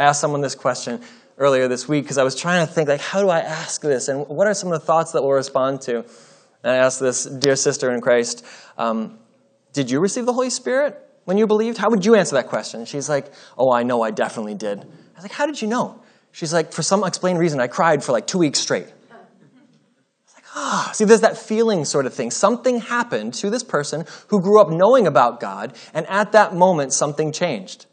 I 0.00 0.04
asked 0.04 0.22
someone 0.22 0.40
this 0.40 0.54
question 0.54 1.02
earlier 1.40 1.66
this 1.66 1.88
week 1.88 2.04
because 2.04 2.18
I 2.18 2.22
was 2.22 2.36
trying 2.36 2.64
to 2.64 2.72
think, 2.72 2.88
like, 2.88 3.00
how 3.00 3.20
do 3.20 3.28
I 3.28 3.40
ask 3.40 3.80
this? 3.80 4.06
And 4.06 4.28
what 4.28 4.46
are 4.46 4.54
some 4.54 4.70
of 4.70 4.78
the 4.78 4.86
thoughts 4.86 5.10
that 5.12 5.22
we'll 5.22 5.32
respond 5.32 5.80
to? 5.82 6.04
And 6.62 6.72
I 6.72 6.76
asked 6.76 7.00
this 7.00 7.24
dear 7.24 7.56
sister 7.56 7.90
in 7.92 8.00
Christ, 8.00 8.46
um, 8.78 9.18
Did 9.72 9.90
you 9.90 9.98
receive 9.98 10.26
the 10.26 10.32
Holy 10.32 10.50
Spirit 10.50 11.00
when 11.24 11.38
you 11.38 11.46
believed? 11.48 11.78
How 11.78 11.90
would 11.90 12.04
you 12.04 12.14
answer 12.14 12.36
that 12.36 12.46
question? 12.46 12.84
she's 12.84 13.08
like, 13.08 13.32
Oh, 13.58 13.72
I 13.72 13.82
know 13.82 14.02
I 14.02 14.12
definitely 14.12 14.54
did. 14.54 14.78
I 14.80 14.84
was 15.16 15.24
like, 15.24 15.32
How 15.32 15.46
did 15.46 15.60
you 15.60 15.66
know? 15.66 16.00
She's 16.32 16.52
like, 16.52 16.72
for 16.72 16.82
some 16.82 17.02
explained 17.04 17.38
reason, 17.38 17.60
I 17.60 17.66
cried 17.66 18.04
for 18.04 18.12
like 18.12 18.26
two 18.26 18.38
weeks 18.38 18.60
straight. 18.60 18.86
It's 18.86 20.34
like, 20.34 20.44
ah, 20.54 20.90
see, 20.94 21.04
there's 21.04 21.22
that 21.22 21.36
feeling 21.36 21.84
sort 21.84 22.06
of 22.06 22.14
thing. 22.14 22.30
Something 22.30 22.80
happened 22.80 23.34
to 23.34 23.50
this 23.50 23.64
person 23.64 24.04
who 24.28 24.40
grew 24.40 24.60
up 24.60 24.70
knowing 24.70 25.06
about 25.06 25.40
God, 25.40 25.76
and 25.92 26.06
at 26.06 26.32
that 26.32 26.54
moment, 26.54 26.92
something 26.92 27.32
changed. 27.32 27.86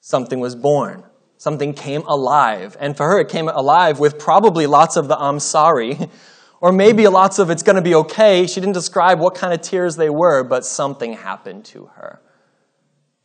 Something 0.00 0.40
was 0.40 0.54
born. 0.54 1.04
Something 1.38 1.72
came 1.72 2.02
alive. 2.02 2.76
And 2.78 2.96
for 2.96 3.06
her, 3.06 3.20
it 3.20 3.28
came 3.28 3.48
alive 3.48 3.98
with 3.98 4.18
probably 4.18 4.66
lots 4.66 4.96
of 4.96 5.08
the 5.08 5.18
I'm 5.18 5.40
sorry, 5.40 5.98
or 6.60 6.72
maybe 6.72 7.06
lots 7.06 7.38
of 7.38 7.48
it's 7.48 7.62
going 7.62 7.76
to 7.76 7.82
be 7.82 7.94
okay. 7.94 8.46
She 8.46 8.60
didn't 8.60 8.74
describe 8.74 9.20
what 9.20 9.34
kind 9.34 9.54
of 9.54 9.62
tears 9.62 9.96
they 9.96 10.10
were, 10.10 10.42
but 10.42 10.66
something 10.66 11.14
happened 11.14 11.64
to 11.66 11.86
her. 11.94 12.20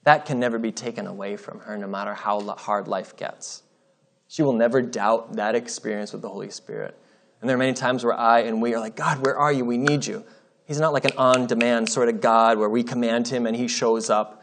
That 0.04 0.26
can 0.26 0.40
never 0.40 0.60
be 0.60 0.72
taken 0.72 1.08
away 1.08 1.38
from 1.38 1.60
her, 1.62 1.78
no 1.78 1.88
matter 1.88 2.14
how 2.14 2.40
hard 2.56 2.88
life 2.88 3.18
gets. 3.18 3.64
She 4.28 4.44
will 4.44 4.54
never 4.54 4.82
doubt 4.82 5.34
that 5.34 5.56
experience 5.56 6.14
with 6.14 6.22
the 6.22 6.30
Holy 6.30 6.50
Spirit. 6.50 6.98
And 7.42 7.50
there 7.50 7.56
are 7.56 7.60
many 7.60 7.74
times 7.74 8.04
where 8.04 8.14
I 8.14 8.42
and 8.42 8.62
we 8.62 8.76
are 8.76 8.80
like, 8.80 8.96
God, 8.96 9.26
where 9.26 9.38
are 9.38 9.52
you? 9.52 9.66
We 9.66 9.78
need 9.78 10.06
you. 10.06 10.24
He's 10.66 10.80
not 10.80 10.94
like 10.94 11.06
an 11.06 11.12
on 11.18 11.48
demand 11.48 11.90
sort 11.90 12.10
of 12.10 12.22
God 12.22 12.58
where 12.58 12.70
we 12.70 12.84
command 12.84 13.28
him 13.28 13.46
and 13.46 13.56
he 13.56 13.68
shows 13.68 14.10
up. 14.10 14.43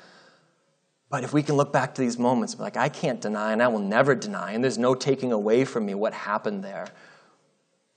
But 1.11 1.25
if 1.25 1.33
we 1.33 1.43
can 1.43 1.57
look 1.57 1.73
back 1.73 1.95
to 1.97 2.01
these 2.01 2.19
moments, 2.19 2.59
like, 2.59 2.77
I 2.77 2.89
can't 2.89 3.21
deny 3.21 3.53
and 3.53 3.61
I 3.61 3.69
will 3.69 3.81
never 3.81 4.15
deny, 4.15 4.53
and 4.53 4.63
there's 4.63 4.79
no 4.79 4.95
taking 4.95 5.33
away 5.33 5.65
from 5.65 5.85
me 5.85 5.95
what 5.95 6.15
happened 6.15 6.63
there, 6.63 6.87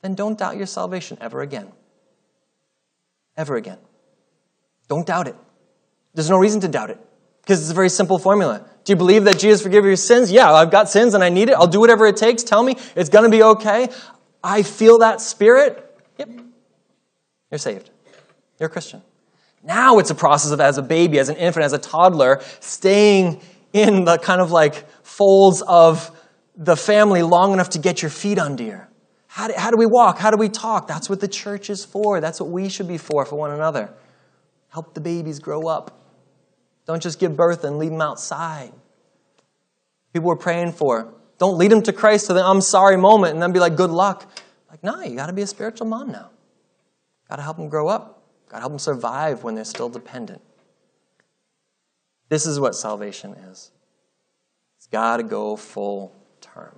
then 0.02 0.16
don't 0.16 0.38
doubt 0.38 0.58
your 0.58 0.66
salvation 0.66 1.18
ever 1.22 1.42
again. 1.42 1.72
Ever 3.38 3.56
again. 3.56 3.78
Don't 4.90 5.06
doubt 5.06 5.28
it. 5.28 5.36
There's 6.16 6.30
no 6.30 6.38
reason 6.38 6.60
to 6.62 6.68
doubt 6.68 6.90
it 6.90 7.00
because 7.42 7.62
it's 7.62 7.72
a 7.72 7.76
very 7.76 7.90
simple 7.90 8.18
formula. 8.18 8.66
Do 8.84 8.92
you 8.92 8.98
believe 8.98 9.24
that 9.26 9.40
Jesus 9.40 9.62
forgives 9.62 9.86
your 9.86 9.96
sins? 9.96 10.32
Yeah, 10.32 10.52
I've 10.52 10.72
got 10.72 10.90
sins 10.90 11.14
and 11.14 11.24
I 11.24 11.30
need 11.30 11.50
it. 11.50 11.54
I'll 11.54 11.68
do 11.68 11.80
whatever 11.80 12.06
it 12.08 12.18
takes. 12.18 12.44
Tell 12.44 12.64
me 12.64 12.76
it's 12.96 13.10
going 13.10 13.24
to 13.24 13.36
be 13.36 13.44
okay. 13.44 13.90
I 14.44 14.64
feel 14.64 15.00
that 15.00 15.22
spirit. 15.22 16.02
Yep. 16.18 16.30
You're 17.50 17.58
saved. 17.60 17.90
You're 18.60 18.68
a 18.68 18.72
Christian. 18.72 19.02
Now 19.64 20.00
it's 20.00 20.10
a 20.10 20.16
process 20.16 20.52
of, 20.52 20.60
as 20.60 20.78
a 20.78 20.82
baby, 20.82 21.20
as 21.20 21.30
an 21.30 21.38
infant, 21.38 21.66
as 21.66 21.74
a 21.74 21.78
toddler, 21.78 22.42
staying 22.60 23.42
in 23.72 24.04
the 24.04 24.18
kind 24.18 24.42
of 24.42 24.52
like 24.52 24.88
folds 25.06 25.62
of 25.62 26.12
the 26.56 26.76
family 26.76 27.24
long 27.24 27.54
enough 27.54 27.70
to 27.72 27.80
get 27.80 28.02
your 28.02 28.12
feet 28.12 28.38
under 28.38 28.64
you. 28.64 28.82
How 29.28 29.48
do, 29.48 29.54
how 29.58 29.72
do 29.72 29.78
we 29.78 29.88
walk? 29.88 30.20
How 30.20 30.30
do 30.30 30.38
we 30.38 30.50
talk? 30.50 30.88
That's 30.88 31.10
what 31.10 31.20
the 31.20 31.28
church 31.28 31.70
is 31.70 31.84
for. 31.84 32.20
That's 32.22 32.40
what 32.40 32.50
we 32.50 32.70
should 32.70 32.88
be 32.88 32.98
for, 32.98 33.26
for 33.26 33.36
one 33.36 33.52
another. 33.52 33.92
Help 34.70 34.94
the 34.94 35.02
babies 35.02 35.40
grow 35.40 35.68
up. 35.68 36.00
Don't 36.86 37.02
just 37.02 37.20
give 37.20 37.36
birth 37.36 37.64
and 37.64 37.78
leave 37.78 37.92
them 37.92 38.02
outside. 38.02 38.74
People 40.14 40.28
we're 40.28 40.36
praying 40.36 40.74
for. 40.74 41.14
Don't 41.40 41.58
lead 41.58 41.72
them 41.72 41.82
to 41.84 41.94
Christ 41.94 42.28
to 42.28 42.34
the 42.34 42.44
I'm 42.44 42.62
sorry 42.62 42.98
moment 42.98 43.34
and 43.34 43.42
then 43.42 43.52
be 43.52 43.60
like, 43.60 43.76
good 43.76 43.90
luck. 43.90 44.30
Like, 44.70 44.84
no, 44.84 45.02
you 45.02 45.16
got 45.16 45.28
to 45.28 45.34
be 45.34 45.42
a 45.42 45.48
spiritual 45.48 45.88
mom 45.88 46.12
now. 46.12 46.30
Got 47.30 47.38
to 47.38 47.42
help 47.42 47.58
them 47.58 47.70
grow 47.70 47.88
up. 47.88 48.23
To 48.54 48.60
help 48.60 48.72
them 48.72 48.80
survive 48.80 49.44
when 49.44 49.56
they're 49.56 49.66
still 49.66 49.90
dependent. 49.90 50.42
This 52.30 52.46
is 52.46 52.60
what 52.60 52.76
salvation 52.76 53.34
is. 53.34 53.72
It's 54.78 54.86
got 54.86 55.18
to 55.18 55.24
go 55.24 55.56
full 55.56 56.16
term. 56.40 56.76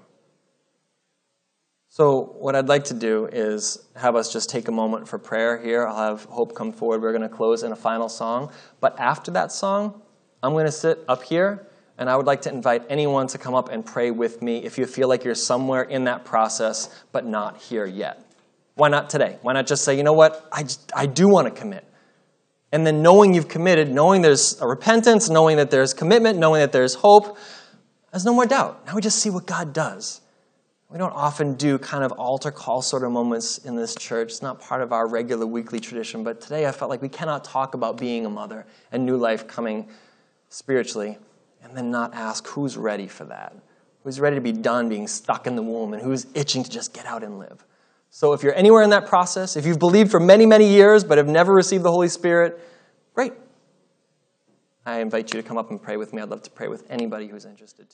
So, 1.90 2.36
what 2.40 2.56
I'd 2.56 2.70
like 2.70 2.86
to 2.86 2.94
do 2.94 3.26
is 3.26 3.88
have 3.96 4.16
us 4.16 4.32
just 4.32 4.50
take 4.50 4.70
a 4.70 4.72
moment 4.72 5.08
for 5.08 5.18
prayer 5.18 5.58
here. 5.58 5.86
I'll 5.86 6.12
have 6.12 6.24
Hope 6.26 6.56
come 6.56 6.72
forward. 6.72 7.02
We're 7.02 7.12
going 7.12 7.22
to 7.22 7.30
close 7.30 7.64
in 7.64 7.74
a 7.74 7.76
final 7.76 8.08
song. 8.08 8.52
But 8.80 8.98
after 9.00 9.32
that 9.32 9.52
song, 9.52 10.02
I'm 10.44 10.54
going 10.54 10.66
to 10.66 10.72
sit 10.72 11.00
up 11.08 11.24
here, 11.24 11.68
and 11.98 12.10
I 12.10 12.16
would 12.16 12.26
like 12.26 12.42
to 12.44 12.50
invite 12.54 12.84
anyone 12.90 13.28
to 13.28 13.38
come 13.38 13.54
up 13.54 13.70
and 13.70 13.86
pray 13.86 14.12
with 14.12 14.42
me 14.42 14.64
if 14.64 14.78
you 14.78 14.86
feel 14.86 15.10
like 15.10 15.24
you're 15.24 15.36
somewhere 15.36 15.84
in 15.84 16.06
that 16.06 16.24
process, 16.24 17.04
but 17.12 17.26
not 17.26 17.58
here 17.58 17.86
yet. 17.86 18.25
Why 18.76 18.90
not 18.90 19.10
today? 19.10 19.38
Why 19.42 19.54
not 19.54 19.68
just 19.68 19.84
say, 19.84 19.98
you 19.98 20.04
know 20.04 20.14
what? 20.14 20.48
I, 20.52 20.64
just, 20.64 20.92
I 20.96 21.06
do 21.06 21.28
want 21.28 21.54
to 21.54 21.60
commit. 21.60 21.86
And 22.72 22.86
then 22.86 23.02
knowing 23.02 23.34
you've 23.34 23.48
committed, 23.48 23.90
knowing 23.90 24.22
there's 24.22 24.62
a 24.62 24.68
repentance, 24.68 25.30
knowing 25.30 25.58
that 25.58 25.72
there's 25.72 25.94
commitment, 25.94 26.40
knowing 26.40 26.60
that 26.60 26.74
there's 26.74 26.96
hope, 26.96 27.38
there's 28.12 28.26
no 28.26 28.34
more 28.34 28.46
doubt. 28.46 28.86
Now 28.86 28.96
we 28.96 29.02
just 29.02 29.20
see 29.20 29.30
what 29.30 29.46
God 29.46 29.72
does. 29.72 30.22
We 30.90 30.98
don't 30.98 31.14
often 31.14 31.56
do 31.56 31.78
kind 31.78 32.04
of 32.04 32.12
altar 32.14 32.52
call 32.52 32.82
sort 32.82 33.04
of 33.04 33.12
moments 33.12 33.58
in 33.60 33.76
this 33.76 33.96
church. 33.96 34.30
It's 34.32 34.42
not 34.42 34.62
part 34.62 34.82
of 34.82 34.94
our 34.94 35.08
regular 35.08 35.48
weekly 35.48 35.80
tradition, 35.80 36.24
but 36.24 36.42
today 36.42 36.68
I 36.68 36.72
felt 36.72 36.90
like 36.90 37.02
we 37.02 37.10
cannot 37.10 37.44
talk 37.44 37.74
about 37.74 37.98
being 37.98 38.26
a 38.26 38.30
mother 38.30 38.66
and 38.92 39.06
new 39.06 39.18
life 39.18 39.48
coming 39.48 39.88
spiritually 40.50 41.18
and 41.64 41.76
then 41.76 41.92
not 41.92 42.14
ask 42.14 42.48
who's 42.48 42.78
ready 42.78 43.08
for 43.08 43.26
that. 43.26 43.56
Who's 44.04 44.20
ready 44.20 44.36
to 44.36 44.42
be 44.42 44.52
done 44.52 44.88
being 44.88 45.08
stuck 45.08 45.48
in 45.48 45.56
the 45.56 45.64
womb 45.64 45.94
and 45.94 46.04
who's 46.04 46.28
itching 46.36 46.64
to 46.64 46.70
just 46.70 46.94
get 46.94 47.06
out 47.06 47.24
and 47.24 47.40
live. 47.40 47.66
So 48.16 48.32
if 48.32 48.44
you're 48.44 48.56
anywhere 48.56 48.82
in 48.82 48.92
that 48.92 49.08
process, 49.08 49.58
if 49.58 49.66
you've 49.66 49.78
believed 49.78 50.10
for 50.10 50.22
many, 50.22 50.46
many 50.46 50.70
years 50.70 51.04
but 51.04 51.18
have 51.18 51.28
never 51.28 51.54
received 51.54 51.84
the 51.84 51.92
Holy 51.92 52.08
Spirit, 52.08 52.58
great. 53.14 53.34
I 54.86 55.02
invite 55.02 55.34
you 55.34 55.42
to 55.42 55.46
come 55.46 55.58
up 55.58 55.70
and 55.70 55.82
pray 55.82 55.98
with 55.98 56.14
me. 56.14 56.22
I'd 56.22 56.30
love 56.30 56.42
to 56.44 56.50
pray 56.50 56.70
with 56.70 56.90
anybody 56.90 57.28
who's 57.28 57.44
interested. 57.44 57.88